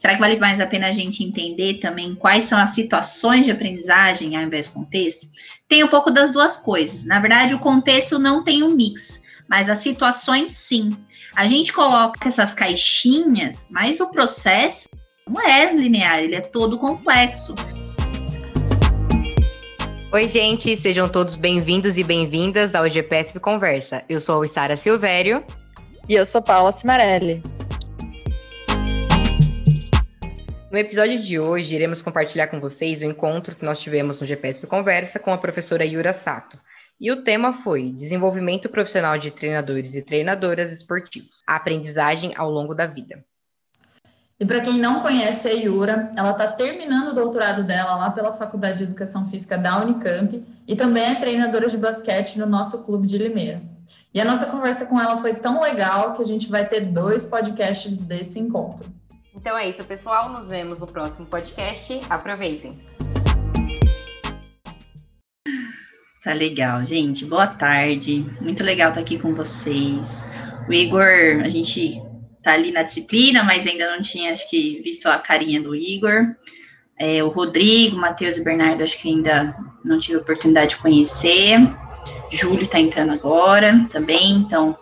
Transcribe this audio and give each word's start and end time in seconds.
Será 0.00 0.14
que 0.14 0.20
vale 0.20 0.38
mais 0.38 0.62
a 0.62 0.66
pena 0.66 0.88
a 0.88 0.92
gente 0.92 1.22
entender 1.22 1.74
também 1.74 2.14
quais 2.14 2.44
são 2.44 2.58
as 2.58 2.70
situações 2.70 3.44
de 3.44 3.52
aprendizagem 3.52 4.34
ao 4.34 4.42
invés 4.42 4.66
do 4.66 4.72
contexto? 4.72 5.28
Tem 5.68 5.84
um 5.84 5.88
pouco 5.88 6.10
das 6.10 6.32
duas 6.32 6.56
coisas. 6.56 7.04
Na 7.04 7.20
verdade, 7.20 7.54
o 7.54 7.58
contexto 7.58 8.18
não 8.18 8.42
tem 8.42 8.62
um 8.62 8.74
mix, 8.74 9.20
mas 9.46 9.68
as 9.68 9.80
situações 9.80 10.52
sim. 10.52 10.96
A 11.36 11.46
gente 11.46 11.70
coloca 11.70 12.26
essas 12.26 12.54
caixinhas, 12.54 13.68
mas 13.70 14.00
o 14.00 14.08
processo 14.08 14.88
não 15.28 15.38
é 15.38 15.70
linear, 15.70 16.20
ele 16.20 16.34
é 16.34 16.40
todo 16.40 16.78
complexo. 16.78 17.54
Oi, 20.10 20.26
gente, 20.28 20.78
sejam 20.78 21.10
todos 21.10 21.36
bem-vindos 21.36 21.98
e 21.98 22.02
bem-vindas 22.02 22.74
ao 22.74 22.88
GPSP 22.88 23.38
Conversa. 23.38 24.02
Eu 24.08 24.18
sou 24.18 24.42
a 24.42 24.48
Sara 24.48 24.76
Silvério. 24.76 25.44
E 26.08 26.14
eu 26.14 26.24
sou 26.24 26.40
Paula 26.40 26.72
Cimarelli. 26.72 27.42
No 30.70 30.78
episódio 30.78 31.20
de 31.20 31.36
hoje, 31.36 31.74
iremos 31.74 32.00
compartilhar 32.00 32.46
com 32.46 32.60
vocês 32.60 33.02
o 33.02 33.04
encontro 33.04 33.56
que 33.56 33.64
nós 33.64 33.80
tivemos 33.80 34.20
no 34.20 34.26
GPSP 34.26 34.68
Conversa 34.68 35.18
com 35.18 35.32
a 35.32 35.38
professora 35.38 35.84
Yura 35.84 36.12
Sato. 36.12 36.56
E 37.00 37.10
o 37.10 37.24
tema 37.24 37.54
foi 37.64 37.90
Desenvolvimento 37.90 38.68
Profissional 38.68 39.18
de 39.18 39.32
Treinadores 39.32 39.96
e 39.96 40.02
Treinadoras 40.02 40.70
Esportivos, 40.70 41.42
a 41.44 41.56
aprendizagem 41.56 42.34
ao 42.36 42.48
longo 42.48 42.72
da 42.72 42.86
vida. 42.86 43.24
E 44.38 44.46
para 44.46 44.60
quem 44.60 44.78
não 44.78 45.00
conhece 45.00 45.48
a 45.48 45.52
Yura, 45.52 46.12
ela 46.16 46.30
está 46.30 46.46
terminando 46.46 47.08
o 47.08 47.14
doutorado 47.16 47.64
dela 47.64 47.96
lá 47.96 48.10
pela 48.12 48.32
Faculdade 48.32 48.78
de 48.78 48.84
Educação 48.84 49.28
Física 49.28 49.58
da 49.58 49.82
Unicamp 49.82 50.40
e 50.68 50.76
também 50.76 51.02
é 51.02 51.16
treinadora 51.16 51.68
de 51.68 51.76
basquete 51.76 52.38
no 52.38 52.46
nosso 52.46 52.84
clube 52.84 53.08
de 53.08 53.18
Limeira. 53.18 53.60
E 54.14 54.20
a 54.20 54.24
nossa 54.24 54.46
conversa 54.46 54.86
com 54.86 55.00
ela 55.00 55.16
foi 55.16 55.34
tão 55.34 55.60
legal 55.60 56.14
que 56.14 56.22
a 56.22 56.26
gente 56.26 56.48
vai 56.48 56.64
ter 56.64 56.82
dois 56.82 57.26
podcasts 57.26 58.04
desse 58.04 58.38
encontro. 58.38 58.99
Então 59.34 59.56
é 59.56 59.68
isso, 59.68 59.84
pessoal. 59.84 60.28
Nos 60.28 60.48
vemos 60.48 60.80
no 60.80 60.86
próximo 60.86 61.26
podcast. 61.26 62.00
Aproveitem. 62.08 62.72
Tá 66.22 66.32
legal, 66.32 66.84
gente. 66.84 67.24
Boa 67.24 67.46
tarde. 67.46 68.26
Muito 68.40 68.62
legal 68.64 68.90
estar 68.90 69.00
aqui 69.00 69.18
com 69.18 69.34
vocês. 69.34 70.26
O 70.68 70.72
Igor, 70.72 71.42
a 71.42 71.48
gente 71.48 72.02
tá 72.42 72.52
ali 72.52 72.72
na 72.72 72.82
disciplina, 72.82 73.42
mas 73.42 73.66
ainda 73.66 73.90
não 73.90 74.02
tinha, 74.02 74.32
acho 74.32 74.48
que, 74.50 74.80
visto 74.82 75.06
a 75.06 75.18
carinha 75.18 75.60
do 75.62 75.74
Igor. 75.74 76.34
É, 76.98 77.22
o 77.24 77.28
Rodrigo, 77.28 77.96
Matheus 77.96 78.36
e 78.36 78.44
Bernardo, 78.44 78.82
acho 78.82 79.00
que 79.00 79.08
ainda 79.08 79.56
não 79.84 79.98
tive 79.98 80.18
oportunidade 80.18 80.70
de 80.70 80.76
conhecer. 80.76 81.58
Júlio 82.30 82.62
está 82.62 82.78
entrando 82.78 83.12
agora 83.12 83.86
também, 83.90 84.32
então 84.32 84.76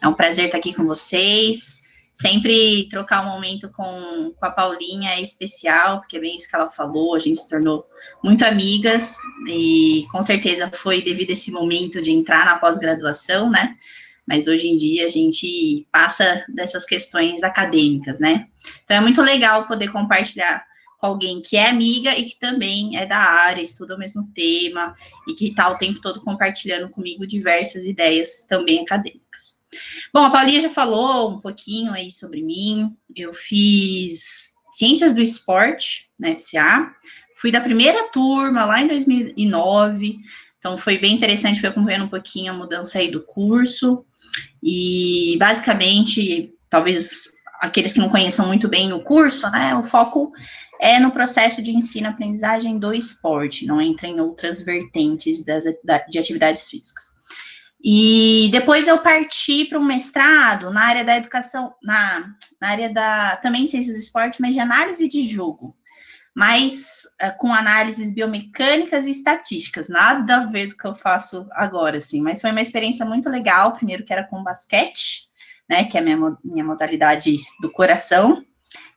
é 0.00 0.08
um 0.08 0.12
prazer 0.12 0.46
estar 0.46 0.58
aqui 0.58 0.74
com 0.74 0.84
vocês. 0.84 1.81
Sempre 2.12 2.88
trocar 2.90 3.24
um 3.24 3.30
momento 3.30 3.70
com, 3.70 4.32
com 4.36 4.46
a 4.46 4.50
Paulinha 4.50 5.12
é 5.12 5.22
especial, 5.22 6.00
porque 6.00 6.18
é 6.18 6.20
bem 6.20 6.36
isso 6.36 6.48
que 6.48 6.54
ela 6.54 6.68
falou, 6.68 7.14
a 7.14 7.18
gente 7.18 7.38
se 7.38 7.48
tornou 7.48 7.86
muito 8.22 8.44
amigas, 8.44 9.16
e 9.48 10.06
com 10.10 10.20
certeza 10.20 10.68
foi 10.68 11.00
devido 11.00 11.30
a 11.30 11.32
esse 11.32 11.50
momento 11.50 12.02
de 12.02 12.10
entrar 12.10 12.44
na 12.44 12.58
pós-graduação, 12.58 13.50
né? 13.50 13.76
mas 14.26 14.46
hoje 14.46 14.68
em 14.68 14.76
dia 14.76 15.06
a 15.06 15.08
gente 15.08 15.86
passa 15.90 16.44
dessas 16.48 16.84
questões 16.84 17.42
acadêmicas, 17.42 18.20
né? 18.20 18.46
Então 18.84 18.96
é 18.96 19.00
muito 19.00 19.20
legal 19.20 19.66
poder 19.66 19.88
compartilhar 19.88 20.64
com 20.98 21.06
alguém 21.06 21.42
que 21.42 21.56
é 21.56 21.68
amiga 21.68 22.16
e 22.16 22.24
que 22.24 22.38
também 22.38 22.96
é 22.96 23.04
da 23.04 23.18
área, 23.18 23.60
estuda 23.60 23.96
o 23.96 23.98
mesmo 23.98 24.30
tema 24.32 24.94
e 25.26 25.34
que 25.34 25.48
está 25.48 25.68
o 25.68 25.76
tempo 25.76 26.00
todo 26.00 26.20
compartilhando 26.20 26.88
comigo 26.88 27.26
diversas 27.26 27.84
ideias 27.84 28.46
também 28.48 28.80
acadêmicas. 28.80 29.61
Bom, 30.12 30.24
a 30.24 30.30
Paulinha 30.30 30.60
já 30.60 30.70
falou 30.70 31.30
um 31.30 31.40
pouquinho 31.40 31.92
aí 31.92 32.10
sobre 32.10 32.42
mim. 32.42 32.96
Eu 33.14 33.32
fiz 33.32 34.52
Ciências 34.72 35.14
do 35.14 35.22
Esporte 35.22 36.10
na 36.18 36.28
FCA, 36.34 36.92
fui 37.36 37.50
da 37.50 37.60
primeira 37.60 38.08
turma 38.08 38.64
lá 38.64 38.80
em 38.80 38.86
2009, 38.86 40.16
então 40.58 40.78
foi 40.78 40.98
bem 40.98 41.14
interessante, 41.14 41.60
fui 41.60 41.68
acompanhando 41.68 42.04
um 42.04 42.10
pouquinho 42.10 42.52
a 42.52 42.56
mudança 42.56 42.98
aí 42.98 43.10
do 43.10 43.20
curso. 43.22 44.04
E 44.62 45.36
basicamente, 45.38 46.54
talvez 46.70 47.24
aqueles 47.60 47.92
que 47.92 47.98
não 47.98 48.08
conheçam 48.08 48.46
muito 48.46 48.68
bem 48.68 48.92
o 48.92 49.02
curso, 49.02 49.50
né, 49.50 49.74
o 49.74 49.84
foco 49.84 50.32
é 50.80 50.98
no 50.98 51.12
processo 51.12 51.62
de 51.62 51.70
ensino-aprendizagem 51.70 52.78
do 52.78 52.92
esporte, 52.92 53.66
não 53.66 53.80
entra 53.80 54.08
em 54.08 54.20
outras 54.20 54.62
vertentes 54.62 55.44
das, 55.44 55.64
de 56.08 56.18
atividades 56.18 56.68
físicas. 56.68 57.04
E 57.84 58.48
depois 58.52 58.86
eu 58.86 58.98
parti 58.98 59.64
para 59.64 59.78
um 59.78 59.84
mestrado 59.84 60.70
na 60.70 60.84
área 60.84 61.04
da 61.04 61.16
educação, 61.16 61.74
na, 61.82 62.32
na 62.60 62.68
área 62.68 62.88
da 62.92 63.36
também 63.36 63.66
ciências 63.66 63.96
do 63.96 64.00
esporte, 64.00 64.40
mas 64.40 64.54
de 64.54 64.60
análise 64.60 65.08
de 65.08 65.24
jogo, 65.24 65.76
mas 66.32 67.02
uh, 67.20 67.36
com 67.38 67.52
análises 67.52 68.14
biomecânicas 68.14 69.08
e 69.08 69.10
estatísticas, 69.10 69.88
nada 69.88 70.36
a 70.36 70.46
ver 70.46 70.68
do 70.68 70.76
que 70.76 70.86
eu 70.86 70.94
faço 70.94 71.44
agora, 71.50 71.98
assim, 71.98 72.22
mas 72.22 72.40
foi 72.40 72.52
uma 72.52 72.60
experiência 72.60 73.04
muito 73.04 73.28
legal, 73.28 73.72
primeiro 73.72 74.04
que 74.04 74.12
era 74.12 74.24
com 74.24 74.44
basquete, 74.44 75.28
né, 75.68 75.84
que 75.84 75.98
é 75.98 76.00
a 76.00 76.04
minha, 76.04 76.38
minha 76.44 76.64
modalidade 76.64 77.36
do 77.60 77.70
coração, 77.70 78.44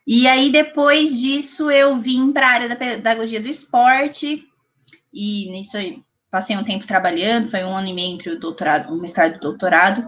e 0.05 0.27
aí 0.27 0.51
depois 0.51 1.19
disso 1.19 1.71
eu 1.71 1.97
vim 1.97 2.31
para 2.31 2.47
a 2.47 2.51
área 2.51 2.69
da 2.69 2.75
pedagogia 2.75 3.41
do 3.41 3.49
esporte, 3.49 4.47
e 5.11 5.49
nisso 5.49 5.75
aí 5.75 6.03
passei 6.35 6.57
um 6.57 6.63
tempo 6.65 6.85
trabalhando, 6.85 7.49
foi 7.49 7.63
um 7.63 7.73
ano 7.73 7.87
e 7.87 7.93
meio 7.93 8.13
entre 8.13 8.29
o 8.29 8.37
doutorado, 8.37 8.93
o 8.93 8.99
mestrado 8.99 9.35
e 9.35 9.37
o 9.37 9.39
doutorado, 9.39 10.05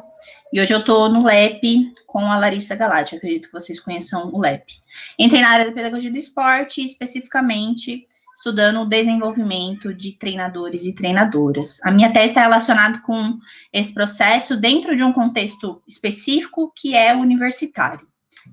e 0.51 0.59
hoje 0.59 0.73
eu 0.73 0.79
estou 0.79 1.07
no 1.07 1.23
LEP 1.23 1.93
com 2.05 2.19
a 2.19 2.38
Larissa 2.38 2.75
Galati, 2.75 3.15
acredito 3.15 3.47
que 3.47 3.53
vocês 3.53 3.79
conheçam 3.79 4.29
o 4.33 4.38
LEP. 4.38 4.73
Entrei 5.17 5.41
na 5.41 5.51
área 5.51 5.65
da 5.65 5.71
pedagogia 5.71 6.11
do 6.11 6.17
esporte, 6.17 6.83
especificamente 6.83 8.05
estudando 8.35 8.81
o 8.81 8.85
desenvolvimento 8.85 9.93
de 9.93 10.17
treinadores 10.17 10.85
e 10.85 10.93
treinadoras. 10.93 11.79
A 11.85 11.91
minha 11.91 12.11
tese 12.11 12.25
está 12.25 12.41
relacionada 12.41 12.99
com 12.99 13.39
esse 13.71 13.94
processo 13.94 14.57
dentro 14.57 14.97
de 14.97 15.03
um 15.03 15.13
contexto 15.13 15.81
específico 15.88 16.73
que 16.75 16.94
é 16.94 17.15
universitário. 17.15 18.05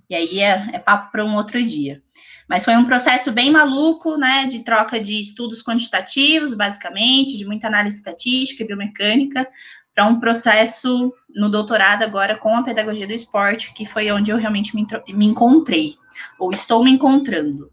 E 0.09 0.15
aí 0.15 0.39
é, 0.39 0.71
é 0.75 0.79
papo 0.79 1.11
para 1.11 1.25
um 1.25 1.35
outro 1.35 1.61
dia. 1.61 2.04
Mas 2.49 2.65
foi 2.65 2.77
um 2.77 2.85
processo 2.85 3.33
bem 3.33 3.51
maluco, 3.51 4.17
né, 4.17 4.47
de 4.47 4.63
troca 4.63 5.01
de 5.01 5.21
estudos 5.21 5.63
quantitativos, 5.63 6.55
basicamente, 6.55 7.37
de 7.39 7.45
muita 7.45 7.67
análise 7.67 7.97
estatística 7.97 8.63
e 8.63 8.67
biomecânica, 8.67 9.49
para 9.95 10.07
um 10.07 10.19
processo 10.19 11.13
no 11.35 11.49
doutorado 11.49 12.03
agora 12.03 12.37
com 12.37 12.55
a 12.55 12.63
pedagogia 12.63 13.07
do 13.07 13.13
esporte, 13.13 13.73
que 13.73 13.87
foi 13.87 14.11
onde 14.11 14.31
eu 14.31 14.37
realmente 14.37 14.75
me, 14.75 14.85
me 15.09 15.27
encontrei, 15.27 15.95
ou 16.39 16.53
estou 16.53 16.85
me 16.85 16.91
encontrando. 16.91 17.71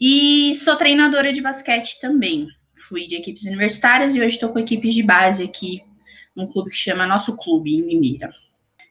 E 0.00 0.54
sou 0.54 0.76
treinadora 0.76 1.32
de 1.32 1.40
basquete 1.40 2.00
também. 2.00 2.48
Fui 2.88 3.06
de 3.06 3.16
equipes 3.16 3.44
universitárias 3.44 4.14
e 4.14 4.20
hoje 4.20 4.34
estou 4.34 4.50
com 4.50 4.58
equipes 4.58 4.94
de 4.94 5.02
base 5.02 5.44
aqui, 5.44 5.82
num 6.34 6.46
clube 6.46 6.70
que 6.70 6.76
chama 6.76 7.06
Nosso 7.06 7.36
Clube, 7.36 7.74
em 7.74 7.88
Limeira. 7.88 8.30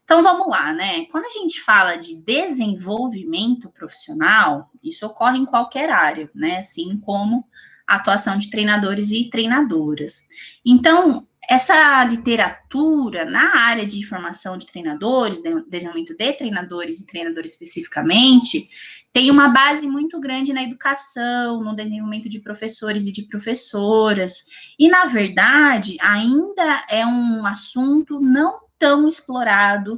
Então 0.03 0.21
vamos 0.21 0.47
lá, 0.47 0.73
né? 0.73 1.05
Quando 1.05 1.25
a 1.25 1.29
gente 1.29 1.61
fala 1.61 1.95
de 1.95 2.15
desenvolvimento 2.21 3.69
profissional, 3.71 4.69
isso 4.83 5.05
ocorre 5.05 5.37
em 5.37 5.45
qualquer 5.45 5.89
área, 5.89 6.29
né? 6.35 6.59
Assim 6.59 6.97
como 6.99 7.45
a 7.87 7.95
atuação 7.95 8.37
de 8.37 8.49
treinadores 8.49 9.11
e 9.11 9.29
treinadoras. 9.29 10.27
Então, 10.65 11.27
essa 11.49 12.03
literatura 12.05 13.25
na 13.25 13.57
área 13.57 13.85
de 13.85 14.05
formação 14.05 14.57
de 14.57 14.65
treinadores, 14.65 15.41
desenvolvimento 15.69 16.15
de 16.15 16.33
treinadores 16.33 17.01
e 17.01 17.05
treinadores 17.05 17.51
especificamente, 17.51 18.69
tem 19.11 19.29
uma 19.29 19.49
base 19.49 19.85
muito 19.85 20.19
grande 20.19 20.53
na 20.53 20.63
educação, 20.63 21.61
no 21.61 21.75
desenvolvimento 21.75 22.29
de 22.29 22.39
professores 22.39 23.07
e 23.07 23.11
de 23.11 23.23
professoras. 23.23 24.43
E, 24.79 24.87
na 24.87 25.05
verdade, 25.05 25.97
ainda 25.99 26.85
é 26.89 27.05
um 27.05 27.45
assunto 27.45 28.19
não 28.21 28.61
tão 28.83 29.07
explorado, 29.07 29.97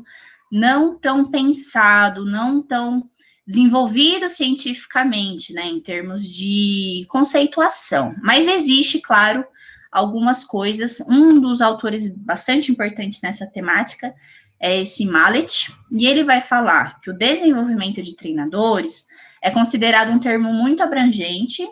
não 0.51 0.95
tão 0.95 1.25
pensado, 1.25 2.23
não 2.23 2.61
tão 2.61 3.09
desenvolvido 3.47 4.29
cientificamente, 4.29 5.53
né, 5.53 5.65
em 5.65 5.81
termos 5.81 6.23
de 6.23 7.03
conceituação. 7.09 8.13
Mas 8.21 8.47
existe, 8.47 8.99
claro, 8.99 9.43
algumas 9.91 10.43
coisas. 10.43 11.01
Um 11.09 11.39
dos 11.41 11.61
autores 11.61 12.15
bastante 12.15 12.71
importante 12.71 13.19
nessa 13.23 13.47
temática 13.47 14.13
é 14.59 14.81
esse 14.81 15.03
Mallet, 15.03 15.73
e 15.91 16.05
ele 16.05 16.23
vai 16.23 16.41
falar 16.41 17.01
que 17.01 17.09
o 17.09 17.17
desenvolvimento 17.17 18.03
de 18.03 18.15
treinadores 18.15 19.07
é 19.41 19.49
considerado 19.49 20.11
um 20.11 20.19
termo 20.19 20.53
muito 20.53 20.83
abrangente 20.83 21.67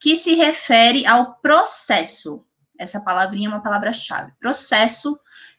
que 0.00 0.16
se 0.16 0.34
refere 0.34 1.04
ao 1.06 1.34
processo. 1.34 2.42
Essa 2.78 3.00
palavrinha 3.00 3.48
é 3.48 3.52
uma 3.52 3.62
palavra-chave. 3.62 4.32
Processo 4.40 5.18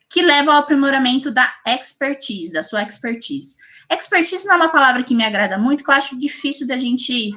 que 0.10 0.22
leva 0.22 0.54
ao 0.54 0.60
aprimoramento 0.60 1.32
da 1.32 1.54
expertise, 1.68 2.54
da 2.54 2.64
sua 2.64 2.84
expertise. 2.84 3.56
Expertise 3.90 4.46
não 4.46 4.54
é 4.54 4.58
uma 4.58 4.72
palavra 4.72 5.04
que 5.04 5.16
me 5.16 5.24
agrada 5.24 5.58
muito, 5.58 5.84
que 5.84 5.90
eu 5.90 5.96
acho 5.96 6.20
difícil 6.20 6.68
da 6.68 6.78
gente 6.78 7.32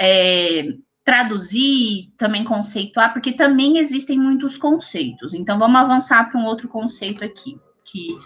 é, 0.00 0.74
traduzir, 1.04 2.12
também 2.16 2.44
conceituar, 2.44 3.12
porque 3.12 3.32
também 3.32 3.78
existem 3.78 4.18
muitos 4.18 4.56
conceitos. 4.56 5.34
Então, 5.34 5.58
vamos 5.58 5.80
avançar 5.80 6.30
para 6.30 6.40
um 6.40 6.44
outro 6.44 6.68
conceito 6.68 7.24
aqui, 7.24 7.58
que, 7.84 8.16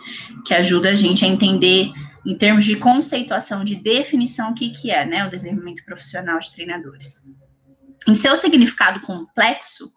que 0.45 0.55
ajuda 0.55 0.91
a 0.91 0.95
gente 0.95 1.25
a 1.25 1.29
entender 1.29 1.91
em 2.25 2.37
termos 2.37 2.65
de 2.65 2.77
conceituação, 2.77 3.65
de 3.65 3.77
definição, 3.77 4.51
o 4.51 4.55
que, 4.55 4.71
que 4.71 4.91
é 4.91 5.07
né, 5.07 5.27
o 5.27 5.31
desenvolvimento 5.31 5.85
profissional 5.85 6.39
de 6.39 6.53
treinadores. 6.53 7.23
Em 8.07 8.15
seu 8.15 8.37
significado 8.37 9.01
complexo, 9.01 9.91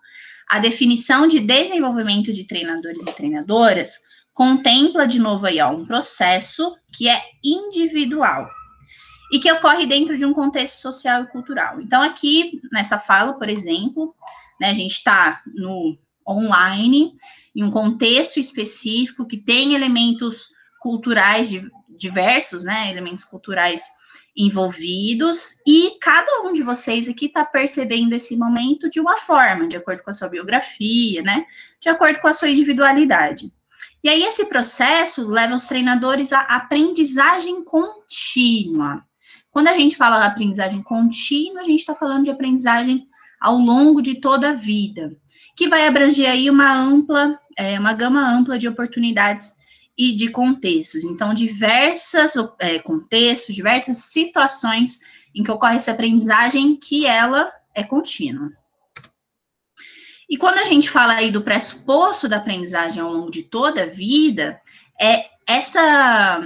a 0.49 0.57
definição 0.57 1.27
de 1.27 1.39
desenvolvimento 1.39 2.33
de 2.33 2.43
treinadores 2.43 3.05
e 3.05 3.13
treinadoras 3.13 3.99
contempla, 4.33 5.05
de 5.05 5.19
novo 5.19 5.45
aí, 5.45 5.59
ó, 5.61 5.69
um 5.69 5.85
processo 5.85 6.75
que 6.95 7.07
é 7.07 7.21
individual 7.43 8.49
e 9.31 9.39
que 9.39 9.51
ocorre 9.51 9.85
dentro 9.85 10.17
de 10.17 10.25
um 10.25 10.33
contexto 10.33 10.81
social 10.81 11.23
e 11.23 11.27
cultural. 11.27 11.79
Então, 11.79 12.01
aqui, 12.01 12.59
nessa 12.71 12.97
fala, 12.97 13.33
por 13.33 13.47
exemplo, 13.47 14.15
né, 14.59 14.69
a 14.69 14.73
gente 14.73 14.93
está 14.93 15.41
no 15.53 15.97
online, 16.27 17.13
em 17.55 17.63
um 17.63 17.69
contexto 17.69 18.39
específico 18.39 19.27
que 19.27 19.37
tem 19.37 19.75
elementos 19.75 20.47
culturais 20.79 21.49
diversos, 21.89 22.63
né, 22.63 22.89
elementos 22.89 23.23
culturais 23.23 23.83
envolvidos, 24.35 25.61
e 25.65 25.97
cada 25.99 26.43
um 26.43 26.53
de 26.53 26.63
vocês 26.63 27.09
aqui 27.09 27.25
está 27.25 27.43
percebendo 27.43 28.13
esse 28.13 28.37
momento 28.37 28.89
de 28.89 28.99
uma 28.99 29.17
forma, 29.17 29.67
de 29.67 29.77
acordo 29.77 30.03
com 30.03 30.09
a 30.09 30.13
sua 30.13 30.29
biografia, 30.29 31.21
né, 31.21 31.45
de 31.79 31.89
acordo 31.89 32.19
com 32.19 32.27
a 32.27 32.33
sua 32.33 32.49
individualidade. 32.49 33.51
E 34.03 34.07
aí, 34.07 34.23
esse 34.23 34.45
processo 34.45 35.27
leva 35.27 35.55
os 35.55 35.67
treinadores 35.67 36.31
à 36.31 36.39
aprendizagem 36.41 37.63
contínua. 37.63 39.03
Quando 39.51 39.67
a 39.67 39.73
gente 39.73 39.97
fala 39.97 40.25
aprendizagem 40.25 40.81
contínua, 40.81 41.61
a 41.61 41.65
gente 41.65 41.79
está 41.79 41.95
falando 41.95 42.23
de 42.23 42.31
aprendizagem 42.31 43.07
ao 43.41 43.57
longo 43.57 44.01
de 44.01 44.15
toda 44.21 44.51
a 44.51 44.53
vida, 44.53 45.15
que 45.55 45.67
vai 45.67 45.87
abranger 45.87 46.29
aí 46.29 46.49
uma 46.49 46.73
ampla, 46.73 47.37
é, 47.57 47.79
uma 47.79 47.93
gama 47.93 48.21
ampla 48.21 48.57
de 48.57 48.67
oportunidades 48.67 49.58
e 49.99 50.15
de 50.15 50.29
contextos. 50.29 51.03
Então, 51.03 51.33
diversas 51.33 52.33
é, 52.57 52.79
contextos, 52.79 53.53
diversas 53.53 53.97
situações 53.97 55.01
em 55.35 55.43
que 55.43 55.51
ocorre 55.51 55.75
essa 55.75 55.91
aprendizagem 55.91 56.77
que 56.77 57.05
ela 57.05 57.51
é 57.75 57.83
contínua. 57.83 58.49
E 60.29 60.37
quando 60.37 60.59
a 60.59 60.63
gente 60.63 60.89
fala 60.89 61.15
aí 61.15 61.29
do 61.29 61.41
pressuposto 61.41 62.29
da 62.29 62.37
aprendizagem 62.37 63.03
ao 63.03 63.11
longo 63.11 63.29
de 63.29 63.43
toda 63.43 63.83
a 63.83 63.87
vida, 63.87 64.61
é 64.99 65.25
essa 65.45 66.39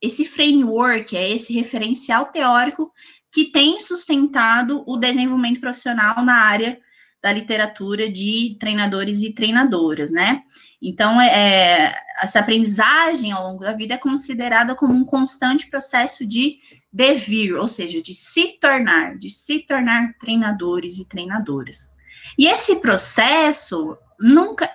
esse 0.00 0.24
framework, 0.24 1.16
é 1.16 1.30
esse 1.30 1.52
referencial 1.52 2.26
teórico 2.26 2.92
que 3.32 3.46
tem 3.46 3.78
sustentado 3.78 4.82
o 4.86 4.96
desenvolvimento 4.96 5.60
profissional 5.60 6.24
na 6.24 6.34
área 6.34 6.80
da 7.22 7.32
literatura 7.32 8.10
de 8.10 8.56
treinadores 8.60 9.22
e 9.22 9.32
treinadoras, 9.32 10.12
né? 10.12 10.42
Então, 10.80 11.20
é, 11.20 11.26
é, 11.26 11.94
essa 12.22 12.38
aprendizagem 12.38 13.32
ao 13.32 13.48
longo 13.48 13.64
da 13.64 13.72
vida 13.72 13.94
é 13.94 13.98
considerada 13.98 14.74
como 14.74 14.94
um 14.94 15.04
constante 15.04 15.68
processo 15.68 16.24
de 16.24 16.56
devir, 16.92 17.54
ou 17.54 17.66
seja, 17.66 18.00
de 18.00 18.14
se 18.14 18.58
tornar, 18.60 19.16
de 19.18 19.30
se 19.30 19.60
tornar 19.60 20.14
treinadores 20.18 20.98
e 20.98 21.08
treinadoras. 21.08 21.88
E 22.38 22.46
esse 22.46 22.76
processo 22.76 23.96
nunca, 24.20 24.70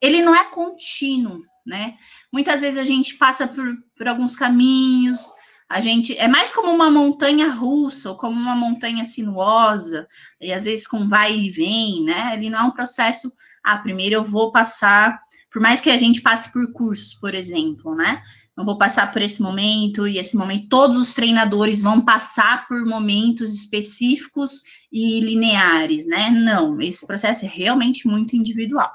ele 0.00 0.22
não 0.22 0.34
é 0.34 0.44
contínuo, 0.50 1.42
né? 1.66 1.96
Muitas 2.32 2.62
vezes 2.62 2.78
a 2.78 2.84
gente 2.84 3.16
passa 3.16 3.46
por, 3.46 3.66
por 3.94 4.08
alguns 4.08 4.34
caminhos, 4.34 5.20
a 5.68 5.80
gente 5.80 6.16
é 6.16 6.26
mais 6.26 6.50
como 6.50 6.72
uma 6.72 6.90
montanha 6.90 7.50
russa 7.50 8.10
ou 8.10 8.16
como 8.16 8.40
uma 8.40 8.54
montanha 8.54 9.04
sinuosa, 9.04 10.08
e 10.40 10.52
às 10.52 10.64
vezes 10.64 10.86
com 10.86 11.06
vai 11.06 11.36
e 11.36 11.50
vem, 11.50 12.04
né? 12.04 12.34
Ele 12.34 12.48
não 12.48 12.58
é 12.58 12.62
um 12.62 12.70
processo, 12.70 13.30
ah, 13.62 13.76
primeiro 13.76 14.14
eu 14.14 14.24
vou 14.24 14.50
passar, 14.50 15.20
por 15.52 15.60
mais 15.60 15.80
que 15.80 15.90
a 15.90 15.96
gente 15.96 16.22
passe 16.22 16.50
por 16.52 16.72
cursos, 16.72 17.14
por 17.14 17.34
exemplo, 17.34 17.94
né? 17.94 18.22
Eu 18.56 18.64
vou 18.64 18.78
passar 18.78 19.12
por 19.12 19.22
esse 19.22 19.42
momento 19.42 20.08
e 20.08 20.18
esse 20.18 20.36
momento 20.36 20.68
todos 20.68 20.96
os 20.96 21.12
treinadores 21.12 21.82
vão 21.82 22.00
passar 22.00 22.66
por 22.66 22.84
momentos 22.84 23.52
específicos 23.52 24.62
e 24.90 25.20
lineares, 25.20 26.06
né? 26.06 26.30
Não, 26.30 26.80
esse 26.80 27.06
processo 27.06 27.44
é 27.44 27.48
realmente 27.48 28.08
muito 28.08 28.34
individual. 28.34 28.90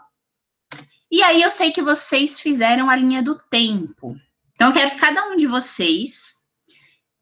E 1.10 1.22
aí 1.22 1.42
eu 1.42 1.52
sei 1.52 1.72
que 1.72 1.82
vocês 1.82 2.40
fizeram 2.40 2.90
a 2.90 2.96
linha 2.96 3.22
do 3.22 3.36
tempo. 3.36 4.16
Então 4.56 4.70
eu 4.70 4.74
quero 4.74 4.92
que 4.92 4.98
cada 4.98 5.30
um 5.30 5.38
de 5.38 5.46
vocês 5.46 6.43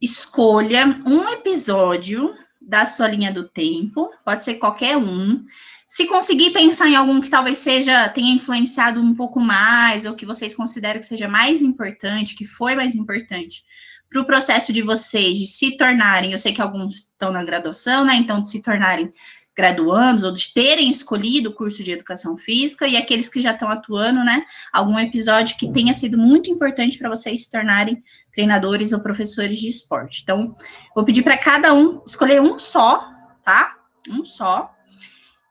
escolha 0.02 0.96
um 1.06 1.30
episódio 1.30 2.34
da 2.62 2.86
sua 2.86 3.08
linha 3.08 3.32
do 3.32 3.48
tempo, 3.48 4.10
pode 4.26 4.44
ser 4.44 4.56
qualquer 4.56 4.98
um. 4.98 5.46
Se 5.88 6.08
conseguir 6.08 6.52
pensar 6.52 6.88
em 6.88 6.96
algum 6.96 7.20
que 7.20 7.30
talvez 7.30 7.60
seja 7.60 8.08
tenha 8.10 8.34
influenciado 8.34 9.02
um 9.02 9.14
pouco 9.14 9.40
mais, 9.40 10.06
ou 10.06 10.16
que 10.16 10.26
vocês 10.26 10.56
consideram 10.56 11.00
que 11.00 11.06
seja 11.06 11.28
mais 11.28 11.62
importante, 11.62 12.36
que 12.36 12.46
foi 12.46 12.76
mais 12.76 12.96
importante 12.96 13.64
para 14.12 14.22
o 14.22 14.26
processo 14.26 14.74
de 14.74 14.82
vocês 14.82 15.38
de 15.38 15.48
se 15.48 15.78
tornarem, 15.78 16.34
eu 16.34 16.38
sei 16.38 16.52
que 16.52 16.62
alguns 16.62 16.96
estão 16.96 17.32
na 17.32 17.44
graduação, 17.44 18.04
né? 18.04 18.16
Então, 18.16 18.42
de 18.42 18.50
se 18.50 18.62
tornarem 18.62 19.12
graduandos 19.56 20.24
ou 20.24 20.34
de 20.34 20.54
terem 20.54 20.90
escolhido 20.90 21.50
o 21.50 21.54
curso 21.54 21.84
de 21.84 21.92
educação 21.92 22.36
física 22.36 22.88
e 22.88 22.98
aqueles 22.98 23.30
que 23.30 23.42
já 23.42 23.52
estão 23.52 23.70
atuando, 23.70 24.24
né? 24.24 24.44
Algum 24.72 25.00
episódio 25.00 25.58
que 25.58 25.72
tenha 25.72 25.94
sido 25.94 26.18
muito 26.18 26.50
importante 26.50 26.98
para 26.98 27.10
vocês 27.10 27.44
se 27.44 27.52
tornarem 27.52 28.04
treinadores 28.32 28.94
ou 28.94 29.02
professores 29.02 29.60
de 29.60 29.68
esporte. 29.68 30.22
Então, 30.24 30.56
vou 30.96 31.04
pedir 31.04 31.24
para 31.24 31.38
cada 31.38 31.74
um 31.74 32.02
escolher 32.06 32.42
um 32.42 32.58
só, 32.58 33.04
tá? 33.44 33.78
Um 34.10 34.24
só. 34.24 34.74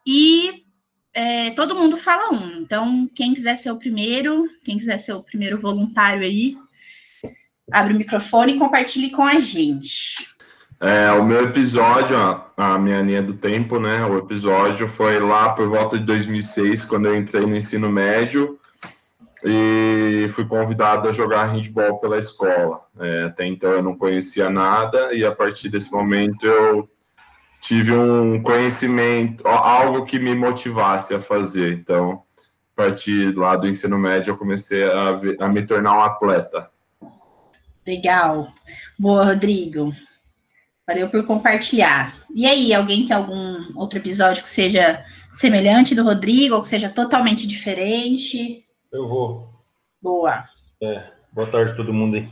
E 0.07 0.65
é, 1.13 1.51
todo 1.51 1.75
mundo 1.75 1.97
fala 1.97 2.33
um. 2.33 2.61
Então, 2.61 3.09
quem 3.15 3.35
quiser 3.35 3.57
ser 3.57 3.71
o 3.71 3.79
primeiro, 3.79 4.47
quem 4.65 4.77
quiser 4.77 4.99
ser 4.99 5.13
o 5.13 5.23
primeiro 5.23 5.59
voluntário 5.59 6.23
aí, 6.23 6.57
abre 7.71 7.95
o 7.95 7.97
microfone 7.97 8.55
e 8.55 8.59
compartilhe 8.59 9.11
com 9.11 9.23
a 9.23 9.39
gente. 9.41 10.29
É, 10.81 11.13
o 11.13 11.23
meu 11.23 11.45
episódio, 11.45 12.17
a, 12.17 12.53
a, 12.57 12.79
minha 12.79 13.03
linha 13.03 13.23
do 13.23 13.35
tempo, 13.35 13.79
né? 13.79 14.03
O 14.07 14.17
episódio 14.17 14.89
foi 14.89 15.21
lá 15.21 15.51
por 15.51 15.69
volta 15.69 15.99
de 15.99 16.05
2006, 16.05 16.85
quando 16.85 17.07
eu 17.07 17.15
entrei 17.15 17.45
no 17.45 17.55
ensino 17.55 17.91
médio 17.91 18.60
e 19.45 20.29
fui 20.31 20.45
convidado 20.45 21.09
a 21.09 21.13
jogar 21.13 21.47
handball 21.47 21.99
pela 21.99 22.19
escola. 22.19 22.83
É, 22.99 23.25
até 23.25 23.47
então 23.47 23.71
eu 23.71 23.83
não 23.83 23.97
conhecia 23.97 24.51
nada 24.51 25.15
e 25.15 25.25
a 25.25 25.33
partir 25.33 25.69
desse 25.69 25.91
momento 25.91 26.47
eu 26.47 26.89
tive 27.61 27.93
um 27.93 28.43
conhecimento, 28.43 29.47
algo 29.47 30.05
que 30.05 30.19
me 30.19 30.35
motivasse 30.35 31.15
a 31.15 31.21
fazer. 31.21 31.73
Então, 31.75 32.23
a 32.77 32.83
partir 32.83 33.37
lá 33.37 33.57
do 33.57 33.69
ensino 33.69 33.99
médio 33.99 34.33
eu 34.33 34.39
comecei 34.39 34.85
a, 34.85 35.21
a 35.41 35.49
me 35.49 35.63
tornar 35.63 35.95
um 35.95 36.03
atleta. 36.03 36.71
Legal. 37.87 38.49
Boa, 38.99 39.25
Rodrigo. 39.25 39.93
Valeu 40.87 41.09
por 41.09 41.25
compartilhar. 41.25 42.17
E 42.35 42.47
aí, 42.47 42.75
alguém 42.75 43.07
tem 43.07 43.15
algum 43.15 43.57
outro 43.77 43.99
episódio 43.99 44.43
que 44.43 44.49
seja 44.49 45.05
semelhante 45.31 45.95
do 45.95 46.03
Rodrigo 46.03 46.57
ou 46.57 46.61
que 46.61 46.69
seja 46.69 46.89
totalmente 46.89 47.47
diferente? 47.47 48.65
Eu 48.93 49.09
vou. 49.09 49.49
Boa. 50.03 50.43
É, 50.83 51.05
boa 51.33 51.47
tarde 51.51 51.77
todo 51.77 51.93
mundo 51.93 52.17
aí. 52.17 52.29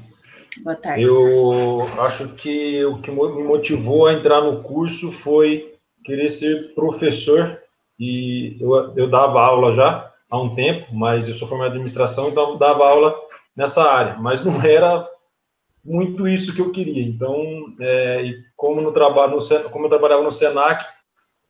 Boa 0.62 0.75
tarde. 0.75 1.05
Eu 1.05 1.83
acho 2.03 2.35
que 2.35 2.85
o 2.85 3.00
que 3.00 3.11
me 3.11 3.45
motivou 3.45 4.07
a 4.07 4.15
entrar 4.15 4.41
no 4.41 4.62
curso 4.62 5.12
foi 5.12 5.75
querer 6.05 6.31
ser 6.31 6.75
professor 6.75 7.61
e 7.99 8.57
eu, 8.61 8.97
eu 8.97 9.09
dava 9.09 9.41
aula 9.41 9.73
já 9.73 10.12
há 10.31 10.41
um 10.41 10.55
tempo, 10.55 10.95
mas 10.95 11.29
eu 11.29 11.35
sou 11.35 11.47
formado 11.47 11.69
em 11.69 11.71
administração, 11.73 12.29
então 12.29 12.57
dava 12.57 12.88
aula 12.88 13.15
nessa 13.57 13.91
área, 13.91 14.17
mas 14.17 14.45
não 14.45 14.61
era 14.62 15.09
muito 15.85 16.27
isso 16.27 16.55
que 16.55 16.61
eu 16.61 16.73
queria. 16.73 17.03
Então, 17.03 17.37
é, 17.81 18.35
como, 18.57 18.81
no 18.81 18.93
trabalho, 18.93 19.37
no, 19.37 19.71
como 19.71 19.87
eu 19.87 19.91
trabalhava 19.91 20.23
no 20.23 20.33
Senac 20.33 20.85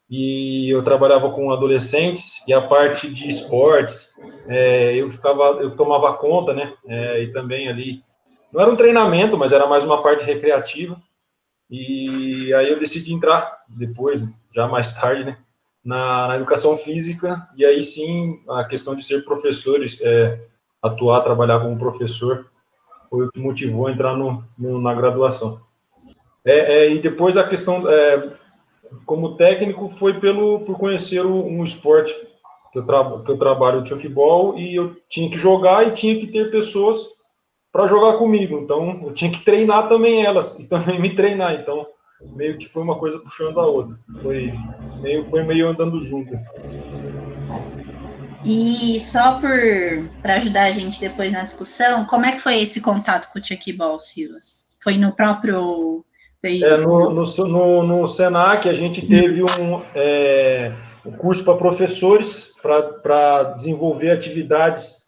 e 0.09 0.71
eu 0.71 0.83
trabalhava 0.83 1.31
com 1.31 1.51
adolescentes 1.51 2.43
e 2.47 2.53
a 2.53 2.63
parte 2.63 3.11
de 3.11 3.29
esportes, 3.29 4.15
é, 4.49 4.95
eu 4.95 5.11
ficava, 5.11 5.59
eu 5.61 5.77
tomava 5.77 6.15
conta, 6.15 6.55
né? 6.55 6.73
É, 6.87 7.23
e 7.23 7.33
também 7.33 7.69
ali 7.69 8.03
não 8.53 8.63
era 8.63 8.71
um 8.71 8.77
treinamento, 8.77 9.37
mas 9.37 9.53
era 9.53 9.67
mais 9.67 9.85
uma 9.85 10.03
parte 10.03 10.25
recreativa. 10.25 11.01
E 11.71 12.53
aí 12.55 12.71
eu 12.71 12.79
decidi 12.79 13.13
entrar 13.13 13.63
depois, 13.69 14.23
já 14.55 14.67
mais 14.67 14.95
tarde, 14.95 15.25
né? 15.25 15.39
Na, 15.85 16.29
na 16.29 16.37
educação 16.37 16.77
física 16.77 17.47
e 17.57 17.65
aí 17.65 17.83
sim 17.83 18.43
a 18.49 18.65
questão 18.65 18.95
de 18.95 19.03
ser 19.03 19.25
professores, 19.25 20.01
é, 20.03 20.41
atuar, 20.83 21.23
trabalhar 21.23 21.61
como 21.61 21.79
professor 21.79 22.51
foi 23.09 23.27
o 23.27 23.31
que 23.31 23.39
motivou 23.39 23.87
a 23.87 23.93
entrar 23.93 24.17
no, 24.17 24.45
no 24.59 24.81
na 24.81 24.95
graduação. 24.95 25.61
É, 26.45 26.79
é, 26.79 26.91
e 26.91 26.99
depois 26.99 27.37
a 27.37 27.47
questão, 27.47 27.89
é, 27.89 28.33
como 29.05 29.37
técnico, 29.37 29.91
foi 29.91 30.19
pelo 30.21 30.61
por 30.61 30.79
conhecer 30.79 31.25
um 31.25 31.63
esporte 31.63 32.15
que 32.73 32.79
eu, 32.79 32.87
tra, 32.87 33.23
que 33.25 33.31
eu 33.31 33.39
trabalho, 33.39 33.83
o 33.83 33.87
chuckball, 33.87 34.59
e 34.59 34.75
eu 34.75 34.97
tinha 35.09 35.31
que 35.31 35.39
jogar 35.39 35.87
e 35.87 35.93
tinha 35.93 36.19
que 36.19 36.27
ter 36.27 36.51
pessoas 36.51 36.99
para 37.73 37.87
jogar 37.87 38.19
comigo. 38.19 38.59
Então, 38.59 39.03
eu 39.05 39.13
tinha 39.13 39.31
que 39.31 39.45
treinar 39.45 39.89
também 39.89 40.25
elas 40.25 40.59
e 40.59 40.69
também 40.69 41.01
me 41.01 41.15
treinar. 41.15 41.55
Então, 41.55 41.87
meio 42.35 42.59
que 42.59 42.67
foi 42.67 42.83
uma 42.83 42.99
coisa 42.99 43.19
puxando 43.19 43.61
a 43.61 43.67
outra. 43.67 43.99
Foi 44.23 44.53
meio, 45.01 45.25
foi 45.27 45.43
meio 45.45 45.69
andando 45.69 46.01
junto. 46.01 46.39
E 48.45 48.99
só 49.01 49.41
para 49.41 50.37
ajudar 50.37 50.65
a 50.65 50.71
gente 50.71 51.01
depois 51.01 51.33
na 51.33 51.43
discussão, 51.43 52.05
como 52.05 52.27
é 52.27 52.33
que 52.33 52.41
foi 52.41 52.61
esse 52.61 52.81
contato 52.81 53.33
com 53.33 53.39
o 53.39 53.45
Chuckball, 53.45 53.99
Silas? 53.99 54.67
Foi 54.83 54.97
no 54.97 55.13
próprio. 55.13 56.05
É, 56.43 56.77
no, 56.77 57.11
no, 57.11 57.25
no, 57.25 57.83
no, 57.83 58.07
Senac, 58.07 58.69
a 58.69 58.73
gente 58.73 59.05
teve 59.05 59.43
um, 59.43 59.83
é, 59.93 60.73
curso 61.13 61.45
para 61.45 61.57
professores 61.57 62.53
para 62.63 63.55
desenvolver 63.57 64.11
atividades 64.11 65.05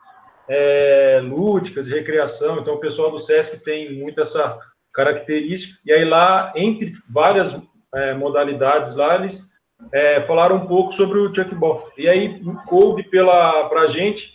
é, 0.48 1.20
lúdicas, 1.22 1.88
recreação. 1.88 2.58
Então, 2.58 2.74
o 2.74 2.80
pessoal 2.80 3.10
do 3.10 3.18
SESC 3.18 3.64
tem 3.64 3.94
muito 3.94 4.20
essa 4.20 4.58
característica. 4.92 5.78
E 5.84 5.92
aí, 5.92 6.04
lá, 6.04 6.52
entre 6.56 6.92
várias 7.08 7.60
é, 7.94 8.14
modalidades, 8.14 8.96
lá 8.96 9.16
eles 9.16 9.50
é, 9.92 10.20
falaram 10.22 10.56
um 10.56 10.66
pouco 10.66 10.92
sobre 10.92 11.18
o 11.18 11.34
Chuckball. 11.34 11.90
E 11.96 12.08
aí, 12.08 12.40
coube 12.66 13.04
para 13.04 13.82
a 13.82 13.86
gente 13.86 14.34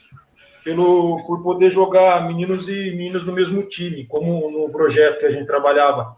pelo, 0.64 1.24
por 1.28 1.44
poder 1.44 1.70
jogar 1.70 2.28
meninos 2.28 2.68
e 2.68 2.92
meninas 2.92 3.24
no 3.24 3.34
mesmo 3.34 3.62
time, 3.64 4.06
como 4.08 4.50
no 4.50 4.72
projeto 4.72 5.20
que 5.20 5.26
a 5.26 5.32
gente 5.32 5.46
trabalhava 5.46 6.16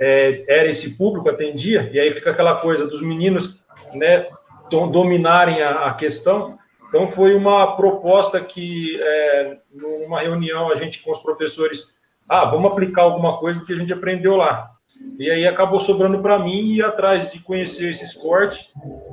é, 0.00 0.44
era 0.48 0.68
esse 0.68 0.96
público, 0.96 1.28
atendia, 1.28 1.90
e 1.92 1.98
aí 1.98 2.10
fica 2.12 2.30
aquela 2.30 2.54
coisa 2.56 2.86
dos 2.86 3.02
meninos 3.02 3.60
né, 3.94 4.28
dominarem 4.68 5.62
a, 5.62 5.86
a 5.86 5.94
questão. 5.94 6.58
Então, 6.88 7.06
foi 7.06 7.34
uma 7.34 7.76
proposta 7.76 8.40
que, 8.40 8.98
é, 9.00 9.58
numa 9.72 10.20
reunião, 10.20 10.70
a 10.70 10.76
gente 10.76 11.02
com 11.02 11.10
os 11.10 11.18
professores, 11.18 11.84
ah, 12.28 12.46
vamos 12.46 12.72
aplicar 12.72 13.02
alguma 13.02 13.38
coisa 13.38 13.64
que 13.64 13.72
a 13.72 13.76
gente 13.76 13.92
aprendeu 13.92 14.36
lá. 14.36 14.70
E 15.18 15.30
aí 15.30 15.46
acabou 15.46 15.80
sobrando 15.80 16.20
para 16.20 16.38
mim 16.38 16.74
ir 16.74 16.84
atrás 16.84 17.30
de 17.30 17.40
conhecer 17.40 17.90
esse 17.90 18.04
esporte 18.04 18.70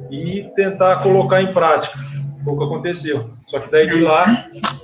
e 0.09 0.49
tentar 0.55 1.01
colocar 1.01 1.41
em 1.41 1.53
prática. 1.53 1.97
Foi 2.43 2.53
o 2.53 2.57
que 2.57 2.63
aconteceu. 2.63 3.29
Só 3.47 3.59
que 3.59 3.69
daí 3.69 3.87
de 3.87 4.01
lá 4.01 4.25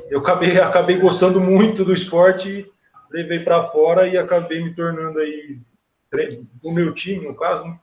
eu 0.09 0.19
acabei, 0.19 0.59
acabei 0.59 0.97
gostando 0.97 1.39
muito 1.39 1.85
do 1.85 1.93
esporte, 1.93 2.67
levei 3.11 3.39
para 3.39 3.61
fora 3.63 4.07
e 4.07 4.17
acabei 4.17 4.63
me 4.63 4.73
tornando 4.73 5.19
aí 5.19 5.59
no 6.63 6.73
meu 6.73 6.93
time, 6.93 7.27
no 7.27 7.35
caso, 7.35 7.65
né? 7.65 7.79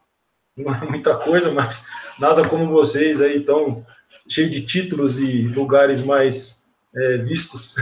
Não 0.59 0.75
é 0.75 0.85
muita 0.85 1.15
coisa, 1.17 1.50
mas 1.50 1.87
nada 2.19 2.47
como 2.47 2.73
vocês 2.73 3.21
aí, 3.21 3.41
tão 3.41 3.85
cheio 4.29 4.50
de 4.50 4.61
títulos 4.62 5.19
e 5.19 5.43
lugares 5.43 6.03
mais 6.03 6.62
é, 6.95 7.19
vistos. 7.19 7.77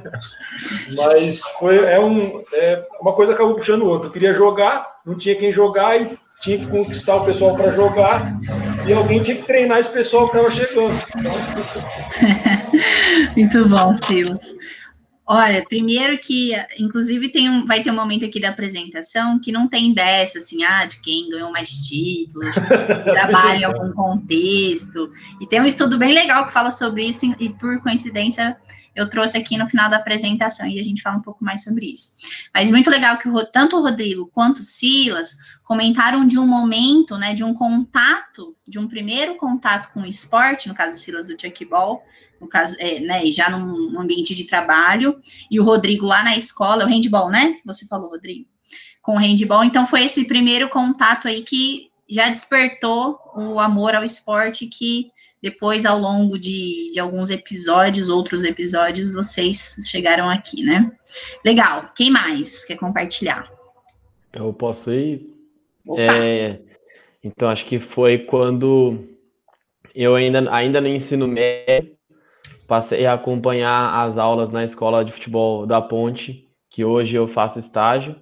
mas 0.96 1.40
foi 1.58 1.78
é 1.78 2.00
um, 2.00 2.42
é, 2.52 2.86
uma 3.00 3.12
coisa 3.12 3.32
acabou 3.32 3.54
puxando 3.54 3.82
o 3.82 3.88
outro. 3.88 4.08
Eu 4.08 4.12
queria 4.12 4.34
jogar, 4.34 5.00
não 5.04 5.16
tinha 5.16 5.36
quem 5.36 5.52
jogar 5.52 6.00
e 6.00 6.18
tinha 6.40 6.58
que 6.58 6.66
conquistar 6.66 7.16
o 7.16 7.24
pessoal 7.24 7.54
para 7.54 7.70
jogar 7.70 8.40
e 8.86 8.92
alguém 8.92 9.22
tinha 9.22 9.36
que 9.36 9.42
treinar 9.42 9.78
esse 9.78 9.90
pessoal 9.90 10.28
que 10.28 10.36
estava 10.36 10.50
chegando. 10.50 10.98
Muito 13.36 13.68
bom, 13.68 13.94
Silas. 13.94 14.56
Olha, 15.32 15.64
primeiro 15.64 16.18
que, 16.18 16.50
inclusive, 16.76 17.28
tem 17.28 17.48
um, 17.48 17.64
vai 17.64 17.80
ter 17.84 17.92
um 17.92 17.94
momento 17.94 18.24
aqui 18.24 18.40
da 18.40 18.48
apresentação 18.48 19.38
que 19.38 19.52
não 19.52 19.68
tem 19.68 19.94
dessa, 19.94 20.38
assim, 20.38 20.64
ah, 20.64 20.84
de 20.84 21.00
quem 21.00 21.28
ganhou 21.28 21.52
mais 21.52 21.70
títulos, 21.70 22.52
trabalha 23.06 23.60
em 23.60 23.62
algum 23.62 23.92
contexto. 23.92 25.08
E 25.40 25.46
tem 25.46 25.60
um 25.60 25.66
estudo 25.66 25.96
bem 25.96 26.12
legal 26.12 26.46
que 26.46 26.52
fala 26.52 26.72
sobre 26.72 27.04
isso, 27.04 27.32
e 27.38 27.48
por 27.48 27.80
coincidência 27.80 28.56
eu 28.92 29.08
trouxe 29.08 29.38
aqui 29.38 29.56
no 29.56 29.68
final 29.68 29.88
da 29.88 29.98
apresentação 29.98 30.66
e 30.66 30.80
a 30.80 30.82
gente 30.82 31.00
fala 31.00 31.18
um 31.18 31.22
pouco 31.22 31.44
mais 31.44 31.62
sobre 31.62 31.86
isso. 31.86 32.16
Mas 32.52 32.72
muito 32.72 32.90
legal 32.90 33.16
que 33.16 33.28
o, 33.28 33.46
tanto 33.46 33.76
o 33.76 33.82
Rodrigo 33.82 34.28
quanto 34.34 34.58
o 34.58 34.64
Silas 34.64 35.36
comentaram 35.62 36.26
de 36.26 36.40
um 36.40 36.46
momento, 36.46 37.16
né, 37.16 37.34
de 37.34 37.44
um 37.44 37.54
contato, 37.54 38.56
de 38.66 38.80
um 38.80 38.88
primeiro 38.88 39.36
contato 39.36 39.92
com 39.92 40.00
o 40.00 40.06
esporte, 40.06 40.68
no 40.68 40.74
caso 40.74 40.96
do 40.96 40.98
Silas 40.98 41.28
do 41.28 41.40
Chuckball, 41.40 42.02
no 42.40 42.48
caso, 42.48 42.76
é, 42.78 43.00
né, 43.00 43.30
já 43.30 43.50
num, 43.50 43.90
num 43.90 44.00
ambiente 44.00 44.34
de 44.34 44.44
trabalho, 44.44 45.18
e 45.50 45.60
o 45.60 45.64
Rodrigo 45.64 46.06
lá 46.06 46.22
na 46.22 46.36
escola, 46.36 46.84
o 46.84 46.88
handball, 46.88 47.30
né, 47.30 47.52
que 47.52 47.66
você 47.66 47.86
falou, 47.86 48.10
Rodrigo, 48.10 48.46
com 49.02 49.14
o 49.14 49.18
handball, 49.18 49.64
então 49.64 49.84
foi 49.86 50.04
esse 50.04 50.24
primeiro 50.26 50.68
contato 50.68 51.28
aí 51.28 51.42
que 51.42 51.90
já 52.08 52.28
despertou 52.28 53.18
o 53.36 53.60
amor 53.60 53.94
ao 53.94 54.02
esporte 54.02 54.66
que 54.66 55.10
depois, 55.42 55.86
ao 55.86 55.98
longo 55.98 56.38
de, 56.38 56.90
de 56.92 57.00
alguns 57.00 57.30
episódios, 57.30 58.10
outros 58.10 58.44
episódios, 58.44 59.14
vocês 59.14 59.76
chegaram 59.90 60.28
aqui, 60.28 60.62
né? 60.62 60.92
Legal. 61.44 61.90
Quem 61.96 62.10
mais 62.10 62.62
quer 62.64 62.76
compartilhar? 62.76 63.50
Eu 64.34 64.52
posso 64.52 64.90
ir? 64.90 65.34
É, 65.96 66.58
então, 67.24 67.48
acho 67.48 67.64
que 67.64 67.80
foi 67.80 68.18
quando 68.18 69.08
eu 69.94 70.14
ainda, 70.14 70.54
ainda 70.54 70.78
no 70.78 70.88
ensino 70.88 71.26
médio, 71.26 71.96
passei 72.70 73.04
a 73.04 73.14
acompanhar 73.14 74.06
as 74.06 74.16
aulas 74.16 74.48
na 74.48 74.62
escola 74.62 75.04
de 75.04 75.10
futebol 75.10 75.66
da 75.66 75.82
Ponte, 75.82 76.48
que 76.70 76.84
hoje 76.84 77.16
eu 77.16 77.26
faço 77.26 77.58
estágio, 77.58 78.14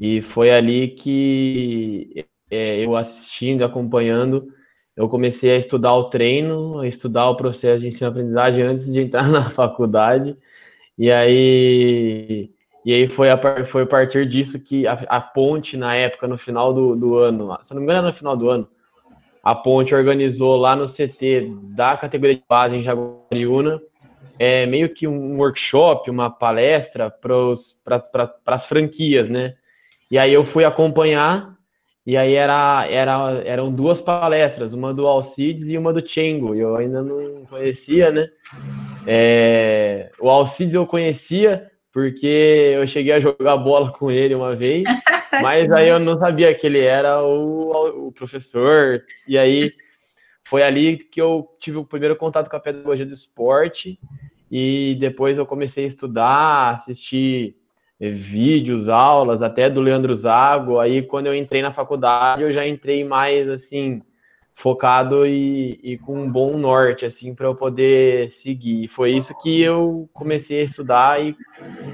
e 0.00 0.22
foi 0.22 0.50
ali 0.50 0.88
que 0.88 2.24
é, 2.50 2.82
eu 2.82 2.96
assistindo, 2.96 3.62
acompanhando, 3.62 4.48
eu 4.96 5.10
comecei 5.10 5.50
a 5.50 5.58
estudar 5.58 5.94
o 5.94 6.04
treino, 6.04 6.78
a 6.78 6.88
estudar 6.88 7.28
o 7.28 7.36
processo 7.36 7.82
de 7.82 7.88
ensino-aprendizagem 7.88 8.62
antes 8.62 8.90
de 8.90 8.98
entrar 8.98 9.28
na 9.30 9.50
faculdade. 9.50 10.38
E 10.98 11.10
aí, 11.12 12.50
e 12.86 12.94
aí 12.94 13.08
foi, 13.08 13.30
a, 13.30 13.66
foi 13.66 13.82
a 13.82 13.86
partir 13.86 14.26
disso 14.26 14.58
que 14.58 14.86
a, 14.86 14.94
a 14.94 15.20
Ponte, 15.20 15.76
na 15.76 15.94
época, 15.94 16.26
no 16.26 16.38
final 16.38 16.72
do, 16.72 16.96
do 16.96 17.18
ano, 17.18 17.58
se 17.62 17.74
não 17.74 17.82
me 17.82 17.84
engano, 17.84 18.08
no 18.08 18.14
final 18.14 18.36
do 18.38 18.48
ano, 18.48 18.66
a 19.42 19.54
Ponte 19.54 19.94
organizou 19.94 20.56
lá 20.56 20.76
no 20.76 20.86
CT 20.86 21.52
da 21.74 21.96
categoria 21.96 22.36
de 22.36 22.44
base 22.48 22.76
em 22.76 22.82
Jaguariúna, 22.82 23.80
é, 24.38 24.66
meio 24.66 24.88
que 24.88 25.06
um 25.06 25.38
workshop, 25.38 26.10
uma 26.10 26.30
palestra 26.30 27.10
para 27.10 27.98
pra, 27.98 28.34
as 28.46 28.66
franquias, 28.66 29.28
né? 29.28 29.54
E 30.10 30.18
aí 30.18 30.32
eu 30.32 30.44
fui 30.44 30.64
acompanhar 30.64 31.52
e 32.04 32.16
aí 32.16 32.34
era, 32.34 32.86
era, 32.88 33.42
eram 33.44 33.72
duas 33.72 34.00
palestras, 34.00 34.72
uma 34.72 34.92
do 34.92 35.06
Alcides 35.06 35.68
e 35.68 35.78
uma 35.78 35.92
do 35.92 36.06
Chengo. 36.06 36.54
Eu 36.54 36.76
ainda 36.76 37.02
não 37.02 37.44
conhecia, 37.46 38.10
né? 38.10 38.28
É, 39.06 40.10
o 40.20 40.28
Alcides 40.28 40.74
eu 40.74 40.86
conhecia 40.86 41.70
porque 41.92 42.72
eu 42.74 42.86
cheguei 42.88 43.12
a 43.12 43.20
jogar 43.20 43.56
bola 43.58 43.92
com 43.92 44.10
ele 44.10 44.34
uma 44.34 44.56
vez, 44.56 44.82
mas 45.40 45.70
aí 45.72 45.88
eu 45.88 45.98
não 45.98 46.18
sabia 46.18 46.54
que 46.54 46.66
ele 46.66 46.84
era 46.84 47.22
o, 47.22 48.08
o 48.08 48.12
professor. 48.12 49.02
E 49.26 49.38
aí 49.38 49.72
foi 50.44 50.62
ali 50.62 50.98
que 50.98 51.20
eu 51.20 51.48
tive 51.60 51.78
o 51.78 51.84
primeiro 51.84 52.16
contato 52.16 52.50
com 52.50 52.56
a 52.56 52.60
pedagogia 52.60 53.06
do 53.06 53.14
esporte. 53.14 53.98
E 54.50 54.96
depois 55.00 55.38
eu 55.38 55.46
comecei 55.46 55.84
a 55.84 55.88
estudar, 55.88 56.74
assistir 56.74 57.56
é, 57.98 58.10
vídeos, 58.10 58.88
aulas, 58.88 59.40
até 59.40 59.70
do 59.70 59.80
Leandro 59.80 60.14
Zago. 60.14 60.78
Aí, 60.78 61.02
quando 61.02 61.28
eu 61.28 61.34
entrei 61.34 61.62
na 61.62 61.72
faculdade, 61.72 62.42
eu 62.42 62.52
já 62.52 62.66
entrei 62.66 63.02
mais 63.02 63.48
assim, 63.48 64.02
focado 64.54 65.26
e, 65.26 65.78
e 65.82 65.98
com 65.98 66.22
um 66.22 66.30
bom 66.30 66.56
norte, 66.56 67.04
assim, 67.04 67.34
para 67.34 67.46
eu 67.46 67.54
poder 67.54 68.32
seguir. 68.32 68.88
Foi 68.88 69.12
isso 69.12 69.34
que 69.40 69.60
eu 69.60 70.08
comecei 70.12 70.60
a 70.60 70.64
estudar 70.64 71.24
e, 71.24 71.34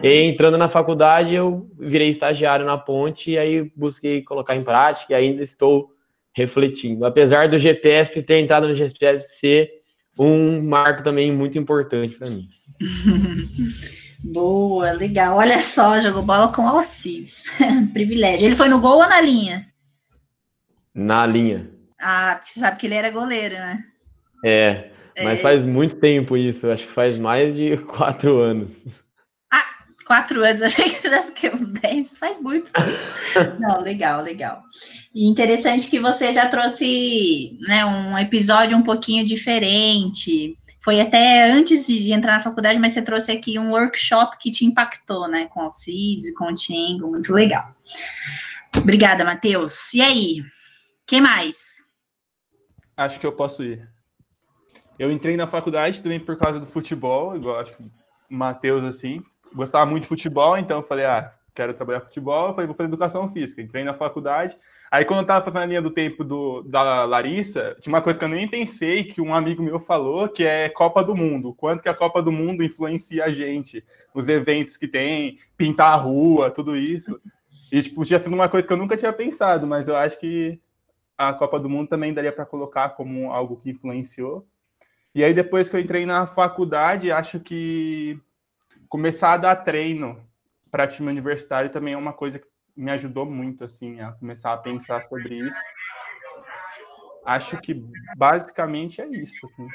e, 0.02 0.22
entrando 0.22 0.58
na 0.58 0.68
faculdade, 0.68 1.34
eu 1.34 1.70
virei 1.78 2.10
estagiário 2.10 2.66
na 2.66 2.76
Ponte 2.76 3.30
e 3.30 3.38
aí 3.38 3.70
busquei 3.74 4.22
colocar 4.22 4.56
em 4.56 4.64
prática 4.64 5.12
e 5.12 5.16
ainda 5.16 5.42
estou 5.42 5.90
refletindo. 6.34 7.04
Apesar 7.04 7.48
do 7.48 7.58
GPS 7.58 8.22
ter 8.22 8.38
entrado 8.38 8.68
no 8.68 8.74
GPS 8.74 9.38
ser 9.38 9.70
um 10.18 10.60
marco 10.62 11.04
também 11.04 11.32
muito 11.32 11.58
importante 11.58 12.18
para 12.18 12.28
mim. 12.28 12.48
Boa, 14.24 14.90
legal. 14.90 15.36
Olha 15.36 15.60
só, 15.60 16.00
jogou 16.00 16.22
bola 16.22 16.52
com 16.52 16.66
Alcides. 16.66 17.44
Privilégio. 17.92 18.46
Ele 18.46 18.56
foi 18.56 18.68
no 18.68 18.80
gol 18.80 18.98
ou 18.98 19.08
na 19.08 19.20
linha? 19.20 19.68
Na 20.92 21.24
linha. 21.24 21.70
Ah, 22.00 22.36
porque 22.36 22.52
você 22.52 22.60
sabe 22.60 22.78
que 22.78 22.86
ele 22.86 22.94
era 22.94 23.10
goleiro, 23.10 23.54
né? 23.54 23.84
É, 24.44 24.90
mas 25.22 25.38
é. 25.38 25.42
faz 25.42 25.64
muito 25.64 25.96
tempo 25.96 26.36
isso. 26.36 26.70
Acho 26.70 26.86
que 26.86 26.94
faz 26.94 27.18
mais 27.18 27.54
de 27.54 27.76
quatro 27.86 28.38
anos. 28.38 28.70
Ah, 29.50 29.64
quatro 30.06 30.44
anos. 30.44 30.62
Achei 30.62 30.84
que 30.84 30.96
fizesse 30.96 31.32
que 31.32 31.48
uns 31.48 31.66
dez. 31.68 32.16
Faz 32.16 32.40
muito. 32.40 32.70
Não, 33.58 33.80
legal, 33.80 34.22
legal. 34.22 34.62
E 35.14 35.26
interessante 35.26 35.88
que 35.88 35.98
você 35.98 36.32
já 36.32 36.48
trouxe 36.48 37.58
né, 37.66 37.84
um 37.84 38.18
episódio 38.18 38.76
um 38.76 38.82
pouquinho 38.82 39.24
diferente 39.24 40.56
foi 40.80 41.00
até 41.00 41.50
antes 41.50 41.86
de 41.86 42.12
entrar 42.12 42.34
na 42.34 42.40
faculdade, 42.40 42.78
mas 42.78 42.94
você 42.94 43.02
trouxe 43.02 43.32
aqui 43.32 43.58
um 43.58 43.72
workshop 43.72 44.38
que 44.38 44.50
te 44.50 44.64
impactou, 44.64 45.28
né? 45.28 45.46
Com 45.50 45.60
o 45.60 45.64
Alcides, 45.64 46.32
com 46.34 46.46
o 46.46 46.54
Tiengo, 46.54 47.08
muito 47.08 47.30
legal. 47.32 47.74
Obrigada, 48.74 49.24
Matheus. 49.24 49.92
E 49.92 50.00
aí? 50.00 50.42
Quem 51.06 51.20
mais? 51.20 51.67
Acho 52.98 53.20
que 53.20 53.24
eu 53.24 53.30
posso 53.30 53.62
ir. 53.62 53.88
Eu 54.98 55.12
entrei 55.12 55.36
na 55.36 55.46
faculdade 55.46 56.02
também 56.02 56.18
por 56.18 56.36
causa 56.36 56.58
do 56.58 56.66
futebol, 56.66 57.36
igual 57.36 57.60
acho 57.60 57.72
que 57.72 57.80
o 57.80 57.88
Matheus, 58.28 58.82
assim. 58.82 59.22
Gostava 59.54 59.88
muito 59.88 60.02
de 60.02 60.08
futebol, 60.08 60.58
então 60.58 60.78
eu 60.78 60.82
falei, 60.82 61.04
ah, 61.04 61.32
quero 61.54 61.72
trabalhar 61.72 62.00
futebol, 62.00 62.48
eu 62.48 62.54
falei, 62.54 62.66
vou 62.66 62.74
fazer 62.74 62.88
educação 62.88 63.30
física. 63.32 63.62
Entrei 63.62 63.84
na 63.84 63.94
faculdade. 63.94 64.58
Aí, 64.90 65.04
quando 65.04 65.20
eu 65.20 65.26
tava 65.26 65.44
fazendo 65.44 65.62
a 65.62 65.66
linha 65.66 65.80
do 65.80 65.92
tempo 65.92 66.24
do, 66.24 66.62
da 66.62 67.04
Larissa, 67.04 67.76
tinha 67.80 67.94
uma 67.94 68.02
coisa 68.02 68.18
que 68.18 68.24
eu 68.24 68.28
nem 68.28 68.48
pensei, 68.48 69.04
que 69.04 69.20
um 69.20 69.32
amigo 69.32 69.62
meu 69.62 69.78
falou, 69.78 70.28
que 70.28 70.42
é 70.44 70.68
Copa 70.68 71.04
do 71.04 71.14
Mundo. 71.14 71.54
Quanto 71.54 71.84
que 71.84 71.88
a 71.88 71.94
Copa 71.94 72.20
do 72.20 72.32
Mundo 72.32 72.64
influencia 72.64 73.26
a 73.26 73.28
gente, 73.28 73.84
os 74.12 74.28
eventos 74.28 74.76
que 74.76 74.88
tem, 74.88 75.38
pintar 75.56 75.92
a 75.92 75.96
rua, 75.96 76.50
tudo 76.50 76.76
isso. 76.76 77.16
E, 77.70 77.80
tipo, 77.80 78.04
tinha 78.04 78.18
sido 78.18 78.34
uma 78.34 78.48
coisa 78.48 78.66
que 78.66 78.72
eu 78.72 78.76
nunca 78.76 78.96
tinha 78.96 79.12
pensado, 79.12 79.68
mas 79.68 79.86
eu 79.86 79.96
acho 79.96 80.18
que 80.18 80.60
a 81.18 81.32
Copa 81.32 81.58
do 81.58 81.68
Mundo 81.68 81.88
também 81.88 82.14
daria 82.14 82.32
para 82.32 82.46
colocar 82.46 82.90
como 82.90 83.32
algo 83.32 83.56
que 83.56 83.70
influenciou. 83.70 84.48
E 85.12 85.24
aí, 85.24 85.34
depois 85.34 85.68
que 85.68 85.74
eu 85.74 85.80
entrei 85.80 86.06
na 86.06 86.28
faculdade, 86.28 87.10
acho 87.10 87.40
que 87.40 88.20
começar 88.88 89.32
a 89.32 89.36
dar 89.36 89.56
treino 89.56 90.24
para 90.70 90.86
time 90.86 91.08
universitário 91.08 91.70
também 91.70 91.94
é 91.94 91.96
uma 91.96 92.12
coisa 92.12 92.38
que 92.38 92.46
me 92.76 92.90
ajudou 92.92 93.26
muito, 93.26 93.64
assim, 93.64 94.00
a 94.00 94.12
começar 94.12 94.52
a 94.52 94.58
pensar 94.58 95.02
sobre 95.02 95.34
isso. 95.34 95.60
Acho 97.24 97.60
que 97.60 97.84
basicamente 98.16 99.00
é 99.00 99.06
isso. 99.08 99.46
Assim. 99.46 99.68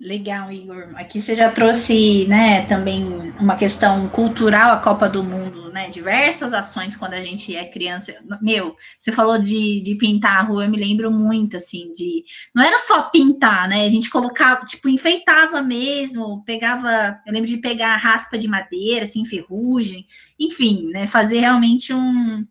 Legal, 0.00 0.52
Igor. 0.52 0.92
Aqui 0.94 1.20
você 1.20 1.34
já 1.34 1.50
trouxe, 1.50 2.24
né, 2.28 2.64
também 2.66 3.04
uma 3.40 3.56
questão 3.56 4.08
cultural, 4.08 4.70
a 4.70 4.78
Copa 4.78 5.08
do 5.08 5.24
Mundo, 5.24 5.72
né? 5.72 5.88
Diversas 5.88 6.52
ações 6.52 6.94
quando 6.94 7.14
a 7.14 7.20
gente 7.20 7.56
é 7.56 7.64
criança. 7.64 8.14
Meu, 8.40 8.76
você 8.96 9.10
falou 9.10 9.38
de, 9.40 9.80
de 9.82 9.96
pintar 9.96 10.38
a 10.38 10.42
rua, 10.42 10.64
eu 10.64 10.70
me 10.70 10.76
lembro 10.76 11.10
muito, 11.10 11.56
assim, 11.56 11.92
de. 11.92 12.22
Não 12.54 12.62
era 12.62 12.78
só 12.78 13.10
pintar, 13.10 13.68
né? 13.68 13.84
A 13.84 13.88
gente 13.88 14.08
colocava, 14.08 14.64
tipo, 14.64 14.88
enfeitava 14.88 15.60
mesmo, 15.62 16.44
pegava. 16.44 17.20
Eu 17.26 17.32
lembro 17.32 17.48
de 17.48 17.56
pegar 17.56 17.96
raspa 17.96 18.38
de 18.38 18.46
madeira, 18.46 19.02
assim, 19.02 19.24
ferrugem, 19.24 20.06
enfim, 20.38 20.90
né? 20.92 21.08
Fazer 21.08 21.40
realmente 21.40 21.92
um 21.92 22.46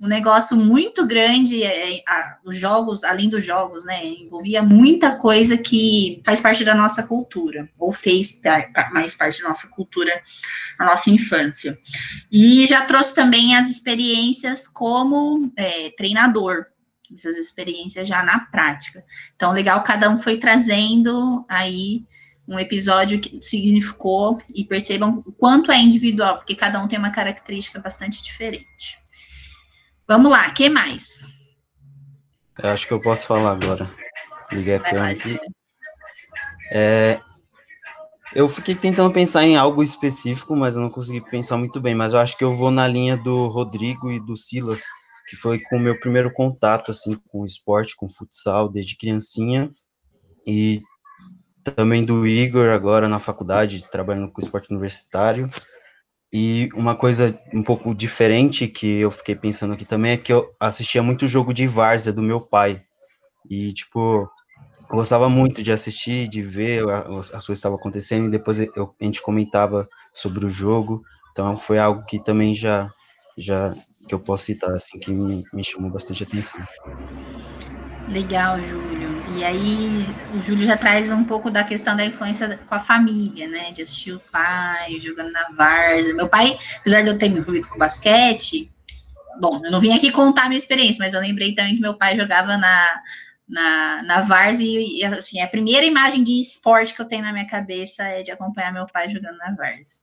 um 0.00 0.08
negócio 0.08 0.56
muito 0.56 1.06
grande, 1.06 1.62
é, 1.62 1.98
é, 1.98 2.02
a, 2.08 2.38
os 2.42 2.56
jogos, 2.56 3.04
além 3.04 3.28
dos 3.28 3.44
jogos, 3.44 3.84
né, 3.84 4.06
envolvia 4.06 4.62
muita 4.62 5.14
coisa 5.14 5.58
que 5.58 6.22
faz 6.24 6.40
parte 6.40 6.64
da 6.64 6.74
nossa 6.74 7.02
cultura, 7.02 7.68
ou 7.78 7.92
fez 7.92 8.40
mais 8.92 9.14
parte 9.14 9.42
da 9.42 9.50
nossa 9.50 9.68
cultura 9.68 10.10
na 10.78 10.86
nossa 10.86 11.10
infância. 11.10 11.78
E 12.32 12.64
já 12.66 12.82
trouxe 12.86 13.14
também 13.14 13.54
as 13.54 13.68
experiências 13.68 14.66
como 14.66 15.52
é, 15.54 15.90
treinador, 15.90 16.66
essas 17.14 17.36
experiências 17.36 18.08
já 18.08 18.22
na 18.22 18.40
prática. 18.46 19.04
Então, 19.34 19.52
legal, 19.52 19.82
cada 19.82 20.08
um 20.08 20.16
foi 20.16 20.38
trazendo 20.38 21.44
aí 21.46 22.04
um 22.48 22.58
episódio 22.58 23.20
que 23.20 23.40
significou 23.42 24.40
e 24.54 24.64
percebam 24.64 25.22
o 25.26 25.32
quanto 25.32 25.70
é 25.70 25.78
individual, 25.78 26.38
porque 26.38 26.54
cada 26.54 26.82
um 26.82 26.88
tem 26.88 26.98
uma 26.98 27.10
característica 27.10 27.78
bastante 27.78 28.22
diferente. 28.22 28.99
Vamos 30.10 30.28
lá, 30.28 30.50
que 30.50 30.68
mais? 30.68 31.24
Eu 32.60 32.70
acho 32.70 32.84
que 32.88 32.92
eu 32.92 33.00
posso 33.00 33.28
falar 33.28 33.52
agora. 33.52 33.88
Liguei 34.50 34.74
a 34.74 34.80
câmera 34.80 35.12
aqui. 35.12 35.38
É, 36.72 37.20
eu 38.34 38.48
fiquei 38.48 38.74
tentando 38.74 39.14
pensar 39.14 39.44
em 39.44 39.56
algo 39.56 39.84
específico, 39.84 40.56
mas 40.56 40.74
eu 40.74 40.82
não 40.82 40.90
consegui 40.90 41.20
pensar 41.20 41.56
muito 41.56 41.80
bem. 41.80 41.94
Mas 41.94 42.12
eu 42.12 42.18
acho 42.18 42.36
que 42.36 42.42
eu 42.42 42.52
vou 42.52 42.72
na 42.72 42.88
linha 42.88 43.16
do 43.16 43.46
Rodrigo 43.46 44.10
e 44.10 44.18
do 44.18 44.36
Silas, 44.36 44.82
que 45.28 45.36
foi 45.36 45.60
com 45.60 45.76
o 45.76 45.80
meu 45.80 45.96
primeiro 46.00 46.32
contato 46.32 46.90
assim 46.90 47.14
com 47.28 47.42
o 47.42 47.46
esporte, 47.46 47.94
com 47.94 48.06
o 48.06 48.12
futsal 48.12 48.68
desde 48.68 48.96
criancinha, 48.96 49.70
e 50.44 50.82
também 51.62 52.04
do 52.04 52.26
Igor 52.26 52.70
agora 52.70 53.08
na 53.08 53.20
faculdade, 53.20 53.88
trabalhando 53.88 54.32
com 54.32 54.40
esporte 54.40 54.72
universitário. 54.72 55.48
E 56.32 56.68
uma 56.74 56.94
coisa 56.94 57.36
um 57.52 57.62
pouco 57.62 57.92
diferente 57.94 58.68
que 58.68 59.00
eu 59.00 59.10
fiquei 59.10 59.34
pensando 59.34 59.74
aqui 59.74 59.84
também 59.84 60.12
é 60.12 60.16
que 60.16 60.32
eu 60.32 60.54
assistia 60.60 61.02
muito 61.02 61.26
jogo 61.26 61.52
de 61.52 61.66
várzea 61.66 62.12
do 62.12 62.22
meu 62.22 62.40
pai. 62.40 62.80
E, 63.48 63.72
tipo, 63.72 64.30
eu 64.90 64.96
gostava 64.96 65.28
muito 65.28 65.62
de 65.62 65.72
assistir, 65.72 66.28
de 66.28 66.42
ver 66.42 66.88
as 66.88 67.30
coisas 67.30 67.58
estavam 67.58 67.78
acontecendo, 67.78 68.26
e 68.26 68.30
depois 68.30 68.60
eu, 68.60 68.94
a 69.00 69.04
gente 69.04 69.20
comentava 69.22 69.88
sobre 70.12 70.46
o 70.46 70.48
jogo. 70.48 71.02
Então, 71.32 71.56
foi 71.56 71.78
algo 71.78 72.04
que 72.06 72.22
também 72.22 72.54
já, 72.54 72.88
já 73.36 73.74
que 74.08 74.14
eu 74.14 74.20
posso 74.20 74.44
citar, 74.44 74.72
assim, 74.72 74.98
que 75.00 75.12
me, 75.12 75.44
me 75.52 75.64
chamou 75.64 75.90
bastante 75.90 76.22
atenção. 76.22 76.64
Legal, 78.10 78.60
Júlio. 78.60 79.08
E 79.36 79.44
aí 79.44 80.04
o 80.34 80.40
Júlio 80.40 80.66
já 80.66 80.76
traz 80.76 81.10
um 81.10 81.24
pouco 81.24 81.48
da 81.48 81.62
questão 81.62 81.96
da 81.96 82.04
influência 82.04 82.58
com 82.66 82.74
a 82.74 82.80
família, 82.80 83.46
né? 83.46 83.70
De 83.70 83.82
assistir 83.82 84.12
o 84.12 84.20
pai 84.32 84.98
jogando 85.00 85.30
na 85.30 85.48
várzea. 85.50 86.12
Meu 86.14 86.28
pai, 86.28 86.58
apesar 86.80 87.02
de 87.02 87.10
eu 87.10 87.16
ter 87.16 87.28
me 87.28 87.38
envolvido 87.38 87.68
com 87.68 87.78
basquete, 87.78 88.68
bom, 89.40 89.60
eu 89.64 89.70
não 89.70 89.80
vim 89.80 89.96
aqui 89.96 90.10
contar 90.10 90.46
a 90.46 90.48
minha 90.48 90.58
experiência, 90.58 91.02
mas 91.02 91.14
eu 91.14 91.20
lembrei 91.20 91.54
também 91.54 91.76
que 91.76 91.80
meu 91.80 91.94
pai 91.94 92.16
jogava 92.16 92.56
na, 92.56 93.00
na, 93.48 94.02
na 94.02 94.20
várzea 94.22 94.66
e, 94.66 95.04
assim, 95.04 95.40
a 95.40 95.46
primeira 95.46 95.86
imagem 95.86 96.24
de 96.24 96.40
esporte 96.40 96.94
que 96.94 97.00
eu 97.00 97.06
tenho 97.06 97.22
na 97.22 97.32
minha 97.32 97.46
cabeça 97.46 98.02
é 98.02 98.22
de 98.22 98.32
acompanhar 98.32 98.72
meu 98.72 98.86
pai 98.86 99.08
jogando 99.08 99.38
na 99.38 99.54
várzea. 99.54 100.00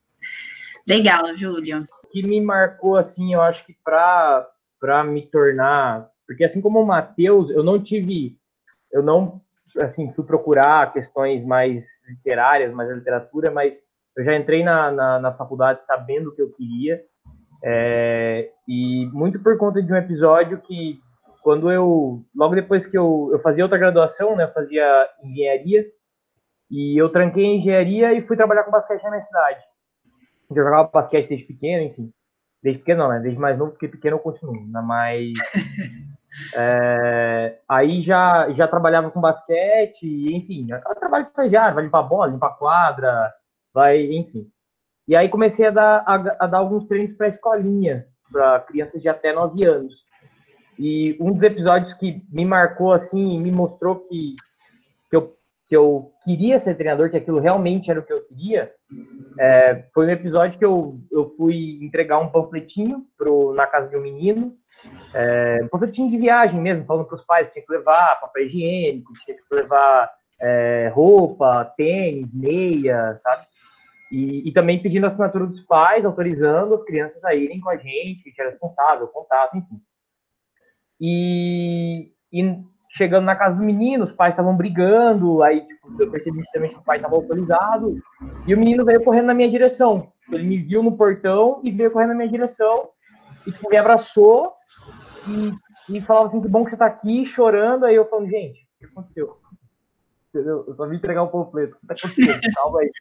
Legal, 0.88 1.36
Júlio. 1.36 1.86
O 2.04 2.08
que 2.08 2.24
me 2.24 2.40
marcou, 2.40 2.96
assim, 2.96 3.34
eu 3.34 3.42
acho 3.42 3.66
que 3.66 3.76
para 3.84 5.04
me 5.04 5.30
tornar 5.30 6.08
porque 6.28 6.44
assim 6.44 6.62
como 6.62 6.82
o 6.82 6.86
Matheus, 6.86 7.50
eu 7.50 7.64
não 7.64 7.82
tive, 7.82 8.38
eu 8.92 9.02
não, 9.02 9.42
assim, 9.82 10.12
fui 10.14 10.26
procurar 10.26 10.92
questões 10.92 11.46
mais 11.46 11.86
literárias, 12.08 12.74
mais 12.74 12.90
literatura, 12.92 13.50
mas 13.50 13.82
eu 14.18 14.26
já 14.26 14.36
entrei 14.36 14.64
na, 14.64 14.92
na, 14.92 15.20
na 15.20 15.34
faculdade 15.34 15.86
sabendo 15.86 16.30
o 16.30 16.36
que 16.36 16.42
eu 16.42 16.52
queria, 16.52 17.02
é, 17.64 18.52
e 18.68 19.10
muito 19.14 19.40
por 19.40 19.58
conta 19.58 19.82
de 19.82 19.92
um 19.92 19.96
episódio 19.96 20.60
que, 20.60 21.00
quando 21.42 21.72
eu, 21.72 22.22
logo 22.36 22.54
depois 22.54 22.86
que 22.86 22.98
eu, 22.98 23.30
eu 23.32 23.40
fazia 23.40 23.64
outra 23.64 23.80
graduação, 23.80 24.36
né, 24.36 24.44
eu 24.44 24.54
fazia 24.54 25.10
engenharia, 25.24 25.86
e 26.70 27.02
eu 27.02 27.10
tranquei 27.10 27.46
em 27.46 27.60
engenharia 27.60 28.14
e 28.14 28.22
fui 28.22 28.36
trabalhar 28.36 28.64
com 28.64 28.72
basquete 28.72 29.04
na 29.04 29.12
minha 29.12 29.22
cidade. 29.22 29.64
Eu 30.50 30.56
jogava 30.56 30.90
basquete 30.94 31.30
desde 31.30 31.46
pequeno, 31.46 31.84
enfim. 31.84 32.12
Desde 32.62 32.80
pequeno 32.80 33.04
não, 33.04 33.10
né? 33.10 33.20
Desde 33.20 33.40
mais 33.40 33.58
novo, 33.58 33.72
porque 33.72 33.88
pequeno 33.88 34.18
eu 34.18 34.20
continuo. 34.20 34.56
Mas 34.68 35.34
É, 36.56 37.60
aí 37.68 38.02
já, 38.02 38.50
já 38.52 38.68
trabalhava 38.68 39.10
com 39.10 39.22
basquete, 39.22 40.06
enfim, 40.36 40.72
aquela 40.72 40.96
trabalho 40.96 41.24
de 41.24 41.30
estagiário, 41.30 41.76
vai 41.76 41.84
limpar 41.84 42.04
bola, 42.04 42.32
limpar 42.32 42.58
quadra, 42.58 43.34
vai, 43.74 44.02
enfim. 44.02 44.48
E 45.08 45.16
aí 45.16 45.30
comecei 45.30 45.68
a 45.68 45.72
dar, 45.72 46.04
a, 46.06 46.46
a 46.46 46.48
dar 46.48 46.58
alguns 46.58 46.86
treinos 46.86 47.16
para 47.16 47.28
escolinha, 47.28 48.06
para 48.32 48.60
crianças 48.62 49.02
de 49.02 49.08
até 49.08 49.34
9 49.34 49.66
anos. 49.66 49.94
E 50.78 51.18
um 51.20 51.32
dos 51.32 51.42
episódios 51.42 51.94
que 51.96 52.22
me 52.30 52.46
marcou 52.46 52.92
assim, 52.92 53.40
me 53.40 53.52
mostrou 53.52 53.96
que, 54.08 54.36
que, 55.10 55.16
eu, 55.16 55.36
que 55.66 55.76
eu 55.76 56.12
queria 56.24 56.60
ser 56.60 56.76
treinador, 56.76 57.10
que 57.10 57.18
aquilo 57.18 57.40
realmente 57.40 57.90
era 57.90 58.00
o 58.00 58.04
que 58.04 58.14
eu 58.14 58.24
queria, 58.26 58.72
é, 59.40 59.86
foi 59.94 60.06
um 60.06 60.12
episódio 60.12 60.60
que 60.60 60.66
eu, 60.66 61.00
eu 61.12 61.34
fui 61.36 61.80
entregar 61.82 62.20
um 62.20 62.30
panfletinho 62.30 63.06
pro, 63.18 63.54
na 63.54 63.66
casa 63.66 63.90
de 63.90 63.98
um 63.98 64.02
menino, 64.02 64.56
é, 65.14 65.60
um 65.64 65.68
panfletinho 65.68 66.10
de 66.10 66.18
viagem 66.18 66.60
mesmo, 66.60 66.86
falando 66.86 67.06
para 67.06 67.16
os 67.16 67.26
pais 67.26 67.52
tinha 67.52 67.66
que 67.66 67.72
levar 67.72 68.20
papel 68.20 68.46
higiênico, 68.46 69.14
tinha 69.26 69.38
que 69.38 69.56
levar 69.56 70.12
é, 70.40 70.92
roupa, 70.94 71.66
tênis, 71.78 72.32
meia, 72.34 73.20
sabe? 73.24 73.46
E, 74.12 74.48
e, 74.48 74.54
também 74.54 74.82
pedindo 74.82 75.04
a 75.06 75.08
assinatura 75.08 75.46
dos 75.46 75.62
pais, 75.66 76.06
autorizando 76.06 76.74
as 76.74 76.84
crianças 76.84 77.24
a 77.26 77.36
irem 77.36 77.60
com 77.60 77.70
a 77.70 77.76
gente, 77.76 78.32
que 78.32 78.42
era 78.42 78.52
responsável, 78.52 79.08
contato, 79.08 79.58
enfim. 79.58 79.82
E, 81.00 82.12
e, 82.32 82.58
chegando 82.92 83.26
na 83.26 83.36
casa 83.36 83.58
do 83.58 83.64
menino, 83.64 84.06
os 84.06 84.14
pais 84.14 84.32
estavam 84.32 84.56
brigando, 84.56 85.44
aí 85.44 85.62
tipo, 85.62 86.02
eu 86.02 86.10
percebi 86.10 86.40
justamente 86.40 86.76
que 86.76 86.80
o 86.80 86.84
pai 86.84 86.98
estava 86.98 87.16
autorizado, 87.16 87.98
e 88.46 88.54
o 88.54 88.58
menino 88.58 88.86
veio 88.86 89.04
correndo 89.04 89.26
na 89.26 89.34
minha 89.34 89.50
direção. 89.50 90.12
Ele 90.32 90.44
me 90.44 90.58
viu 90.58 90.82
no 90.82 90.96
portão 90.96 91.60
e 91.64 91.72
veio 91.72 91.92
correndo 91.92 92.10
na 92.10 92.16
minha 92.16 92.30
direção, 92.30 92.90
e 93.48 93.52
tipo, 93.54 93.70
me 93.70 93.78
abraçou, 93.78 94.54
e, 95.90 95.96
e 95.98 96.02
falava 96.02 96.28
assim, 96.28 96.42
que 96.42 96.48
bom 96.50 96.66
que 96.66 96.72
você 96.72 96.78
tá 96.78 96.86
aqui 96.86 97.26
chorando. 97.26 97.86
Aí 97.86 97.96
eu 97.96 98.10
falando, 98.10 98.30
gente, 98.30 98.60
o 98.60 98.80
que 98.80 98.86
aconteceu? 98.86 99.38
Entendeu? 100.30 100.66
Eu 100.68 100.76
só 100.76 100.86
vim 100.86 100.98
entregar 100.98 101.24
o 101.24 101.30
panfleto. 101.30 101.78
O 101.78 101.80
que 101.80 101.88
tá 101.88 101.94
acontecendo? 101.94 102.42
Calma 102.56 102.80
aí. 102.82 102.92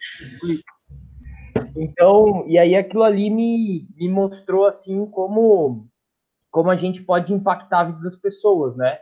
Então, 1.76 2.44
e 2.46 2.58
aí 2.58 2.76
aquilo 2.76 3.02
ali 3.02 3.28
me, 3.28 3.88
me 3.96 4.08
mostrou 4.08 4.66
assim 4.66 5.04
como, 5.06 5.86
como 6.50 6.70
a 6.70 6.76
gente 6.76 7.02
pode 7.02 7.32
impactar 7.32 7.80
a 7.80 7.84
vida 7.84 8.00
das 8.02 8.16
pessoas, 8.16 8.76
né? 8.76 9.00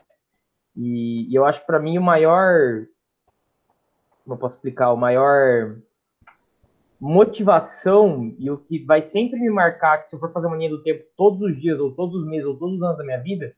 E, 0.75 1.31
e 1.31 1.35
eu 1.35 1.45
acho 1.45 1.61
que 1.61 1.67
para 1.67 1.79
mim 1.79 1.99
o 1.99 2.03
maior, 2.03 2.87
como 4.25 4.35
eu 4.35 4.39
posso 4.39 4.57
explicar, 4.57 4.93
o 4.93 4.97
maior 4.97 5.77
motivação 7.05 8.35
e 8.39 8.51
o 8.51 8.59
que 8.59 8.85
vai 8.85 9.03
sempre 9.03 9.39
me 9.39 9.51
marcar, 9.51 9.99
que 9.99 10.11
se 10.11 10.17
eu 10.17 10.21
for 10.21 10.33
fazer 10.33 10.47
uma 10.47 10.57
linha 10.57 10.71
do 10.71 10.83
tempo 10.83 11.05
todos 11.17 11.41
os 11.41 11.61
dias, 11.61 11.79
ou 11.79 11.95
todos 11.95 12.15
os 12.15 12.27
meses, 12.27 12.47
ou 12.47 12.59
todos 12.59 12.77
os 12.77 12.83
anos 12.83 12.97
da 12.97 13.05
minha 13.05 13.21
vida, 13.21 13.55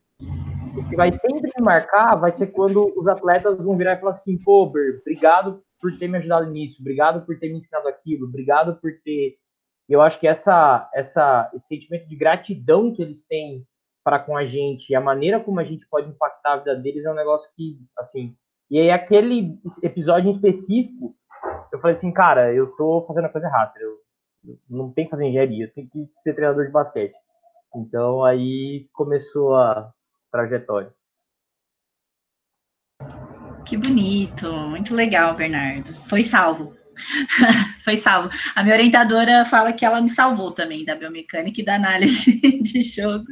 o 0.77 0.89
que 0.89 0.97
vai 0.97 1.13
sempre 1.13 1.51
me 1.57 1.65
marcar 1.65 2.17
vai 2.17 2.33
ser 2.33 2.49
quando 2.49 2.93
os 2.99 3.07
atletas 3.07 3.63
vão 3.63 3.77
virar 3.77 3.95
e 3.95 4.01
falar 4.01 4.13
assim, 4.13 4.37
pô, 4.39 4.67
Ber, 4.67 4.99
obrigado 5.01 5.63
por 5.81 5.97
ter 5.99 6.09
me 6.09 6.19
ajudado 6.19 6.51
nisso, 6.51 6.77
obrigado 6.81 7.25
por 7.25 7.39
ter 7.39 7.49
me 7.49 7.59
ensinado 7.59 7.89
aquilo, 7.89 8.27
obrigado 8.27 8.81
por 8.81 8.91
ter 9.05 9.37
eu 9.89 10.03
acho 10.03 10.19
que 10.19 10.27
essa, 10.27 10.91
essa, 10.95 11.51
esse 11.55 11.69
sentimento 11.69 12.09
de 12.09 12.17
gratidão 12.17 12.93
que 12.93 13.03
eles 13.03 13.25
têm 13.27 13.65
para 14.05 14.19
com 14.19 14.37
a 14.37 14.45
gente 14.45 14.91
e 14.91 14.95
a 14.95 15.01
maneira 15.01 15.41
como 15.41 15.61
a 15.61 15.65
gente 15.65 15.87
pode 15.89 16.09
impactar 16.09 16.55
a 16.55 16.57
vida 16.59 16.77
deles 16.77 17.05
é 17.05 17.11
um 17.11 17.15
negócio 17.15 17.49
que, 17.57 17.79
assim. 17.99 18.37
E 18.69 18.81
aí, 18.81 18.91
aquele 18.91 19.59
episódio 19.83 20.29
em 20.29 20.35
específico, 20.35 21.15
eu 21.77 21.81
falei 21.81 21.97
assim, 21.97 22.13
cara, 22.13 22.53
eu 22.53 22.69
tô 22.77 23.05
fazendo 23.07 23.27
a 23.27 23.29
coisa 23.29 23.47
errada. 23.47 23.73
Eu, 23.79 23.99
não 24.69 24.93
tenho 24.93 25.07
que 25.07 25.11
fazer 25.11 25.27
engenharia, 25.27 25.65
eu 25.67 25.73
tenho 25.73 25.89
que 25.89 26.09
ser 26.23 26.35
treinador 26.35 26.67
de 26.67 26.73
basquete. 26.73 27.15
Então, 27.75 28.25
aí 28.25 28.89
começou 28.93 29.55
a 29.55 29.93
trajetória. 30.31 30.93
Que 33.67 33.77
bonito, 33.77 34.51
muito 34.53 34.95
legal, 34.95 35.35
Bernardo. 35.35 35.93
Foi 36.09 36.23
salvo. 36.23 36.75
Foi 37.85 37.97
salvo. 37.97 38.31
A 38.55 38.63
minha 38.63 38.75
orientadora 38.75 39.45
fala 39.45 39.73
que 39.73 39.85
ela 39.85 40.01
me 40.01 40.09
salvou 40.09 40.51
também 40.53 40.85
da 40.85 40.95
biomecânica 40.95 41.61
e 41.61 41.65
da 41.65 41.75
análise 41.75 42.41
de 42.63 42.81
jogo 42.81 43.27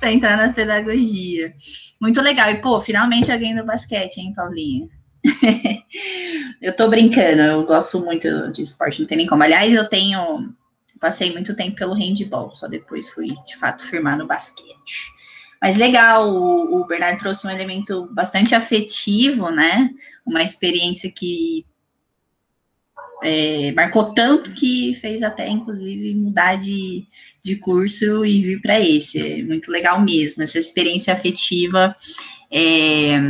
para 0.00 0.10
entrar 0.12 0.36
na 0.36 0.52
pedagogia. 0.52 1.52
Muito 2.00 2.22
legal. 2.22 2.50
E, 2.50 2.60
pô, 2.60 2.80
finalmente 2.80 3.30
alguém 3.30 3.54
do 3.54 3.66
basquete, 3.66 4.18
hein, 4.18 4.32
Paulinha? 4.34 4.88
eu 6.60 6.74
tô 6.74 6.88
brincando, 6.88 7.42
eu 7.42 7.64
gosto 7.64 8.00
muito 8.00 8.50
de 8.52 8.62
esporte, 8.62 9.00
não 9.00 9.06
tem 9.06 9.18
nem 9.18 9.26
como. 9.26 9.42
Aliás, 9.42 9.72
eu 9.74 9.88
tenho. 9.88 10.52
Passei 11.00 11.32
muito 11.32 11.56
tempo 11.56 11.76
pelo 11.76 11.94
handball, 11.94 12.54
só 12.54 12.68
depois 12.68 13.10
fui, 13.10 13.34
de 13.44 13.56
fato, 13.56 13.84
firmar 13.84 14.16
no 14.16 14.26
basquete. 14.26 15.10
Mas 15.60 15.76
legal, 15.76 16.28
o, 16.28 16.80
o 16.80 16.86
Bernardo 16.86 17.18
trouxe 17.18 17.46
um 17.46 17.50
elemento 17.50 18.08
bastante 18.12 18.54
afetivo, 18.54 19.50
né? 19.50 19.90
Uma 20.24 20.42
experiência 20.42 21.10
que 21.10 21.66
é, 23.22 23.70
marcou 23.72 24.12
tanto 24.12 24.52
que 24.52 24.92
fez 24.94 25.22
até, 25.22 25.48
inclusive, 25.48 26.14
mudar 26.14 26.56
de, 26.56 27.04
de 27.42 27.56
curso 27.56 28.26
e 28.26 28.40
vir 28.40 28.60
para 28.60 28.80
esse. 28.80 29.20
É 29.20 29.42
muito 29.42 29.70
legal 29.70 30.04
mesmo, 30.04 30.42
essa 30.42 30.58
experiência 30.58 31.14
afetiva. 31.14 31.94
É, 32.50 33.20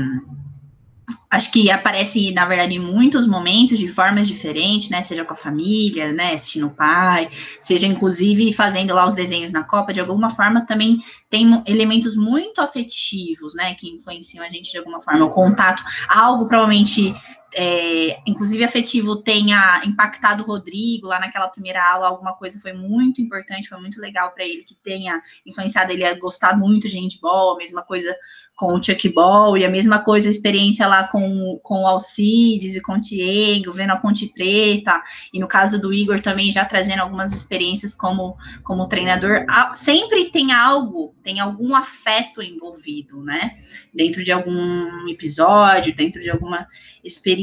acho 1.33 1.51
que 1.51 1.71
aparece, 1.71 2.31
na 2.31 2.45
verdade, 2.45 2.77
em 2.77 2.79
muitos 2.79 3.27
momentos, 3.27 3.79
de 3.79 3.89
formas 3.89 4.29
diferentes, 4.29 4.91
né? 4.91 5.01
Seja 5.01 5.25
com 5.25 5.33
a 5.33 5.37
família, 5.37 6.13
né? 6.13 6.35
Assistindo 6.35 6.67
o 6.67 6.71
pai, 6.71 7.31
seja 7.59 7.87
inclusive 7.87 8.53
fazendo 8.53 8.93
lá 8.93 9.07
os 9.07 9.15
desenhos 9.15 9.51
na 9.51 9.65
Copa, 9.65 9.95
de 9.95 10.01
alguma 10.01 10.29
forma 10.29 10.67
também 10.67 10.99
tem 11.31 11.63
elementos 11.67 12.15
muito 12.17 12.61
afetivos, 12.61 13.55
né? 13.55 13.75
Que 13.75 13.89
influenciam 13.89 14.45
a 14.45 14.49
gente 14.51 14.71
de 14.71 14.77
alguma 14.77 15.01
forma. 15.01 15.25
O 15.25 15.31
contato, 15.31 15.83
algo 16.07 16.47
provavelmente 16.47 17.15
é, 17.55 18.19
inclusive 18.27 18.65
afetivo 18.65 19.17
tenha 19.17 19.83
impactado 19.85 20.43
o 20.43 20.47
Rodrigo 20.47 21.07
lá 21.07 21.21
naquela 21.21 21.49
primeira 21.49 21.85
aula, 21.93 22.09
alguma 22.09 22.35
coisa 22.35 22.59
foi 22.61 22.73
muito 22.73 23.21
importante, 23.21 23.69
foi 23.69 23.79
muito 23.79 24.01
legal 24.01 24.31
para 24.33 24.45
ele, 24.45 24.65
que 24.65 24.75
tenha 24.75 25.21
influenciado 25.45 25.93
ele 25.93 26.05
a 26.05 26.19
gostar 26.19 26.57
muito 26.57 26.89
de 26.89 26.99
handball, 26.99 27.55
a 27.55 27.59
mesma 27.59 27.83
coisa 27.83 28.17
com 28.55 28.75
o 28.75 28.83
Chuck 28.83 29.09
Ball, 29.09 29.57
e 29.57 29.65
a 29.65 29.71
mesma 29.71 29.99
coisa, 29.99 30.29
a 30.29 30.31
experiência 30.31 30.87
lá 30.87 31.05
com, 31.09 31.59
com 31.63 31.83
o 31.83 31.87
Alcides 31.87 32.77
e 32.77 32.83
com 32.83 32.93
o 32.93 33.01
Diego, 33.01 33.73
vendo 33.73 33.91
a 33.91 33.97
Ponte 33.97 34.29
Preta, 34.29 35.03
e 35.33 35.41
no 35.41 35.49
caso 35.49 35.81
do 35.81 35.93
Igor 35.93 36.21
também 36.21 36.51
já 36.53 36.65
trazendo 36.65 37.01
algumas 37.01 37.33
experiências 37.33 37.95
como, 37.95 38.37
como 38.63 38.87
treinador, 38.87 39.45
sempre 39.75 40.31
tem 40.31 40.53
algo, 40.53 41.15
tem 41.23 41.41
algum 41.41 41.75
afeto 41.75 42.43
envolvido, 42.43 43.23
né, 43.23 43.57
dentro 43.93 44.23
de 44.23 44.31
algum 44.33 45.09
episódio, 45.09 45.95
dentro 45.95 46.21
de 46.21 46.31
alguma 46.31 46.67
experiência. 47.03 47.42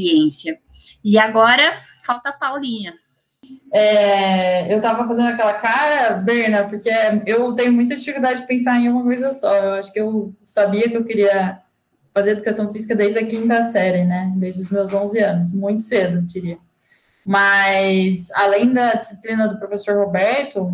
E 1.04 1.18
agora, 1.18 1.78
falta 2.04 2.30
a 2.30 2.32
Paulinha. 2.32 2.94
É, 3.72 4.72
eu 4.72 4.78
estava 4.78 5.06
fazendo 5.06 5.28
aquela 5.28 5.54
cara, 5.54 6.14
Berna, 6.14 6.64
porque 6.64 6.90
eu 7.26 7.52
tenho 7.54 7.72
muita 7.72 7.96
dificuldade 7.96 8.40
de 8.40 8.46
pensar 8.46 8.78
em 8.78 8.88
uma 8.88 9.02
coisa 9.02 9.32
só. 9.32 9.54
Eu 9.56 9.74
acho 9.74 9.92
que 9.92 10.00
eu 10.00 10.34
sabia 10.44 10.88
que 10.88 10.96
eu 10.96 11.04
queria 11.04 11.60
fazer 12.12 12.32
educação 12.32 12.72
física 12.72 12.94
desde 12.94 13.18
a 13.18 13.26
quinta 13.26 13.62
série, 13.62 14.04
né? 14.04 14.32
Desde 14.36 14.62
os 14.62 14.70
meus 14.70 14.92
11 14.92 15.18
anos, 15.20 15.52
muito 15.52 15.82
cedo, 15.82 16.20
diria. 16.22 16.58
Mas, 17.26 18.30
além 18.32 18.72
da 18.72 18.94
disciplina 18.94 19.46
do 19.48 19.58
professor 19.58 19.96
Roberto, 19.96 20.70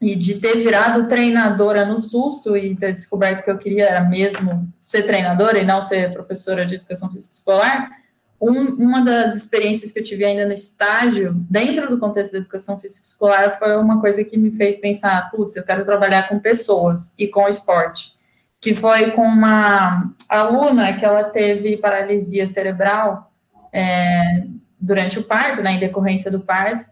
e 0.00 0.14
de 0.14 0.36
ter 0.36 0.56
virado 0.58 1.08
treinadora 1.08 1.84
no 1.84 1.98
susto 1.98 2.56
e 2.56 2.76
ter 2.76 2.92
descoberto 2.92 3.42
que 3.42 3.50
eu 3.50 3.58
queria 3.58 3.86
era 3.86 4.00
mesmo 4.00 4.72
ser 4.80 5.02
treinadora 5.02 5.58
e 5.58 5.64
não 5.64 5.82
ser 5.82 6.12
professora 6.12 6.64
de 6.64 6.76
educação 6.76 7.10
física 7.10 7.34
escolar, 7.34 7.90
um, 8.40 8.74
uma 8.74 9.04
das 9.04 9.34
experiências 9.34 9.90
que 9.90 9.98
eu 9.98 10.02
tive 10.02 10.24
ainda 10.24 10.46
no 10.46 10.52
estágio, 10.52 11.34
dentro 11.50 11.90
do 11.90 11.98
contexto 11.98 12.32
da 12.32 12.38
educação 12.38 12.78
física 12.78 13.04
escolar, 13.04 13.58
foi 13.58 13.76
uma 13.76 14.00
coisa 14.00 14.22
que 14.24 14.36
me 14.36 14.50
fez 14.50 14.76
pensar, 14.76 15.30
putz, 15.30 15.56
eu 15.56 15.64
quero 15.64 15.84
trabalhar 15.84 16.28
com 16.28 16.38
pessoas 16.38 17.12
e 17.18 17.26
com 17.26 17.48
esporte, 17.48 18.14
que 18.60 18.74
foi 18.74 19.10
com 19.10 19.22
uma 19.22 20.12
aluna 20.28 20.92
que 20.92 21.04
ela 21.04 21.24
teve 21.24 21.76
paralisia 21.78 22.46
cerebral 22.46 23.32
é, 23.72 24.44
durante 24.80 25.18
o 25.18 25.24
parto, 25.24 25.60
né, 25.60 25.72
em 25.72 25.80
decorrência 25.80 26.30
do 26.30 26.40
parto, 26.40 26.86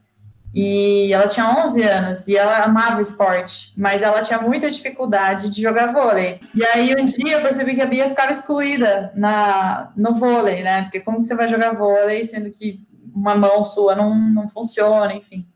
e 0.59 1.13
ela 1.13 1.29
tinha 1.29 1.63
11 1.63 1.83
anos 1.83 2.29
e 2.29 2.35
ela 2.35 2.61
amava 2.61 3.03
esporte, 3.03 3.75
mas 3.77 4.01
ela 4.01 4.23
tinha 4.23 4.41
muita 4.41 4.71
dificuldade 4.71 5.51
de 5.51 5.61
jogar 5.61 5.93
vôlei. 5.93 6.41
E 6.55 6.65
aí 6.65 6.95
um 6.99 7.05
dia 7.05 7.33
eu 7.33 7.43
percebi 7.43 7.75
que 7.75 7.83
a 7.83 7.87
Bia 7.87 8.09
ficava 8.09 8.33
excluída 8.33 9.13
na, 9.15 9.93
no 9.95 10.15
vôlei, 10.15 10.63
né? 10.63 10.85
Porque 10.85 11.01
como 11.01 11.21
que 11.21 11.27
você 11.27 11.35
vai 11.35 11.47
jogar 11.47 11.75
vôlei 11.75 12.25
sendo 12.25 12.51
que 12.51 12.81
uma 13.15 13.35
mão 13.35 13.63
sua 13.63 13.95
não, 13.95 14.15
não 14.15 14.49
funciona, 14.49 15.13
enfim. 15.13 15.47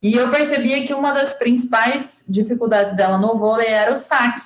E 0.00 0.14
eu 0.14 0.30
percebia 0.30 0.86
que 0.86 0.94
uma 0.94 1.10
das 1.10 1.32
principais 1.32 2.24
dificuldades 2.28 2.94
dela 2.94 3.18
no 3.18 3.36
vôlei 3.36 3.66
era 3.66 3.92
o 3.92 3.96
saque, 3.96 4.42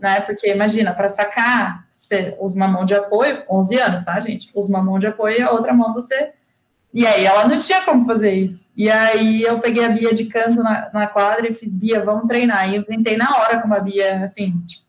né? 0.00 0.20
Porque 0.20 0.50
imagina, 0.50 0.92
para 0.92 1.08
sacar, 1.08 1.86
você 1.92 2.36
usa 2.40 2.56
uma 2.56 2.66
mão 2.66 2.84
de 2.84 2.96
apoio, 2.96 3.44
11 3.48 3.78
anos, 3.78 4.04
tá, 4.04 4.18
gente? 4.18 4.50
Usa 4.52 4.68
uma 4.68 4.82
mão 4.82 4.98
de 4.98 5.06
apoio 5.06 5.38
e 5.38 5.42
a 5.42 5.52
outra 5.52 5.72
mão 5.72 5.94
você 5.94 6.32
e 6.92 7.06
aí 7.06 7.26
ela 7.26 7.46
não 7.46 7.58
tinha 7.58 7.82
como 7.82 8.04
fazer 8.04 8.32
isso. 8.32 8.72
E 8.76 8.90
aí 8.90 9.42
eu 9.42 9.58
peguei 9.58 9.84
a 9.84 9.90
Bia 9.90 10.14
de 10.14 10.24
canto 10.24 10.62
na, 10.62 10.90
na 10.92 11.06
quadra 11.06 11.48
e 11.48 11.54
fiz, 11.54 11.74
Bia, 11.74 12.02
vamos 12.02 12.26
treinar. 12.26 12.68
E 12.68 12.76
eu 12.76 12.82
inventei 12.82 13.16
na 13.16 13.36
hora 13.36 13.60
com 13.60 13.72
a 13.72 13.80
Bia, 13.80 14.24
assim, 14.24 14.58
tipo, 14.66 14.84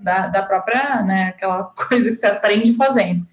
da, 0.00 0.26
da 0.26 0.42
própria, 0.42 1.02
né, 1.02 1.28
aquela 1.28 1.64
coisa 1.88 2.10
que 2.10 2.16
você 2.16 2.26
aprende 2.26 2.74
fazendo. 2.74 3.26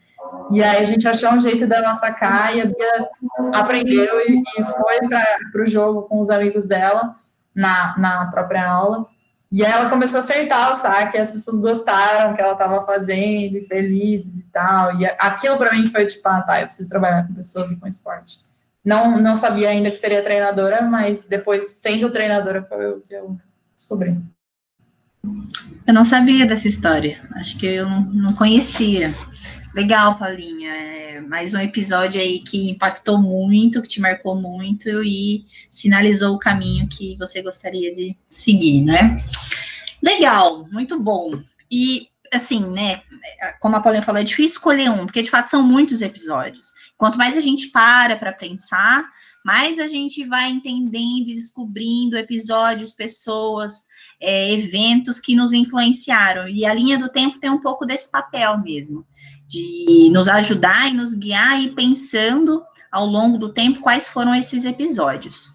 E 0.52 0.62
aí 0.62 0.78
a 0.78 0.84
gente 0.84 1.08
achou 1.08 1.32
um 1.32 1.40
jeito 1.40 1.66
dela 1.66 1.94
sacar 1.94 2.56
e 2.56 2.62
a 2.62 2.66
Bia 2.66 3.10
aprendeu 3.54 4.20
e, 4.28 4.42
e 4.42 4.66
foi 4.66 5.08
para 5.52 5.64
o 5.64 5.68
jogo 5.68 6.04
com 6.04 6.20
os 6.20 6.30
amigos 6.30 6.68
dela 6.68 7.16
na, 7.56 7.98
na 7.98 8.26
própria 8.28 8.68
aula. 8.68 9.08
E 9.52 9.64
ela 9.64 9.90
começou 9.90 10.18
a 10.18 10.24
acertar 10.24 10.72
o 10.72 10.76
saque, 10.76 11.18
as 11.18 11.32
pessoas 11.32 11.60
gostaram 11.60 12.34
que 12.34 12.42
ela 12.42 12.54
estava 12.54 12.86
fazendo, 12.86 13.64
felizes 13.66 14.42
e 14.42 14.48
tal. 14.48 15.00
E 15.00 15.06
aquilo 15.06 15.58
para 15.58 15.72
mim 15.74 15.88
foi 15.88 16.06
tipo, 16.06 16.28
ah, 16.28 16.42
tá, 16.42 16.62
eu 16.62 16.66
preciso 16.66 16.90
trabalhar 16.90 17.28
com 17.28 17.34
pessoas 17.34 17.72
e 17.72 17.78
com 17.78 17.88
esporte. 17.88 18.40
Não, 18.84 19.20
não 19.20 19.36
sabia 19.36 19.70
ainda 19.70 19.90
que 19.90 19.98
seria 19.98 20.22
treinadora, 20.22 20.82
mas 20.82 21.26
depois, 21.26 21.70
sendo 21.70 22.12
treinadora, 22.12 22.64
foi 22.64 22.92
o 22.92 23.02
que 23.02 23.14
eu 23.14 23.38
descobri. 23.76 24.16
Eu 25.88 25.94
não 25.94 26.04
sabia 26.04 26.46
dessa 26.46 26.68
história, 26.68 27.20
acho 27.36 27.58
que 27.58 27.66
eu 27.66 27.90
não, 27.90 28.02
não 28.02 28.34
conhecia. 28.34 29.14
Legal, 29.76 30.18
Paulinha. 30.18 30.74
É 30.74 31.20
mais 31.20 31.54
um 31.54 31.60
episódio 31.60 32.22
aí 32.22 32.40
que 32.40 32.70
impactou 32.70 33.22
muito, 33.22 33.82
que 33.82 33.90
te 33.90 34.00
marcou 34.00 34.34
muito 34.34 35.04
e 35.04 35.46
sinalizou 35.70 36.34
o 36.34 36.40
caminho 36.40 36.88
que 36.88 37.18
você 37.18 37.42
gostaria 37.42 37.92
de 37.92 38.16
seguir, 38.26 38.86
né? 38.86 39.18
Legal, 40.02 40.66
muito 40.72 40.98
bom. 40.98 41.42
E 41.70 42.08
assim, 42.34 42.66
né, 42.70 43.02
como 43.60 43.76
a 43.76 43.82
Paulinha 43.82 44.02
falou, 44.02 44.22
é 44.22 44.24
difícil 44.24 44.56
escolher 44.56 44.90
um, 44.90 45.06
porque 45.06 45.22
de 45.22 45.30
fato 45.30 45.50
são 45.50 45.62
muitos 45.62 46.02
episódios. 46.02 46.68
Quanto 46.96 47.18
mais 47.18 47.36
a 47.36 47.42
gente 47.42 47.68
para 47.68 48.16
para 48.16 48.32
pensar, 48.32 49.04
mais 49.44 49.78
a 49.78 49.88
gente 49.88 50.24
vai 50.24 50.50
entendendo 50.52 51.28
e 51.28 51.36
descobrindo 51.36 52.18
episódios, 52.18 52.94
pessoas, 52.94 53.84
é, 54.22 54.54
eventos 54.54 55.20
que 55.20 55.36
nos 55.36 55.52
influenciaram. 55.52 56.48
E 56.48 56.66
a 56.66 56.74
linha 56.74 56.98
do 56.98 57.10
tempo 57.10 57.40
tem 57.40 57.50
um 57.50 57.60
pouco 57.60 57.86
desse 57.86 58.10
papel 58.10 58.58
mesmo 58.60 59.06
de 59.48 60.10
nos 60.12 60.28
ajudar 60.28 60.90
e 60.90 60.94
nos 60.94 61.14
guiar 61.14 61.62
e 61.62 61.72
pensando 61.72 62.64
ao 62.92 63.06
longo 63.06 63.38
do 63.38 63.50
tempo 63.50 63.80
quais 63.80 64.08
foram 64.08 64.34
esses 64.34 64.66
episódios. 64.66 65.50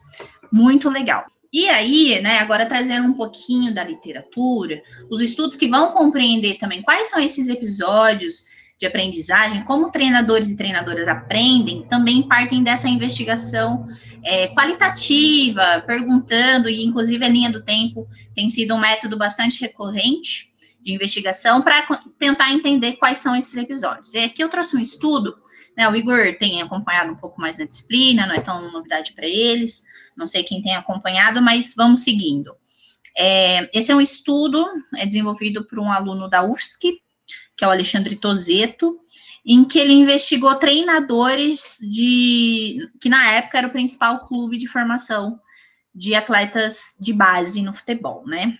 Muito 0.53 0.89
legal. 0.89 1.25
E 1.53 1.69
aí, 1.69 2.21
né, 2.23 2.39
agora 2.39 2.67
trazendo 2.67 3.09
um 3.09 3.13
pouquinho 3.13 3.75
da 3.75 3.83
literatura, 3.83 4.81
os 5.11 5.21
estudos 5.21 5.57
que 5.57 5.69
vão 5.69 5.91
compreender 5.91 6.59
também 6.59 6.81
quais 6.81 7.11
são 7.11 7.21
esses 7.21 7.49
episódios 7.49 8.45
de 8.79 8.87
aprendizagem, 8.87 9.63
como 9.65 9.91
treinadores 9.91 10.49
e 10.49 10.57
treinadoras 10.57 11.09
aprendem, 11.09 11.85
também 11.89 12.23
partem 12.23 12.63
dessa 12.63 12.89
investigação 12.89 13.87
é, 14.23 14.49
qualitativa, 14.49 15.83
perguntando, 15.87 16.69
e 16.69 16.85
inclusive 16.85 17.25
a 17.25 17.29
linha 17.29 17.51
do 17.51 17.63
tempo 17.63 18.07
tem 18.35 18.49
sido 18.49 18.75
um 18.75 18.79
método 18.79 19.19
bastante 19.19 19.61
recorrente 19.61 20.50
de 20.81 20.93
investigação 20.93 21.61
para 21.63 21.87
tentar 22.19 22.53
entender 22.53 22.95
quais 22.95 23.19
são 23.19 23.37
esses 23.37 23.55
episódios. 23.57 24.15
E 24.15 24.19
aqui 24.19 24.43
eu 24.43 24.49
trouxe 24.49 24.77
um 24.77 24.81
estudo, 24.81 25.37
né, 25.77 25.89
o 25.89 25.95
Igor 25.95 26.37
tem 26.39 26.61
acompanhado 26.63 27.13
um 27.13 27.17
pouco 27.17 27.41
mais 27.41 27.59
na 27.59 27.65
disciplina, 27.65 28.27
não 28.27 28.35
é 28.35 28.41
tão 28.41 28.71
novidade 28.73 29.13
para 29.13 29.27
eles, 29.27 29.85
Não 30.17 30.27
sei 30.27 30.43
quem 30.43 30.61
tem 30.61 30.75
acompanhado, 30.75 31.41
mas 31.41 31.75
vamos 31.75 32.03
seguindo. 32.03 32.55
É, 33.17 33.71
esse 33.77 33.91
é 33.91 33.95
um 33.95 34.01
estudo 34.01 34.67
é 34.97 35.07
desenvolvido 35.07 35.65
por 35.65 35.79
um 35.79 35.91
aluno 35.91 36.29
da 36.29 36.43
UFSC, 36.43 36.99
que 37.57 37.65
é 37.65 37.67
o 37.67 37.71
Alexandre 37.71 38.17
Tozeto, 38.17 38.99
em 39.45 39.65
que 39.65 39.79
ele 39.79 39.93
investigou 39.93 40.55
treinadores 40.55 41.79
de 41.81 42.79
que 43.01 43.09
na 43.09 43.33
época 43.33 43.59
era 43.59 43.67
o 43.67 43.73
principal 43.73 44.21
clube 44.21 44.57
de 44.57 44.67
formação 44.67 45.41
de 45.95 46.15
atletas 46.15 46.95
de 47.01 47.13
base 47.13 47.63
no 47.63 47.73
futebol, 47.73 48.25
né? 48.27 48.59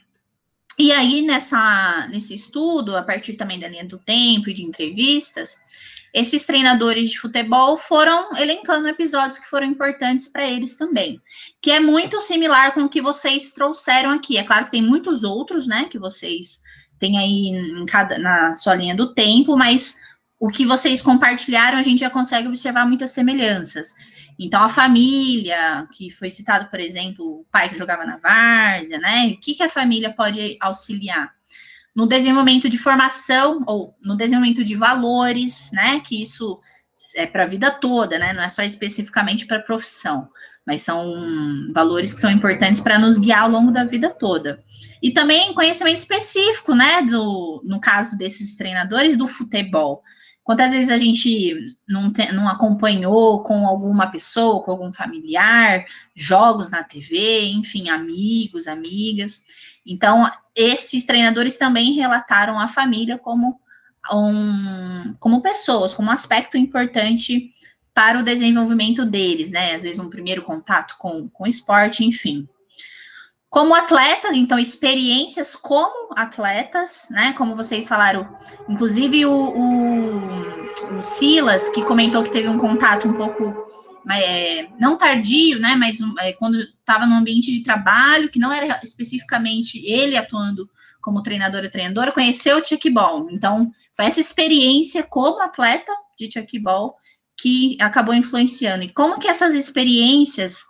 E 0.79 0.93
aí, 0.93 1.23
nessa, 1.23 2.09
nesse 2.11 2.35
estudo, 2.35 2.97
a 2.97 3.03
partir 3.03 3.35
também 3.35 3.59
da 3.59 3.69
linha 3.69 3.85
do 3.85 3.99
tempo 3.99 4.49
e 4.49 4.55
de 4.55 4.63
entrevistas, 4.63 5.59
esses 6.13 6.45
treinadores 6.45 7.11
de 7.11 7.19
futebol 7.19 7.77
foram 7.77 8.37
elencando 8.37 8.89
episódios 8.89 9.39
que 9.39 9.49
foram 9.49 9.67
importantes 9.67 10.27
para 10.27 10.47
eles 10.47 10.75
também, 10.75 11.21
que 11.61 11.71
é 11.71 11.79
muito 11.79 12.21
similar 12.21 12.75
com 12.75 12.83
o 12.83 12.89
que 12.89 13.01
vocês 13.01 13.53
trouxeram 13.53 14.11
aqui. 14.11 14.37
É 14.37 14.43
claro 14.43 14.65
que 14.65 14.73
tem 14.73 14.83
muitos 14.83 15.23
outros, 15.23 15.67
né, 15.67 15.87
que 15.89 15.99
vocês 15.99 16.61
têm 16.99 17.17
aí 17.17 17.85
cada, 17.87 18.19
na 18.19 18.57
sua 18.57 18.75
linha 18.75 18.95
do 18.95 19.15
tempo, 19.15 19.57
mas 19.57 19.99
o 20.39 20.49
que 20.49 20.67
vocês 20.67 21.01
compartilharam, 21.01 21.79
a 21.79 21.83
gente 21.83 22.01
já 22.01 22.11
consegue 22.11 22.49
observar 22.49 22.87
muitas 22.87 23.11
semelhanças. 23.11 23.95
Então, 24.43 24.63
a 24.63 24.71
família, 24.71 25.87
que 25.93 26.09
foi 26.09 26.31
citado, 26.31 26.71
por 26.71 26.81
exemplo, 26.81 27.41
o 27.41 27.47
pai 27.53 27.69
que 27.69 27.77
jogava 27.77 28.07
na 28.07 28.17
várzea, 28.17 28.99
né? 28.99 29.27
O 29.27 29.37
que, 29.39 29.55
que 29.55 29.63
a 29.63 29.69
família 29.69 30.11
pode 30.11 30.57
auxiliar? 30.63 31.31
No 31.95 32.07
desenvolvimento 32.07 32.67
de 32.67 32.79
formação, 32.79 33.61
ou 33.67 33.95
no 34.03 34.17
desenvolvimento 34.17 34.65
de 34.65 34.75
valores, 34.75 35.71
né? 35.75 36.01
Que 36.01 36.23
isso 36.23 36.59
é 37.17 37.27
para 37.27 37.43
a 37.43 37.47
vida 37.47 37.71
toda, 37.71 38.19
né? 38.19 38.33
Não 38.33 38.43
é 38.43 38.49
só 38.49 38.63
especificamente 38.63 39.45
para 39.45 39.59
a 39.59 39.63
profissão, 39.63 40.27
mas 40.67 40.81
são 40.81 41.05
valores 41.75 42.15
que 42.15 42.21
são 42.21 42.31
importantes 42.31 42.81
para 42.81 42.99
nos 42.99 43.19
guiar 43.19 43.43
ao 43.43 43.51
longo 43.51 43.71
da 43.71 43.85
vida 43.85 44.09
toda. 44.09 44.65
E 45.03 45.11
também 45.11 45.53
conhecimento 45.53 45.99
específico, 45.99 46.75
né? 46.75 47.03
Do, 47.03 47.63
no 47.67 47.79
caso 47.79 48.17
desses 48.17 48.57
treinadores 48.57 49.19
do 49.19 49.29
futebol 49.29 50.03
Quantas 50.43 50.73
vezes 50.73 50.91
a 50.91 50.99
gente 50.99 51.57
não, 51.89 52.13
te, 52.13 52.33
não 52.33 52.49
acompanhou 52.49 53.43
com 53.43 53.67
alguma 53.67 54.11
pessoa, 54.11 54.63
com 54.63 54.71
algum 54.71 54.93
familiar, 54.93 55.85
jogos 56.15 56.71
na 56.71 56.83
TV, 56.83 57.45
enfim, 57.51 57.89
amigos, 57.89 58.67
amigas. 58.67 59.45
Então, 59.87 60.31
esses 60.55 61.05
treinadores 61.05 61.57
também 61.57 61.93
relataram 61.93 62.59
a 62.59 62.67
família 62.67 63.19
como, 63.19 63.61
um, 64.13 65.15
como 65.21 65.43
pessoas, 65.43 65.95
como 65.95 66.09
um 66.09 66.13
aspecto 66.13 66.57
importante 66.57 67.53
para 67.93 68.19
o 68.19 68.23
desenvolvimento 68.23 69.05
deles, 69.05 69.51
né? 69.51 69.75
Às 69.75 69.83
vezes 69.83 69.99
um 69.99 70.09
primeiro 70.09 70.43
contato 70.43 70.97
com, 70.99 71.29
com 71.29 71.47
esporte, 71.47 72.05
enfim. 72.05 72.49
Como 73.51 73.75
atleta, 73.75 74.29
então, 74.33 74.61
experiências 74.61 75.57
como 75.57 76.15
atletas, 76.17 77.09
né? 77.11 77.33
Como 77.33 77.57
vocês 77.57 77.89
falaram, 77.89 78.29
inclusive 78.69 79.27
o, 79.27 79.33
o, 79.33 80.99
o 80.99 81.03
Silas, 81.03 81.69
que 81.69 81.85
comentou 81.85 82.23
que 82.23 82.31
teve 82.31 82.49
um 82.49 82.57
contato 82.57 83.09
um 83.09 83.13
pouco 83.13 83.53
é, 84.09 84.69
não 84.79 84.97
tardio, 84.97 85.59
né? 85.59 85.75
Mas 85.75 85.99
é, 86.21 86.33
quando 86.35 86.61
estava 86.61 87.07
no 87.07 87.17
ambiente 87.17 87.51
de 87.51 87.65
trabalho, 87.65 88.31
que 88.31 88.39
não 88.39 88.53
era 88.53 88.79
especificamente 88.85 89.85
ele 89.85 90.17
atuando 90.17 90.71
como 91.01 91.23
treinador 91.23 91.65
e 91.65 91.71
treinadora, 91.71 92.13
conheceu 92.13 92.59
o 92.59 92.65
Chuckball. 92.65 93.29
Então, 93.33 93.69
foi 93.97 94.05
essa 94.05 94.21
experiência 94.21 95.03
como 95.03 95.43
atleta 95.43 95.93
de 96.17 96.31
Chuckball 96.33 96.95
que 97.37 97.77
acabou 97.81 98.15
influenciando. 98.15 98.85
E 98.85 98.93
como 98.93 99.19
que 99.19 99.27
essas 99.27 99.55
experiências 99.55 100.70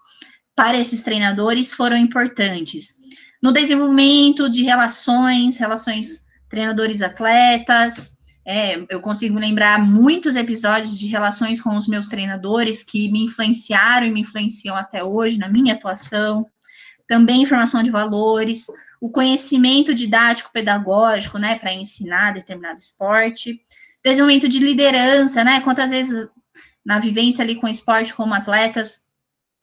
para 0.60 0.76
esses 0.76 1.02
treinadores 1.02 1.72
foram 1.72 1.96
importantes 1.96 2.96
no 3.42 3.50
desenvolvimento 3.50 4.46
de 4.50 4.62
relações, 4.62 5.56
relações 5.56 6.26
treinadores-atletas. 6.50 8.18
É, 8.44 8.78
eu 8.90 9.00
consigo 9.00 9.38
lembrar 9.38 9.78
muitos 9.78 10.36
episódios 10.36 10.98
de 10.98 11.06
relações 11.06 11.62
com 11.62 11.74
os 11.78 11.88
meus 11.88 12.08
treinadores 12.08 12.82
que 12.82 13.10
me 13.10 13.24
influenciaram 13.24 14.06
e 14.06 14.10
me 14.10 14.20
influenciam 14.20 14.76
até 14.76 15.02
hoje 15.02 15.38
na 15.38 15.48
minha 15.48 15.72
atuação. 15.72 16.46
Também 17.08 17.46
formação 17.46 17.82
de 17.82 17.90
valores, 17.90 18.66
o 19.00 19.08
conhecimento 19.08 19.94
didático 19.94 20.52
pedagógico, 20.52 21.38
né, 21.38 21.58
para 21.58 21.72
ensinar 21.72 22.34
determinado 22.34 22.78
esporte, 22.78 23.58
desenvolvimento 24.04 24.46
de 24.46 24.58
liderança, 24.58 25.42
né? 25.42 25.62
Quantas 25.62 25.88
vezes 25.88 26.28
na 26.84 26.98
vivência 26.98 27.42
ali 27.42 27.54
com 27.54 27.66
esporte 27.66 28.12
como 28.12 28.34
atletas 28.34 29.08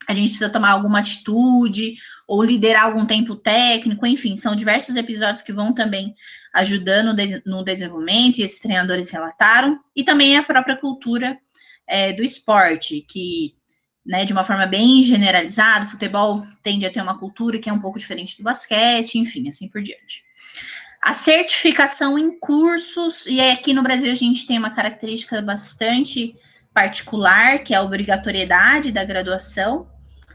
a 0.08 0.14
gente 0.14 0.30
precisa 0.30 0.48
tomar 0.48 0.70
alguma 0.70 1.00
atitude 1.00 1.94
ou 2.26 2.42
liderar 2.42 2.84
algum 2.84 3.04
tempo 3.04 3.36
técnico, 3.36 4.06
enfim, 4.06 4.34
são 4.34 4.56
diversos 4.56 4.96
episódios 4.96 5.42
que 5.42 5.52
vão 5.52 5.74
também 5.74 6.14
ajudando 6.54 7.14
no 7.44 7.62
desenvolvimento, 7.62 8.38
e 8.38 8.42
esses 8.42 8.58
treinadores 8.58 9.10
relataram, 9.10 9.78
e 9.94 10.02
também 10.02 10.36
a 10.36 10.42
própria 10.42 10.76
cultura 10.76 11.38
é, 11.86 12.12
do 12.12 12.22
esporte, 12.22 13.04
que, 13.08 13.54
né, 14.04 14.24
de 14.24 14.32
uma 14.32 14.44
forma 14.44 14.66
bem 14.66 15.02
generalizada, 15.02 15.84
o 15.84 15.88
futebol 15.88 16.42
tende 16.62 16.86
a 16.86 16.90
ter 16.90 17.02
uma 17.02 17.18
cultura 17.18 17.58
que 17.58 17.68
é 17.68 17.72
um 17.72 17.80
pouco 17.80 17.98
diferente 17.98 18.38
do 18.38 18.44
basquete, 18.44 19.18
enfim, 19.18 19.48
assim 19.48 19.68
por 19.68 19.82
diante. 19.82 20.22
A 21.02 21.12
certificação 21.12 22.18
em 22.18 22.38
cursos, 22.40 23.26
e 23.26 23.40
aqui 23.40 23.74
no 23.74 23.82
Brasil 23.82 24.10
a 24.10 24.14
gente 24.14 24.46
tem 24.46 24.58
uma 24.58 24.70
característica 24.70 25.40
bastante 25.42 26.34
particular, 26.72 27.58
que 27.60 27.74
é 27.74 27.76
a 27.76 27.82
obrigatoriedade 27.82 28.90
da 28.90 29.04
graduação, 29.04 29.86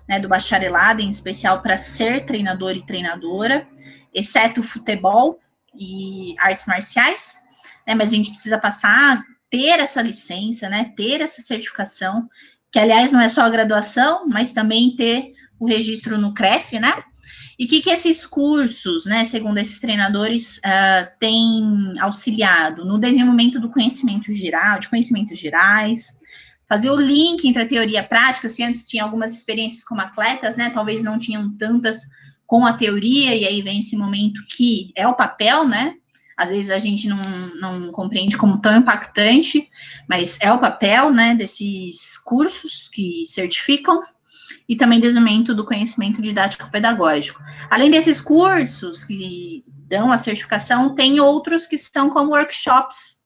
né, 0.08 0.20
do 0.20 0.28
bacharelado, 0.28 1.02
em 1.02 1.10
especial 1.10 1.62
para 1.62 1.78
ser 1.78 2.26
treinador 2.26 2.72
e 2.72 2.86
treinadora, 2.86 3.68
exceto 4.13 4.63
futebol 4.63 5.38
e 5.74 6.36
artes 6.39 6.66
marciais, 6.66 7.39
né, 7.88 7.96
mas 7.96 8.12
a 8.12 8.16
gente 8.16 8.30
precisa 8.30 8.58
passar, 8.58 9.24
ter 9.50 9.80
essa 9.80 10.02
licença, 10.02 10.70
né, 10.70 10.92
ter 10.96 11.22
essa 11.22 11.42
certificação, 11.42 12.28
que 12.72 12.80
aliás 12.80 13.12
não 13.12 13.22
é 13.22 13.30
só 13.30 13.42
a 13.42 13.50
graduação, 13.50 14.28
mas 14.28 14.52
também 14.52 14.96
ter 14.96 15.34
o 15.60 15.68
registro 15.68 16.18
no 16.18 16.34
CREF, 16.34 16.80
né, 16.80 17.04
e 17.58 17.66
o 17.66 17.68
que, 17.68 17.82
que 17.82 17.89
esses 17.89 18.26
cursos, 18.26 19.06
né, 19.06 19.24
segundo 19.26 19.60
esses 19.60 19.80
treinadores, 19.80 20.58
uh, 20.58 21.08
têm 21.20 21.63
auxiliado 22.00 22.84
no 22.84 22.98
desenvolvimento 22.98 23.60
do 23.60 23.70
conhecimento 23.70 24.34
geral, 24.34 24.80
de 24.80 24.89
conhecimentos 24.89 25.38
gerais, 25.38 26.18
fazer 26.67 26.89
o 26.89 26.95
link 26.95 27.47
entre 27.47 27.63
a 27.63 27.67
teoria 27.67 27.97
e 27.97 27.97
a 27.97 28.04
prática, 28.04 28.49
se 28.49 28.63
antes 28.63 28.88
tinha 28.88 29.04
algumas 29.04 29.34
experiências 29.34 29.84
como 29.84 30.02
atletas, 30.02 30.56
né, 30.56 30.69
talvez 30.69 31.04
não 31.04 31.19
tinham 31.19 31.52
tantas 31.58 32.02
com 32.45 32.65
a 32.65 32.73
teoria, 32.73 33.36
e 33.36 33.45
aí 33.45 33.62
vem 33.62 33.80
esse 33.80 33.97
momento 33.97 34.43
que 34.49 34.91
é 34.95 35.08
o 35.08 35.15
papel, 35.15 35.67
né, 35.67 35.95
às 36.38 36.49
vezes 36.49 36.71
a 36.71 36.80
gente 36.80 37.08
não, 37.08 37.21
não 37.60 37.91
compreende 37.91 38.38
como 38.38 38.60
tão 38.60 38.78
impactante, 38.78 39.69
mas 40.10 40.38
é 40.41 40.52
o 40.52 40.60
papel, 40.60 41.12
né, 41.12 41.36
desses 41.36 42.17
cursos 42.17 42.88
que 42.89 43.23
certificam, 43.28 44.02
e 44.67 44.76
também 44.76 44.99
desenvolvimento 44.99 45.54
do 45.54 45.65
conhecimento 45.65 46.21
didático 46.21 46.71
pedagógico. 46.71 47.41
Além 47.69 47.91
desses 47.91 48.21
cursos 48.21 49.04
que 49.04 49.63
dão 49.67 50.12
a 50.12 50.17
certificação, 50.17 50.95
tem 50.95 51.19
outros 51.19 51.65
que 51.65 51.76
estão 51.76 52.10
como 52.10 52.32
workshops 52.32 53.21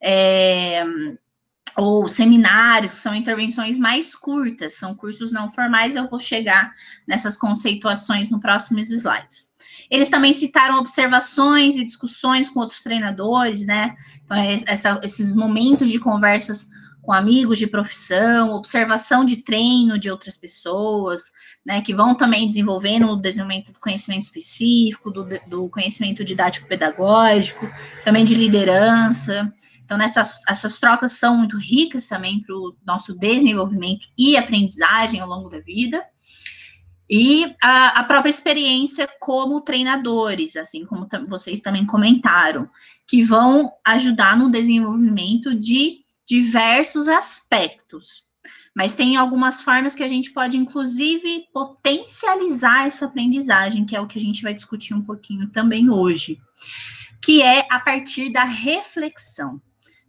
é, 0.00 0.84
ou 1.76 2.08
seminários, 2.08 2.92
são 2.92 3.14
intervenções 3.14 3.78
mais 3.78 4.14
curtas, 4.14 4.74
são 4.74 4.94
cursos 4.94 5.30
não 5.30 5.48
formais, 5.48 5.94
eu 5.94 6.08
vou 6.08 6.18
chegar 6.18 6.72
nessas 7.06 7.36
conceituações 7.36 8.30
no 8.30 8.40
próximos 8.40 8.90
slides. 8.90 9.52
Eles 9.90 10.08
também 10.08 10.32
citaram 10.32 10.78
observações 10.78 11.76
e 11.76 11.84
discussões 11.84 12.48
com 12.48 12.60
outros 12.60 12.82
treinadores, 12.82 13.66
né? 13.66 13.94
Então, 14.24 14.36
é 14.36 14.58
essa, 14.66 15.00
esses 15.02 15.34
momentos 15.34 15.90
de 15.90 15.98
conversas 15.98 16.66
com 17.02 17.12
amigos 17.12 17.56
de 17.56 17.68
profissão, 17.68 18.50
observação 18.50 19.24
de 19.24 19.36
treino 19.36 19.96
de 19.96 20.10
outras 20.10 20.36
pessoas, 20.36 21.30
né, 21.64 21.80
que 21.80 21.94
vão 21.94 22.16
também 22.16 22.48
desenvolvendo 22.48 23.08
o 23.08 23.16
desenvolvimento 23.16 23.72
do 23.72 23.78
conhecimento 23.78 24.24
específico, 24.24 25.12
do, 25.12 25.24
do 25.46 25.68
conhecimento 25.68 26.24
didático-pedagógico, 26.24 27.70
também 28.04 28.24
de 28.24 28.34
liderança. 28.34 29.54
Então, 29.86 29.96
nessas, 29.96 30.40
essas 30.48 30.80
trocas 30.80 31.12
são 31.12 31.38
muito 31.38 31.56
ricas 31.56 32.08
também 32.08 32.40
para 32.40 32.56
o 32.56 32.76
nosso 32.84 33.14
desenvolvimento 33.14 34.08
e 34.18 34.36
aprendizagem 34.36 35.20
ao 35.20 35.28
longo 35.28 35.48
da 35.48 35.60
vida. 35.60 36.04
E 37.08 37.54
a, 37.62 38.00
a 38.00 38.02
própria 38.02 38.30
experiência 38.30 39.08
como 39.20 39.60
treinadores, 39.60 40.56
assim 40.56 40.84
como 40.84 41.06
vocês 41.28 41.60
também 41.60 41.86
comentaram, 41.86 42.68
que 43.06 43.22
vão 43.22 43.72
ajudar 43.86 44.36
no 44.36 44.50
desenvolvimento 44.50 45.54
de 45.54 46.00
diversos 46.28 47.06
aspectos. 47.06 48.24
Mas 48.74 48.92
tem 48.92 49.16
algumas 49.16 49.60
formas 49.60 49.94
que 49.94 50.02
a 50.02 50.08
gente 50.08 50.32
pode, 50.32 50.56
inclusive, 50.56 51.44
potencializar 51.52 52.88
essa 52.88 53.06
aprendizagem, 53.06 53.84
que 53.84 53.94
é 53.94 54.00
o 54.00 54.06
que 54.08 54.18
a 54.18 54.20
gente 54.20 54.42
vai 54.42 54.52
discutir 54.52 54.94
um 54.94 55.02
pouquinho 55.02 55.48
também 55.48 55.88
hoje, 55.88 56.40
que 57.22 57.40
é 57.40 57.68
a 57.70 57.78
partir 57.78 58.32
da 58.32 58.42
reflexão, 58.42 59.62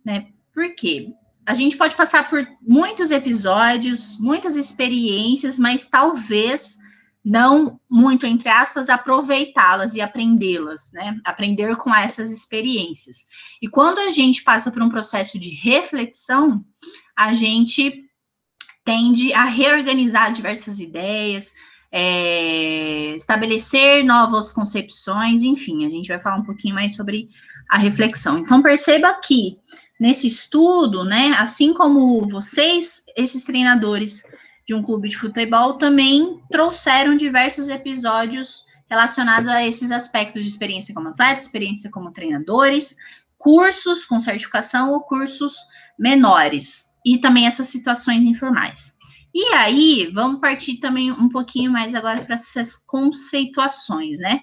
né? 0.08 0.28
Por 0.54 0.74
quê? 0.74 1.14
a 1.48 1.54
gente 1.54 1.78
pode 1.78 1.96
passar 1.96 2.30
por 2.30 2.46
muitos 2.62 3.10
episódios, 3.10 4.20
muitas 4.20 4.58
experiências, 4.58 5.58
mas 5.58 5.86
talvez 5.86 6.78
não 7.24 7.80
muito, 7.90 8.26
entre 8.26 8.50
aspas, 8.50 8.90
aproveitá-las 8.90 9.96
e 9.96 10.02
aprendê-las, 10.02 10.92
né? 10.92 11.18
Aprender 11.24 11.78
com 11.78 11.96
essas 11.96 12.32
experiências. 12.32 13.26
E 13.62 13.70
quando 13.70 14.00
a 14.00 14.10
gente 14.10 14.44
passa 14.44 14.70
por 14.70 14.82
um 14.82 14.90
processo 14.90 15.40
de 15.40 15.50
reflexão, 15.52 16.66
a 17.18 17.34
gente 17.34 18.04
tende 18.84 19.32
a 19.32 19.46
reorganizar 19.46 20.34
diversas 20.34 20.82
ideias, 20.82 21.54
é, 21.90 23.16
estabelecer 23.16 24.04
novas 24.04 24.52
concepções, 24.52 25.42
enfim, 25.42 25.86
a 25.86 25.90
gente 25.90 26.10
vai 26.10 26.20
falar 26.20 26.38
um 26.38 26.46
pouquinho 26.46 26.76
mais 26.76 26.94
sobre 26.94 27.30
a 27.70 27.78
reflexão. 27.78 28.38
Então, 28.40 28.62
perceba 28.62 29.14
que 29.22 29.58
nesse 30.00 30.28
estudo, 30.28 31.04
né, 31.04 31.34
assim 31.38 31.74
como 31.74 32.26
vocês, 32.28 33.04
esses 33.16 33.44
treinadores 33.44 34.24
de 34.66 34.74
um 34.74 34.84
clube 34.84 35.08
de 35.08 35.18
futebol 35.18 35.74
também 35.76 36.42
trouxeram 36.52 37.16
diversos 37.16 37.70
episódios 37.70 38.66
relacionados 38.90 39.50
a 39.50 39.66
esses 39.66 39.92
aspectos 39.92 40.44
de 40.44 40.50
experiência 40.50 40.94
como 40.94 41.10
atleta, 41.10 41.42
experiência 41.42 41.90
como 41.92 42.12
treinadores, 42.12 42.96
cursos 43.38 44.06
com 44.06 44.20
certificação 44.20 44.92
ou 44.92 45.02
cursos 45.02 45.56
menores, 45.98 46.94
e 47.06 47.18
também 47.18 47.48
essas 47.48 47.68
situações 47.70 48.26
informais. 48.26 48.94
E 49.34 49.54
aí, 49.54 50.10
vamos 50.14 50.42
partir 50.42 50.78
também 50.78 51.12
um 51.12 51.30
pouquinho 51.30 51.72
mais 51.72 51.94
agora 51.94 52.22
para 52.22 52.34
essas 52.34 52.76
conceituações, 52.76 54.18
né? 54.18 54.42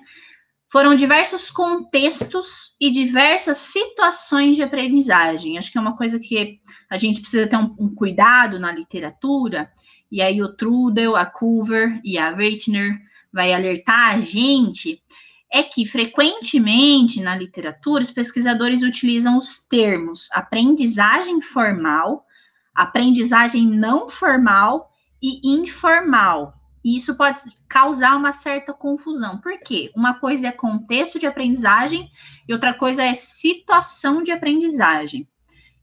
Foram 0.75 0.97
diversos 0.97 1.53
contextos 1.53 2.75
e 2.81 2.91
diversas 2.91 3.59
situações 3.59 4.57
de 4.57 4.63
aprendizagem. 4.65 5.57
Acho 5.57 5.71
que 5.71 5.79
é 5.79 5.81
uma 5.81 5.95
coisa 5.95 6.19
que 6.19 6.59
a 6.91 6.99
gente 6.99 7.21
precisa 7.21 7.47
ter 7.47 7.57
um, 7.57 7.73
um 7.79 7.95
cuidado 7.95 8.59
na 8.59 8.73
literatura, 8.73 9.71
e 10.11 10.21
aí 10.21 10.43
o 10.43 10.53
Trudel, 10.53 11.15
a 11.15 11.27
Culver 11.27 12.01
e 12.05 12.19
a 12.19 12.35
Reitner 12.35 12.99
vai 13.33 13.53
alertar 13.53 14.17
a 14.17 14.21
gente, 14.21 15.01
é 15.49 15.63
que 15.63 15.87
frequentemente 15.87 17.21
na 17.21 17.37
literatura 17.37 18.03
os 18.03 18.11
pesquisadores 18.11 18.83
utilizam 18.83 19.37
os 19.37 19.59
termos 19.69 20.29
aprendizagem 20.33 21.41
formal, 21.41 22.27
aprendizagem 22.75 23.65
não 23.65 24.11
formal 24.11 24.91
e 25.23 25.41
informal. 25.57 26.53
E 26.85 26.97
isso 26.97 27.17
pode 27.17 27.41
causar 27.67 28.17
uma 28.17 28.33
certa 28.33 28.73
confusão. 28.73 29.39
Por 29.39 29.59
quê? 29.61 29.91
Uma 29.97 30.15
coisa 30.21 30.49
é 30.49 30.53
contexto 30.53 31.19
de 31.19 31.27
aprendizagem 31.27 32.11
e 32.47 32.53
outra 32.53 32.75
coisa 32.75 33.03
é 33.03 33.15
situação 33.15 34.23
de 34.23 34.31
aprendizagem. 34.31 35.27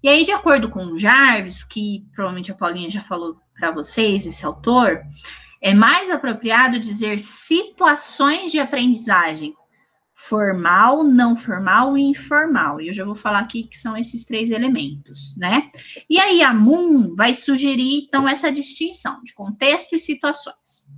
E 0.03 0.09
aí, 0.09 0.23
de 0.23 0.31
acordo 0.31 0.69
com 0.69 0.85
o 0.85 0.99
Jarvis, 0.99 1.63
que 1.63 2.05
provavelmente 2.13 2.51
a 2.51 2.55
Paulinha 2.55 2.89
já 2.89 3.01
falou 3.01 3.37
para 3.57 3.71
vocês, 3.71 4.25
esse 4.25 4.45
autor, 4.45 5.01
é 5.61 5.73
mais 5.73 6.09
apropriado 6.09 6.79
dizer 6.79 7.19
situações 7.19 8.51
de 8.51 8.59
aprendizagem 8.59 9.55
formal, 10.27 11.03
não 11.03 11.36
formal 11.36 11.97
e 11.97 12.01
informal. 12.01 12.79
E 12.79 12.88
eu 12.88 12.93
já 12.93 13.03
vou 13.03 13.15
falar 13.15 13.39
aqui 13.39 13.63
que 13.63 13.77
são 13.77 13.97
esses 13.97 14.23
três 14.23 14.51
elementos, 14.51 15.36
né? 15.38 15.69
E 16.10 16.19
aí 16.19 16.41
a 16.41 16.53
Moon 16.53 17.15
vai 17.15 17.34
sugerir 17.34 18.05
então 18.05 18.27
essa 18.27 18.51
distinção 18.51 19.21
de 19.23 19.34
contexto 19.34 19.95
e 19.95 19.99
situações. 19.99 20.89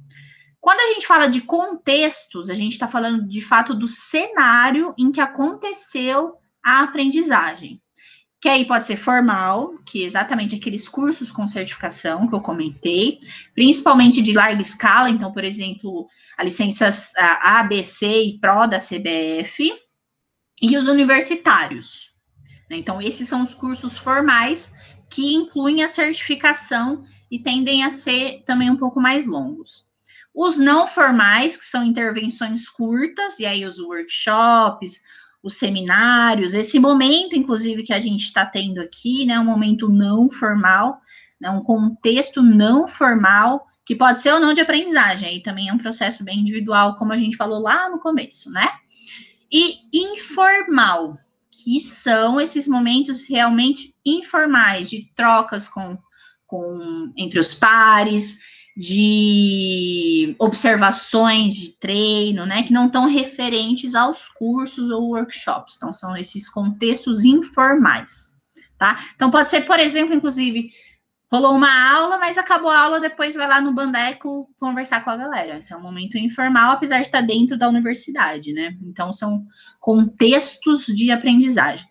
Quando 0.59 0.79
a 0.79 0.93
gente 0.93 1.05
fala 1.05 1.27
de 1.27 1.41
contextos, 1.41 2.49
a 2.49 2.53
gente 2.53 2.73
está 2.73 2.87
falando 2.87 3.27
de 3.27 3.41
fato 3.41 3.73
do 3.73 3.87
cenário 3.87 4.93
em 4.97 5.11
que 5.11 5.19
aconteceu 5.19 6.35
a 6.63 6.83
aprendizagem 6.83 7.82
que 8.43 8.49
aí 8.49 8.65
pode 8.65 8.85
ser 8.85 8.97
formal, 8.97 9.73
que 9.85 10.03
é 10.03 10.05
exatamente 10.05 10.53
aqueles 10.53 10.85
cursos 10.85 11.31
com 11.31 11.47
certificação 11.47 12.27
que 12.27 12.35
eu 12.35 12.41
comentei, 12.41 13.21
principalmente 13.55 14.21
de 14.21 14.33
larga 14.33 14.61
escala, 14.61 15.09
então, 15.09 15.31
por 15.31 15.45
exemplo, 15.45 16.09
a 16.37 16.43
licenças 16.43 17.13
A, 17.15 17.63
B, 17.63 17.81
C 17.85 18.05
e 18.05 18.39
PRO 18.39 18.67
da 18.67 18.79
CBF, 18.79 19.73
e 20.61 20.77
os 20.77 20.89
universitários. 20.89 22.11
Né? 22.69 22.75
Então, 22.75 23.01
esses 23.01 23.29
são 23.29 23.41
os 23.41 23.53
cursos 23.53 23.97
formais 23.97 24.73
que 25.09 25.33
incluem 25.33 25.81
a 25.81 25.87
certificação 25.87 27.05
e 27.31 27.39
tendem 27.39 27.85
a 27.85 27.89
ser 27.89 28.43
também 28.45 28.69
um 28.69 28.75
pouco 28.75 28.99
mais 28.99 29.25
longos. 29.25 29.85
Os 30.35 30.59
não 30.59 30.85
formais, 30.85 31.55
que 31.55 31.63
são 31.63 31.81
intervenções 31.81 32.67
curtas, 32.67 33.39
e 33.39 33.45
aí 33.45 33.63
os 33.63 33.79
workshops, 33.79 34.99
os 35.43 35.57
seminários, 35.57 36.53
esse 36.53 36.79
momento, 36.79 37.35
inclusive, 37.35 37.83
que 37.83 37.91
a 37.91 37.99
gente 37.99 38.23
está 38.23 38.45
tendo 38.45 38.79
aqui, 38.79 39.25
né, 39.25 39.37
um 39.37 39.43
momento 39.43 39.89
não 39.89 40.29
formal, 40.29 41.01
né, 41.39 41.49
um 41.49 41.61
contexto 41.61 42.41
não 42.41 42.87
formal, 42.87 43.67
que 43.85 43.93
pode 43.93 44.21
ser 44.21 44.33
ou 44.33 44.39
não 44.39 44.53
de 44.53 44.61
aprendizagem, 44.61 45.27
aí 45.27 45.43
também 45.43 45.67
é 45.67 45.73
um 45.73 45.77
processo 45.77 46.23
bem 46.23 46.39
individual, 46.39 46.95
como 46.95 47.11
a 47.11 47.17
gente 47.17 47.35
falou 47.35 47.59
lá 47.59 47.89
no 47.89 47.99
começo, 47.99 48.49
né? 48.49 48.69
E 49.51 49.79
informal, 49.93 51.13
que 51.51 51.81
são 51.81 52.39
esses 52.39 52.65
momentos 52.65 53.27
realmente 53.27 53.93
informais, 54.05 54.89
de 54.89 55.11
trocas 55.13 55.67
com, 55.67 55.97
com 56.47 57.11
entre 57.17 57.41
os 57.41 57.53
pares, 57.53 58.39
de 58.75 60.35
observações 60.39 61.55
de 61.55 61.73
treino, 61.73 62.45
né, 62.45 62.63
que 62.63 62.73
não 62.73 62.87
estão 62.87 63.05
referentes 63.05 63.93
aos 63.93 64.27
cursos 64.29 64.89
ou 64.89 65.09
workshops. 65.09 65.75
Então, 65.77 65.93
são 65.93 66.17
esses 66.17 66.49
contextos 66.49 67.23
informais, 67.23 68.35
tá? 68.77 68.99
Então, 69.15 69.29
pode 69.29 69.49
ser, 69.49 69.61
por 69.61 69.79
exemplo, 69.79 70.15
inclusive, 70.15 70.69
rolou 71.31 71.55
uma 71.55 71.93
aula, 71.95 72.17
mas 72.17 72.37
acabou 72.37 72.71
a 72.71 72.79
aula, 72.79 72.99
depois 72.99 73.35
vai 73.35 73.47
lá 73.47 73.61
no 73.61 73.73
Bandeco 73.73 74.49
conversar 74.59 75.03
com 75.03 75.11
a 75.11 75.17
galera. 75.17 75.57
Esse 75.57 75.73
é 75.73 75.77
um 75.77 75.81
momento 75.81 76.17
informal, 76.17 76.71
apesar 76.71 76.97
de 76.97 77.07
estar 77.07 77.21
dentro 77.21 77.57
da 77.57 77.69
universidade, 77.69 78.51
né? 78.53 78.75
Então, 78.83 79.13
são 79.13 79.45
contextos 79.79 80.85
de 80.85 81.11
aprendizagem. 81.11 81.87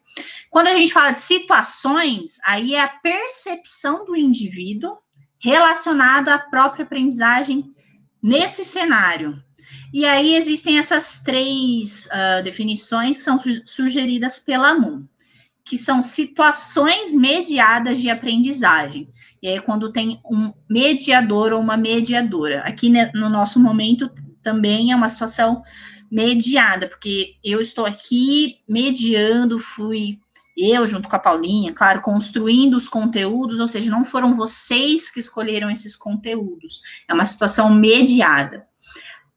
Quando 0.51 0.67
a 0.67 0.77
gente 0.77 0.93
fala 0.93 1.13
de 1.13 1.21
situações, 1.21 2.39
aí 2.45 2.75
é 2.75 2.81
a 2.83 2.89
percepção 2.89 4.05
do 4.05 4.17
indivíduo 4.17 4.99
relacionado 5.43 6.29
à 6.29 6.39
própria 6.39 6.85
aprendizagem 6.85 7.75
nesse 8.23 8.65
cenário. 8.65 9.35
E 9.93 10.07
aí 10.07 10.35
existem 10.35 10.79
essas 10.79 11.19
três 11.23 12.07
uh, 12.07 12.43
definições 12.43 13.17
que 13.17 13.23
são 13.23 13.39
sugeridas 13.65 14.39
pela 14.39 14.75
MUN, 14.75 15.05
que 15.65 15.77
são 15.77 16.01
situações 16.01 17.15
mediadas 17.15 18.01
de 18.01 18.09
aprendizagem. 18.09 19.09
E 19.43 19.49
aí, 19.49 19.61
quando 19.61 19.93
tem 19.93 20.21
um 20.25 20.55
mediador 20.71 21.53
ou 21.53 21.61
uma 21.61 21.77
mediadora. 21.77 22.61
Aqui 22.61 22.89
né, 22.89 23.11
no 23.13 23.29
nosso 23.29 23.61
momento 23.61 24.09
também 24.41 24.93
é 24.93 24.97
uma 24.97 25.09
situação 25.09 25.63
mediada, 26.11 26.87
porque 26.87 27.35
eu 27.43 27.61
estou 27.61 27.85
aqui 27.85 28.59
mediando, 28.69 29.59
fui 29.59 30.21
eu 30.71 30.87
junto 30.87 31.09
com 31.09 31.17
a 31.17 31.19
Paulinha, 31.19 31.73
claro, 31.73 32.01
construindo 32.01 32.77
os 32.77 32.89
conteúdos, 32.89 33.61
ou 33.61 33.69
seja, 33.69 33.91
não 33.91 34.05
foram 34.05 34.35
vocês 34.35 35.11
que 35.11 35.21
escolheram 35.21 35.71
esses 35.71 35.97
conteúdos, 35.97 36.81
é 37.09 37.15
uma 37.15 37.25
situação 37.25 37.73
mediada. 37.73 38.67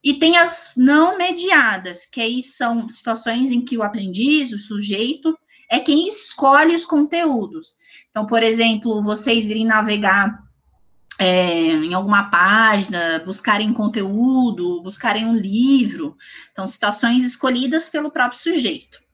E 0.03 0.13
tem 0.13 0.37
as 0.37 0.73
não 0.77 1.17
mediadas, 1.17 2.05
que 2.05 2.21
aí 2.21 2.43
são 2.43 2.87
situações 2.89 3.51
em 3.51 3.61
que 3.61 3.77
o 3.77 3.81
aprendiz, 3.81 4.51
o 4.51 4.59
sujeito, 4.59 5.35
é 5.69 5.79
quem 5.79 6.07
escolhe 6.07 6.75
os 6.75 6.85
conteúdos. 6.85 7.77
Então, 8.09 8.25
por 8.25 8.43
exemplo, 8.43 9.01
vocês 9.01 9.49
irem 9.49 9.65
navegar 9.65 10.45
é, 11.17 11.71
em 11.71 11.93
alguma 11.93 12.29
página, 12.29 13.19
buscarem 13.25 13.73
conteúdo, 13.73 14.81
buscarem 14.83 15.25
um 15.25 15.35
livro. 15.35 16.15
Então, 16.51 16.65
situações 16.65 17.25
escolhidas 17.25 17.89
pelo 17.89 18.11
próprio 18.11 18.39
sujeito. 18.39 19.04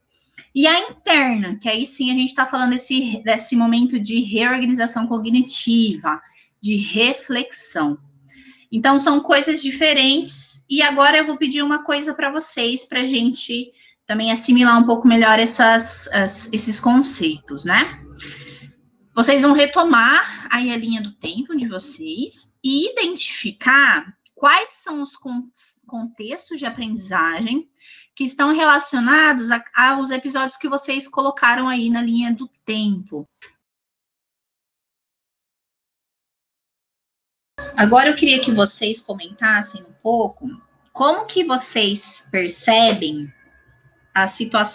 E 0.53 0.67
a 0.67 0.89
interna, 0.89 1.57
que 1.59 1.69
aí 1.69 1.85
sim 1.85 2.11
a 2.11 2.13
gente 2.13 2.29
está 2.29 2.45
falando 2.45 2.71
desse, 2.71 3.21
desse 3.23 3.55
momento 3.55 3.99
de 3.99 4.19
reorganização 4.21 5.07
cognitiva, 5.07 6.21
de 6.61 6.75
reflexão. 6.75 7.97
Então, 8.71 8.99
são 8.99 9.19
coisas 9.19 9.61
diferentes. 9.61 10.65
E 10.69 10.81
agora 10.81 11.17
eu 11.17 11.25
vou 11.25 11.37
pedir 11.37 11.61
uma 11.61 11.83
coisa 11.83 12.13
para 12.13 12.31
vocês, 12.31 12.83
para 12.83 13.01
a 13.01 13.05
gente 13.05 13.71
também 14.05 14.31
assimilar 14.31 14.77
um 14.77 14.85
pouco 14.85 15.07
melhor 15.07 15.39
essas, 15.39 16.09
as, 16.11 16.51
esses 16.51 16.79
conceitos, 16.79 17.65
né? 17.65 17.99
Vocês 19.13 19.41
vão 19.41 19.53
retomar 19.53 20.47
aí 20.51 20.71
a 20.71 20.77
linha 20.77 21.01
do 21.01 21.11
tempo 21.11 21.55
de 21.55 21.67
vocês 21.67 22.57
e 22.63 22.89
identificar 22.91 24.05
quais 24.33 24.73
são 24.73 25.01
os 25.01 25.17
contextos 25.85 26.59
de 26.59 26.65
aprendizagem 26.65 27.69
que 28.21 28.25
estão 28.25 28.53
relacionados 28.53 29.49
a, 29.49 29.63
aos 29.75 30.11
episódios 30.11 30.55
que 30.55 30.69
vocês 30.69 31.07
colocaram 31.07 31.67
aí 31.67 31.89
na 31.89 32.03
linha 32.03 32.31
do 32.31 32.47
tempo. 32.63 33.27
Agora 37.75 38.09
eu 38.09 38.15
queria 38.15 38.39
que 38.39 38.51
vocês 38.51 38.99
comentassem 38.99 39.81
um 39.81 39.93
pouco 40.03 40.47
como 40.93 41.25
que 41.25 41.43
vocês 41.43 42.27
percebem 42.29 43.33
a 44.13 44.27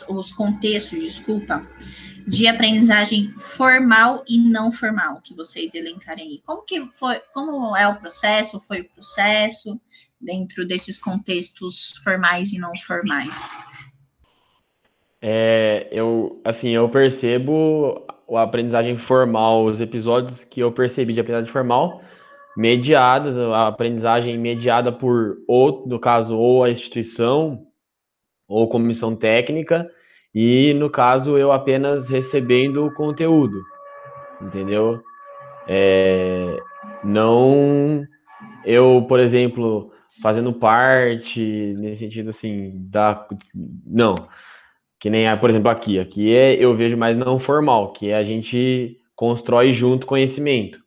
os 0.08 0.32
contextos, 0.32 1.00
desculpa, 1.00 1.64
de 2.26 2.48
aprendizagem 2.48 3.32
formal 3.38 4.24
e 4.28 4.38
não 4.38 4.72
formal 4.72 5.20
que 5.22 5.34
vocês 5.34 5.72
elencarem 5.72 6.30
aí. 6.30 6.42
Como 6.44 6.62
que 6.62 6.84
foi, 6.90 7.20
como 7.32 7.76
é 7.76 7.86
o 7.86 7.94
processo, 7.94 8.58
foi 8.58 8.80
o 8.80 8.88
processo 8.88 9.80
dentro 10.20 10.66
desses 10.66 10.98
contextos 10.98 11.98
formais 12.02 12.52
e 12.52 12.58
não 12.58 12.72
formais? 12.86 13.50
É, 15.20 15.88
eu, 15.90 16.40
assim, 16.44 16.70
eu 16.70 16.88
percebo 16.88 18.04
a 18.30 18.42
aprendizagem 18.42 18.98
formal, 18.98 19.64
os 19.64 19.80
episódios 19.80 20.42
que 20.44 20.60
eu 20.60 20.72
percebi 20.72 21.14
de 21.14 21.20
aprendizagem 21.20 21.52
formal, 21.52 22.02
mediadas, 22.56 23.36
a 23.36 23.68
aprendizagem 23.68 24.38
mediada 24.38 24.92
por, 24.92 25.38
ou, 25.48 25.86
no 25.86 25.98
caso, 25.98 26.36
ou 26.36 26.64
a 26.64 26.70
instituição, 26.70 27.66
ou 28.48 28.68
comissão 28.68 29.14
técnica, 29.14 29.90
e 30.34 30.74
no 30.74 30.90
caso 30.90 31.36
eu 31.36 31.50
apenas 31.50 32.08
recebendo 32.08 32.84
o 32.84 32.94
conteúdo, 32.94 33.60
entendeu? 34.40 35.02
É, 35.66 36.58
não 37.02 38.06
eu, 38.64 39.04
por 39.08 39.20
exemplo, 39.20 39.92
fazendo 40.22 40.52
parte 40.52 41.74
nesse 41.78 41.98
sentido 41.98 42.30
assim 42.30 42.72
da 42.90 43.26
não 43.54 44.14
que 44.98 45.10
nem 45.10 45.36
por 45.38 45.50
exemplo 45.50 45.70
aqui 45.70 45.98
aqui 45.98 46.34
é 46.34 46.54
eu 46.54 46.74
vejo 46.76 46.96
mais 46.96 47.16
não 47.16 47.38
formal 47.38 47.92
que 47.92 48.08
é 48.08 48.16
a 48.16 48.24
gente 48.24 48.98
constrói 49.14 49.72
junto 49.72 50.06
conhecimento 50.06 50.78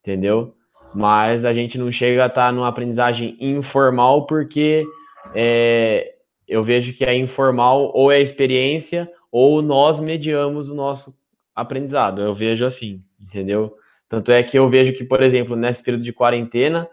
entendeu 0.00 0.54
mas 0.94 1.44
a 1.44 1.52
gente 1.52 1.76
não 1.76 1.92
chega 1.92 2.24
a 2.24 2.26
estar 2.26 2.46
tá 2.46 2.52
numa 2.52 2.68
aprendizagem 2.68 3.36
informal 3.40 4.26
porque 4.26 4.86
é, 5.34 6.14
eu 6.46 6.62
vejo 6.62 6.92
que 6.94 7.04
é 7.04 7.14
informal 7.14 7.90
ou 7.94 8.10
é 8.10 8.20
experiência 8.20 9.10
ou 9.30 9.60
nós 9.60 10.00
mediamos 10.00 10.68
o 10.68 10.74
nosso 10.74 11.14
aprendizado. 11.54 12.22
Eu 12.22 12.34
vejo 12.34 12.64
assim, 12.64 13.02
entendeu? 13.20 13.74
Tanto 14.08 14.32
é 14.32 14.42
que 14.42 14.58
eu 14.58 14.68
vejo 14.70 14.94
que, 14.94 15.04
por 15.04 15.22
exemplo, 15.22 15.54
nesse 15.54 15.82
período 15.82 16.02
de 16.02 16.12
quarentena, 16.12 16.88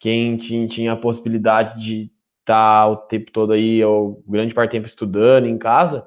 quem 0.00 0.36
tinha 0.36 0.92
a 0.92 0.96
possibilidade 0.96 1.80
de 1.82 2.10
estar 2.40 2.84
tá 2.84 2.88
o 2.88 2.96
tempo 2.96 3.30
todo 3.32 3.52
aí, 3.52 3.82
ou 3.84 4.22
grande 4.26 4.54
parte 4.54 4.70
do 4.70 4.72
tempo 4.72 4.86
estudando 4.86 5.46
em 5.46 5.58
casa, 5.58 6.06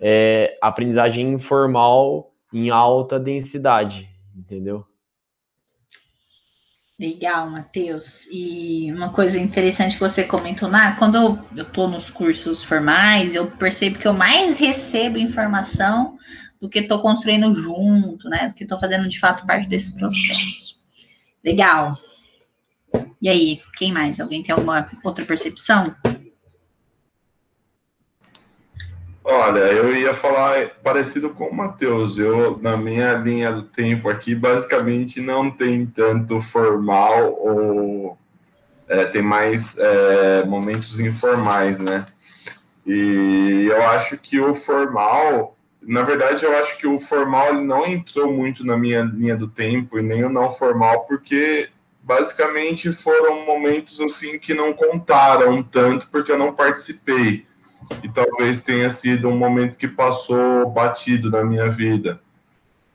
é 0.00 0.56
aprendizagem 0.60 1.32
informal 1.32 2.32
em 2.52 2.70
alta 2.70 3.18
densidade, 3.18 4.08
entendeu? 4.36 4.84
Legal, 6.98 7.48
Matheus. 7.48 8.26
E 8.32 8.92
uma 8.92 9.12
coisa 9.12 9.38
interessante 9.38 9.94
que 9.94 10.00
você 10.00 10.24
comentou, 10.24 10.68
né? 10.68 10.96
quando 10.98 11.14
eu 11.14 11.62
estou 11.62 11.86
nos 11.86 12.10
cursos 12.10 12.64
formais, 12.64 13.36
eu 13.36 13.48
percebo 13.52 13.98
que 13.98 14.08
eu 14.08 14.12
mais 14.12 14.58
recebo 14.58 15.16
informação 15.16 16.18
do 16.60 16.68
que 16.68 16.80
estou 16.80 17.00
construindo 17.00 17.52
junto, 17.54 18.28
né? 18.28 18.48
Do 18.48 18.54
que 18.54 18.64
estou 18.64 18.80
fazendo 18.80 19.08
de 19.08 19.20
fato 19.20 19.46
parte 19.46 19.68
desse 19.68 19.96
processo. 19.96 20.80
Legal. 21.44 21.92
E 23.20 23.28
aí, 23.28 23.60
quem 23.76 23.92
mais? 23.92 24.20
Alguém 24.20 24.42
tem 24.42 24.54
alguma 24.54 24.86
outra 25.04 25.24
percepção? 25.24 25.94
Olha, 29.24 29.58
eu 29.58 29.94
ia 29.94 30.14
falar 30.14 30.70
parecido 30.82 31.30
com 31.30 31.48
o 31.48 31.54
Matheus. 31.54 32.18
Eu, 32.18 32.58
na 32.62 32.76
minha 32.76 33.12
linha 33.14 33.52
do 33.52 33.62
tempo 33.62 34.08
aqui, 34.08 34.34
basicamente 34.34 35.20
não 35.20 35.50
tem 35.50 35.84
tanto 35.84 36.40
formal 36.40 37.34
ou 37.38 38.18
é, 38.88 39.04
tem 39.04 39.20
mais 39.20 39.76
é, 39.78 40.44
momentos 40.46 40.98
informais, 40.98 41.78
né? 41.78 42.06
E 42.86 43.66
eu 43.70 43.82
acho 43.82 44.16
que 44.16 44.40
o 44.40 44.54
formal, 44.54 45.54
na 45.82 46.02
verdade, 46.02 46.44
eu 46.44 46.56
acho 46.56 46.78
que 46.78 46.86
o 46.86 46.98
formal 46.98 47.52
não 47.52 47.86
entrou 47.86 48.32
muito 48.32 48.64
na 48.64 48.78
minha 48.78 49.02
linha 49.02 49.36
do 49.36 49.46
tempo 49.46 49.98
e 49.98 50.02
nem 50.02 50.24
o 50.24 50.30
não 50.30 50.48
formal, 50.48 51.00
porque 51.00 51.68
basicamente 52.08 52.90
foram 52.90 53.44
momentos 53.44 54.00
assim 54.00 54.38
que 54.38 54.54
não 54.54 54.72
contaram 54.72 55.62
tanto 55.62 56.08
porque 56.08 56.32
eu 56.32 56.38
não 56.38 56.54
participei 56.54 57.46
e 58.02 58.08
talvez 58.08 58.64
tenha 58.64 58.88
sido 58.88 59.28
um 59.28 59.36
momento 59.36 59.76
que 59.76 59.86
passou 59.86 60.70
batido 60.70 61.30
na 61.30 61.44
minha 61.44 61.68
vida. 61.68 62.18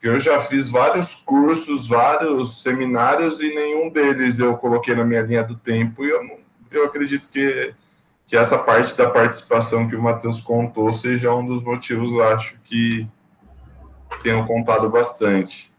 Eu 0.01 0.19
já 0.19 0.39
fiz 0.39 0.67
vários 0.67 1.13
cursos, 1.13 1.87
vários 1.87 2.63
seminários 2.63 3.39
e 3.39 3.53
nenhum 3.53 3.89
deles 3.89 4.39
eu 4.39 4.57
coloquei 4.57 4.95
na 4.95 5.05
minha 5.05 5.21
linha 5.21 5.43
do 5.43 5.55
tempo. 5.55 6.03
E 6.03 6.09
eu, 6.09 6.39
eu 6.71 6.85
acredito 6.85 7.29
que, 7.29 7.73
que 8.25 8.35
essa 8.35 8.57
parte 8.57 8.97
da 8.97 9.09
participação 9.09 9.87
que 9.87 9.95
o 9.95 10.01
Matheus 10.01 10.41
contou 10.41 10.91
seja 10.91 11.33
um 11.33 11.45
dos 11.45 11.63
motivos, 11.63 12.19
acho, 12.19 12.59
que 12.65 13.07
tenham 14.23 14.45
contado 14.45 14.89
bastante. 14.89 15.71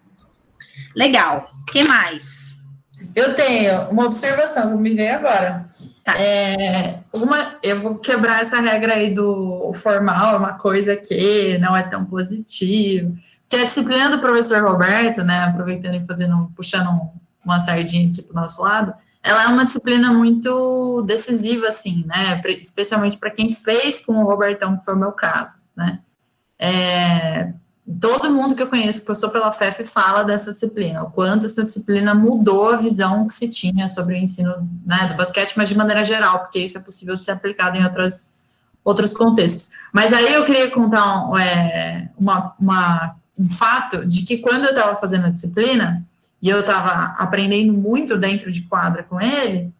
Legal. 0.95 1.47
que 1.71 1.85
mais? 1.85 2.64
Eu 3.15 3.35
tenho 3.35 3.83
uma 3.91 4.07
observação 4.07 4.73
que 4.73 4.83
me 4.83 4.95
veio 4.95 5.15
agora. 5.15 5.69
Tá. 6.03 6.21
É, 6.21 7.01
uma, 7.13 7.57
eu 7.63 7.81
vou 7.81 7.95
quebrar 7.97 8.43
essa 8.43 8.61
regra 8.61 8.95
aí 8.95 9.15
do 9.15 9.73
formal, 9.75 10.35
é 10.35 10.39
uma 10.39 10.55
coisa 10.55 10.97
que 10.97 11.57
não 11.59 11.77
é 11.77 11.83
tão 11.83 12.05
positiva. 12.05 13.13
Que 13.49 13.57
a 13.57 13.65
disciplina 13.65 14.11
do 14.11 14.21
professor 14.21 14.63
Roberto, 14.63 15.23
né, 15.23 15.45
aproveitando 15.45 15.95
e 15.95 16.05
fazendo, 16.05 16.51
puxando 16.57 16.91
uma 17.45 17.61
sardinha 17.61 18.11
aqui 18.11 18.21
para 18.21 18.39
o 18.39 18.43
nosso 18.43 18.61
lado, 18.63 18.93
ela 19.23 19.45
é 19.45 19.47
uma 19.47 19.65
disciplina 19.65 20.13
muito 20.13 21.03
decisiva, 21.03 21.69
assim, 21.69 22.05
né, 22.07 22.43
especialmente 22.61 23.17
para 23.17 23.31
quem 23.31 23.55
fez 23.55 24.05
com 24.05 24.13
o 24.13 24.25
Robertão, 24.25 24.77
que 24.77 24.85
foi 24.85 24.95
o 24.95 24.99
meu 24.99 25.13
caso, 25.13 25.57
né. 25.75 26.01
É, 26.59 27.53
todo 28.01 28.31
mundo 28.31 28.55
que 28.55 28.63
eu 28.63 28.69
conheço 28.69 29.01
que 29.01 29.07
passou 29.07 29.29
pela 29.29 29.53
FEF 29.53 29.85
fala 29.85 30.23
dessa 30.23 30.53
disciplina, 30.53 31.03
o 31.03 31.11
quanto 31.11 31.47
essa 31.47 31.65
disciplina 31.65 32.15
mudou 32.15 32.73
a 32.73 32.77
visão 32.77 33.27
que 33.27 33.35
se 33.35 33.49
tinha 33.49 33.89
sobre 33.89 34.15
o 34.15 34.17
ensino 34.17 34.69
né, 34.87 35.09
do 35.09 35.17
basquete, 35.17 35.55
mas 35.57 35.69
de 35.69 35.77
maneira 35.77 36.05
geral, 36.05 36.41
porque 36.41 36.59
isso 36.59 36.79
é 36.79 36.81
possível 36.81 37.17
de 37.17 37.25
ser 37.25 37.33
aplicado 37.33 37.77
em 37.77 37.85
outras, 37.85 38.45
outros 38.83 39.13
contextos. 39.13 39.71
Mas 39.93 40.13
aí 40.13 40.33
eu 40.33 40.45
queria 40.45 40.71
contar 40.71 41.29
um, 41.31 41.37
é, 41.37 42.11
uma, 42.17 42.55
uma, 42.59 43.17
um 43.39 43.51
fato 43.51 44.07
de 44.07 44.23
que 44.23 44.39
quando 44.39 44.65
eu 44.65 44.71
estava 44.71 44.97
fazendo 44.97 45.27
a 45.27 45.31
disciplina, 45.31 46.07
e 46.45 46.51
eu 46.51 46.61
estava 46.61 47.17
aprendendo 47.17 47.73
muito 47.73 48.19
dentro 48.19 48.53
de 48.53 48.61
quadra 48.63 49.03
com 49.03 49.19
ele, 49.19 49.73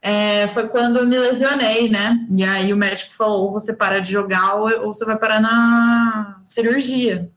é, 0.00 0.48
foi 0.48 0.66
quando 0.66 0.98
eu 0.98 1.06
me 1.06 1.18
lesionei, 1.18 1.90
né? 1.90 2.26
E 2.30 2.42
aí 2.42 2.72
o 2.72 2.76
médico 2.76 3.12
falou: 3.12 3.44
ou 3.44 3.52
você 3.52 3.74
para 3.74 4.00
de 4.00 4.12
jogar 4.12 4.54
ou, 4.54 4.86
ou 4.86 4.94
você 4.94 5.04
vai 5.04 5.18
parar 5.18 5.42
na 5.42 6.40
cirurgia. 6.42 7.30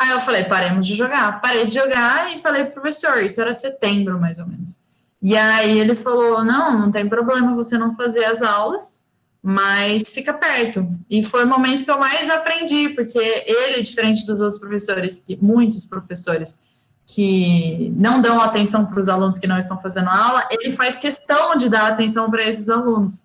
Aí 0.00 0.08
eu 0.12 0.20
falei, 0.20 0.44
paremos 0.44 0.86
de 0.86 0.94
jogar. 0.94 1.42
Parei 1.42 1.66
de 1.66 1.74
jogar 1.74 2.34
e 2.34 2.40
falei 2.40 2.64
pro 2.64 2.80
professor, 2.80 3.22
isso 3.22 3.38
era 3.38 3.52
setembro, 3.52 4.18
mais 4.18 4.38
ou 4.38 4.46
menos. 4.46 4.78
E 5.20 5.36
aí 5.36 5.78
ele 5.78 5.94
falou, 5.94 6.42
não, 6.42 6.78
não 6.78 6.90
tem 6.90 7.06
problema 7.06 7.54
você 7.54 7.76
não 7.76 7.94
fazer 7.94 8.24
as 8.24 8.40
aulas, 8.40 9.02
mas 9.42 10.08
fica 10.08 10.32
perto. 10.32 10.90
E 11.10 11.22
foi 11.22 11.44
o 11.44 11.46
momento 11.46 11.84
que 11.84 11.90
eu 11.90 11.98
mais 11.98 12.30
aprendi, 12.30 12.88
porque 12.88 13.18
ele, 13.18 13.82
diferente 13.82 14.24
dos 14.24 14.40
outros 14.40 14.58
professores, 14.58 15.18
que 15.18 15.36
muitos 15.36 15.84
professores 15.84 16.60
que 17.04 17.92
não 17.94 18.22
dão 18.22 18.40
atenção 18.40 18.86
para 18.86 19.00
os 19.00 19.08
alunos 19.08 19.38
que 19.38 19.46
não 19.46 19.58
estão 19.58 19.76
fazendo 19.76 20.08
aula, 20.08 20.48
ele 20.50 20.72
faz 20.72 20.96
questão 20.96 21.56
de 21.56 21.68
dar 21.68 21.88
atenção 21.88 22.30
para 22.30 22.42
esses 22.42 22.70
alunos. 22.70 23.24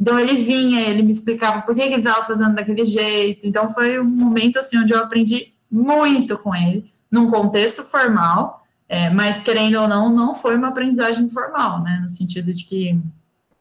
Então 0.00 0.18
ele 0.18 0.42
vinha, 0.42 0.80
ele 0.80 1.02
me 1.02 1.12
explicava 1.12 1.62
por 1.62 1.72
que, 1.72 1.82
que 1.82 1.94
ele 1.94 2.02
estava 2.02 2.24
fazendo 2.24 2.56
daquele 2.56 2.84
jeito. 2.84 3.46
Então 3.46 3.72
foi 3.72 4.00
um 4.00 4.04
momento 4.04 4.58
assim 4.58 4.76
onde 4.78 4.92
eu 4.92 4.98
aprendi 4.98 5.54
muito 5.70 6.38
com 6.38 6.54
ele, 6.54 6.90
num 7.10 7.30
contexto 7.30 7.82
formal, 7.82 8.64
é, 8.88 9.10
mas 9.10 9.42
querendo 9.42 9.80
ou 9.80 9.88
não, 9.88 10.08
não 10.08 10.34
foi 10.34 10.56
uma 10.56 10.68
aprendizagem 10.68 11.28
formal, 11.28 11.82
né? 11.82 11.98
No 12.02 12.08
sentido 12.08 12.52
de 12.52 12.64
que, 12.64 12.98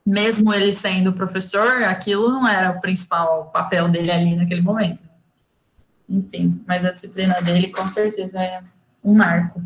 mesmo 0.06 0.54
ele 0.54 0.72
sendo 0.72 1.14
professor, 1.14 1.84
aquilo 1.84 2.30
não 2.30 2.48
era 2.48 2.72
o 2.72 2.82
principal 2.82 3.46
papel 3.46 3.88
dele 3.88 4.12
ali 4.12 4.36
naquele 4.36 4.62
momento. 4.62 5.02
Enfim, 6.08 6.62
mas 6.68 6.86
a 6.86 6.92
disciplina 6.92 7.42
dele 7.42 7.72
com 7.72 7.88
certeza 7.88 8.40
é 8.40 8.62
um 9.04 9.16
marco. 9.16 9.62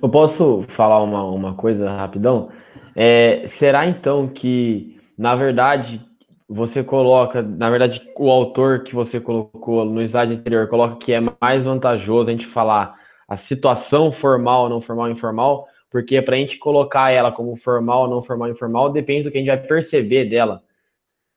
Eu 0.00 0.08
posso 0.08 0.64
falar 0.76 1.02
uma, 1.02 1.24
uma 1.24 1.54
coisa 1.54 1.90
rapidão? 1.90 2.50
É, 2.94 3.48
será 3.58 3.86
então 3.86 4.28
que, 4.28 5.00
na 5.18 5.34
verdade, 5.34 6.00
você 6.48 6.84
coloca, 6.84 7.42
na 7.42 7.70
verdade, 7.70 8.02
o 8.16 8.30
autor 8.30 8.84
que 8.84 8.94
você 8.94 9.20
colocou 9.20 9.84
no 9.84 10.02
slide 10.02 10.34
anterior 10.34 10.68
coloca 10.68 10.96
que 10.96 11.12
é 11.12 11.20
mais 11.40 11.64
vantajoso 11.64 12.28
a 12.28 12.32
gente 12.32 12.46
falar 12.46 12.98
a 13.26 13.36
situação 13.36 14.12
formal, 14.12 14.68
não 14.68 14.80
formal, 14.80 15.10
informal, 15.10 15.66
porque 15.90 16.20
para 16.20 16.36
a 16.36 16.38
gente 16.38 16.58
colocar 16.58 17.10
ela 17.10 17.32
como 17.32 17.56
formal, 17.56 18.08
não 18.08 18.22
formal, 18.22 18.50
informal, 18.50 18.90
depende 18.90 19.24
do 19.24 19.30
que 19.30 19.38
a 19.38 19.40
gente 19.40 19.48
vai 19.48 19.58
perceber 19.58 20.26
dela. 20.26 20.62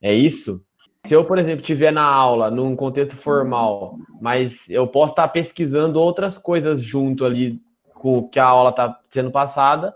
É 0.00 0.12
isso? 0.12 0.60
Se 1.06 1.14
eu, 1.14 1.22
por 1.22 1.38
exemplo, 1.38 1.60
estiver 1.60 1.92
na 1.92 2.04
aula 2.04 2.50
num 2.50 2.76
contexto 2.76 3.16
formal, 3.16 3.96
mas 4.20 4.68
eu 4.68 4.86
posso 4.86 5.12
estar 5.12 5.28
pesquisando 5.28 5.98
outras 6.00 6.36
coisas 6.36 6.82
junto 6.82 7.24
ali 7.24 7.60
com 7.94 8.18
o 8.18 8.28
que 8.28 8.38
a 8.38 8.44
aula 8.44 8.70
está 8.70 9.00
sendo 9.08 9.30
passada, 9.30 9.94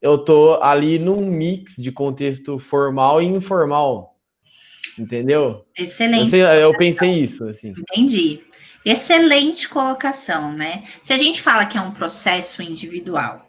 eu 0.00 0.16
estou 0.16 0.62
ali 0.62 0.98
num 0.98 1.26
mix 1.26 1.74
de 1.76 1.92
contexto 1.92 2.58
formal 2.58 3.20
e 3.20 3.26
informal. 3.26 4.13
Entendeu? 4.98 5.64
Excelente. 5.76 6.36
Eu, 6.36 6.46
eu 6.46 6.72
pensei 6.76 7.24
isso, 7.24 7.44
assim. 7.44 7.72
Entendi. 7.76 8.40
Excelente 8.84 9.68
colocação, 9.68 10.52
né? 10.52 10.84
Se 11.02 11.12
a 11.12 11.16
gente 11.16 11.40
fala 11.40 11.66
que 11.66 11.78
é 11.78 11.80
um 11.80 11.90
processo 11.90 12.62
individual 12.62 13.48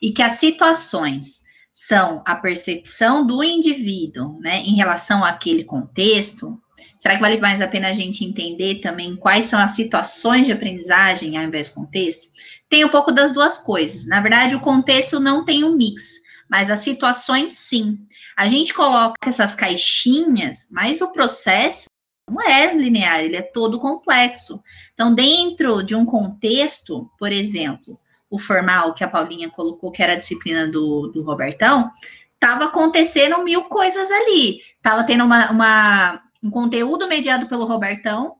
e 0.00 0.12
que 0.12 0.22
as 0.22 0.34
situações 0.34 1.42
são 1.72 2.22
a 2.24 2.36
percepção 2.36 3.26
do 3.26 3.42
indivíduo, 3.42 4.38
né, 4.40 4.58
em 4.58 4.76
relação 4.76 5.24
àquele 5.24 5.64
contexto, 5.64 6.56
será 6.96 7.16
que 7.16 7.20
vale 7.20 7.40
mais 7.40 7.60
a 7.60 7.66
pena 7.66 7.88
a 7.88 7.92
gente 7.92 8.24
entender 8.24 8.76
também 8.76 9.16
quais 9.16 9.46
são 9.46 9.58
as 9.58 9.72
situações 9.72 10.46
de 10.46 10.52
aprendizagem 10.52 11.36
ao 11.36 11.42
invés 11.42 11.70
do 11.70 11.74
contexto? 11.74 12.30
Tem 12.68 12.84
um 12.84 12.88
pouco 12.88 13.10
das 13.10 13.32
duas 13.32 13.58
coisas. 13.58 14.06
Na 14.06 14.20
verdade, 14.20 14.54
o 14.54 14.60
contexto 14.60 15.18
não 15.18 15.44
tem 15.44 15.64
um 15.64 15.76
mix, 15.76 16.20
mas 16.54 16.70
as 16.70 16.78
situações 16.78 17.54
sim. 17.54 17.98
A 18.36 18.46
gente 18.46 18.72
coloca 18.72 19.16
essas 19.26 19.56
caixinhas, 19.56 20.68
mas 20.70 21.00
o 21.00 21.10
processo 21.10 21.86
não 22.30 22.40
é 22.40 22.72
linear, 22.72 23.18
ele 23.18 23.34
é 23.34 23.42
todo 23.42 23.80
complexo. 23.80 24.62
Então, 24.92 25.12
dentro 25.12 25.82
de 25.82 25.96
um 25.96 26.04
contexto, 26.04 27.10
por 27.18 27.32
exemplo, 27.32 27.98
o 28.30 28.38
formal 28.38 28.94
que 28.94 29.02
a 29.02 29.08
Paulinha 29.08 29.50
colocou, 29.50 29.90
que 29.90 30.00
era 30.00 30.12
a 30.12 30.16
disciplina 30.16 30.68
do, 30.68 31.08
do 31.08 31.24
Robertão, 31.24 31.90
estava 32.34 32.66
acontecendo 32.66 33.42
mil 33.42 33.64
coisas 33.64 34.08
ali. 34.12 34.58
Estava 34.76 35.02
tendo 35.02 35.24
uma, 35.24 35.50
uma, 35.50 36.22
um 36.40 36.50
conteúdo 36.50 37.08
mediado 37.08 37.48
pelo 37.48 37.64
Robertão, 37.64 38.36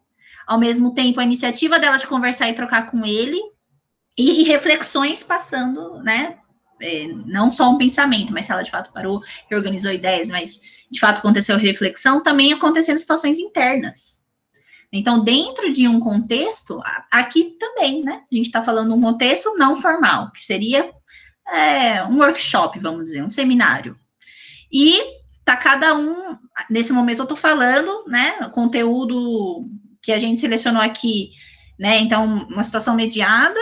ao 0.46 0.60
mesmo 0.60 0.94
tempo 0.94 1.18
a 1.18 1.24
iniciativa 1.24 1.80
dela 1.80 1.96
de 1.96 2.06
conversar 2.06 2.48
e 2.48 2.54
trocar 2.54 2.86
com 2.86 3.04
ele, 3.04 3.40
e, 4.16 4.44
reflexões 4.44 5.24
passando, 5.24 6.00
né? 6.00 6.38
É, 6.84 7.06
não 7.24 7.50
só 7.50 7.70
um 7.70 7.78
pensamento, 7.78 8.32
mas 8.32 8.44
se 8.44 8.52
ela 8.52 8.62
de 8.62 8.70
fato 8.70 8.92
parou, 8.92 9.22
reorganizou 9.48 9.90
ideias, 9.90 10.28
mas 10.28 10.60
de 10.90 11.00
fato 11.00 11.18
aconteceu 11.18 11.56
reflexão, 11.56 12.22
também 12.22 12.52
acontecendo 12.52 12.98
situações 12.98 13.38
internas. 13.38 14.22
Então, 14.92 15.24
dentro 15.24 15.72
de 15.72 15.88
um 15.88 15.98
contexto, 15.98 16.80
aqui 17.10 17.56
também, 17.58 18.04
né? 18.04 18.22
A 18.30 18.34
gente 18.34 18.46
está 18.46 18.62
falando 18.62 18.94
um 18.94 19.00
contexto 19.00 19.56
não 19.56 19.74
formal, 19.74 20.30
que 20.30 20.42
seria 20.42 20.88
é, 21.52 22.04
um 22.04 22.18
workshop, 22.18 22.78
vamos 22.78 23.06
dizer, 23.06 23.22
um 23.22 23.30
seminário. 23.30 23.96
E 24.72 25.00
tá 25.44 25.56
cada 25.56 25.94
um, 25.94 26.38
nesse 26.70 26.92
momento 26.92 27.20
eu 27.20 27.24
estou 27.24 27.36
falando, 27.36 28.04
né? 28.06 28.48
Conteúdo 28.52 29.68
que 30.00 30.12
a 30.12 30.18
gente 30.18 30.38
selecionou 30.38 30.82
aqui, 30.82 31.30
né? 31.78 31.98
Então, 31.98 32.24
uma 32.24 32.62
situação 32.62 32.94
mediada, 32.94 33.58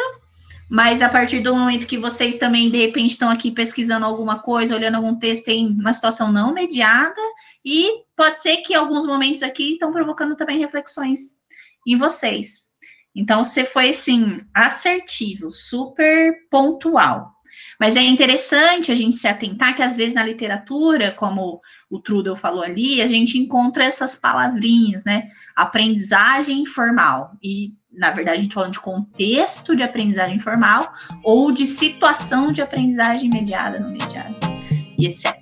mas 0.70 1.02
a 1.02 1.08
partir 1.08 1.40
do 1.40 1.54
momento 1.54 1.86
que 1.86 1.98
vocês 1.98 2.36
também, 2.36 2.70
de 2.70 2.78
repente, 2.78 3.10
estão 3.10 3.28
aqui 3.28 3.50
pesquisando 3.50 4.06
alguma 4.06 4.38
coisa, 4.38 4.74
olhando 4.74 4.96
algum 4.96 5.14
texto, 5.14 5.44
tem 5.44 5.66
uma 5.68 5.92
situação 5.92 6.32
não 6.32 6.52
mediada, 6.52 7.20
e 7.64 7.90
pode 8.16 8.40
ser 8.40 8.58
que 8.58 8.74
alguns 8.74 9.06
momentos 9.06 9.42
aqui 9.42 9.70
estão 9.70 9.92
provocando 9.92 10.34
também 10.34 10.58
reflexões 10.58 11.40
em 11.86 11.96
vocês. 11.96 12.72
Então, 13.14 13.44
você 13.44 13.64
foi, 13.64 13.90
assim, 13.90 14.40
assertivo, 14.54 15.50
super 15.50 16.34
pontual. 16.50 17.30
Mas 17.78 17.96
é 17.96 18.02
interessante 18.02 18.90
a 18.90 18.96
gente 18.96 19.16
se 19.16 19.28
atentar 19.28 19.74
que, 19.74 19.82
às 19.82 19.96
vezes, 19.96 20.14
na 20.14 20.24
literatura, 20.24 21.12
como 21.12 21.60
o 21.90 22.00
Trudel 22.00 22.34
falou 22.34 22.62
ali, 22.62 23.02
a 23.02 23.06
gente 23.06 23.36
encontra 23.36 23.84
essas 23.84 24.14
palavrinhas, 24.14 25.04
né? 25.04 25.28
Aprendizagem 25.54 26.64
formal. 26.64 27.32
E 27.42 27.74
na 27.92 28.10
verdade, 28.10 28.38
a 28.38 28.42
gente 28.42 28.54
falando 28.54 28.72
de 28.72 28.80
contexto 28.80 29.76
de 29.76 29.82
aprendizagem 29.82 30.38
formal 30.38 30.92
ou 31.22 31.52
de 31.52 31.66
situação 31.66 32.50
de 32.50 32.62
aprendizagem 32.62 33.28
mediada 33.28 33.78
no 33.78 33.90
mediado 33.90 34.36
e 34.98 35.06
etc. 35.06 35.38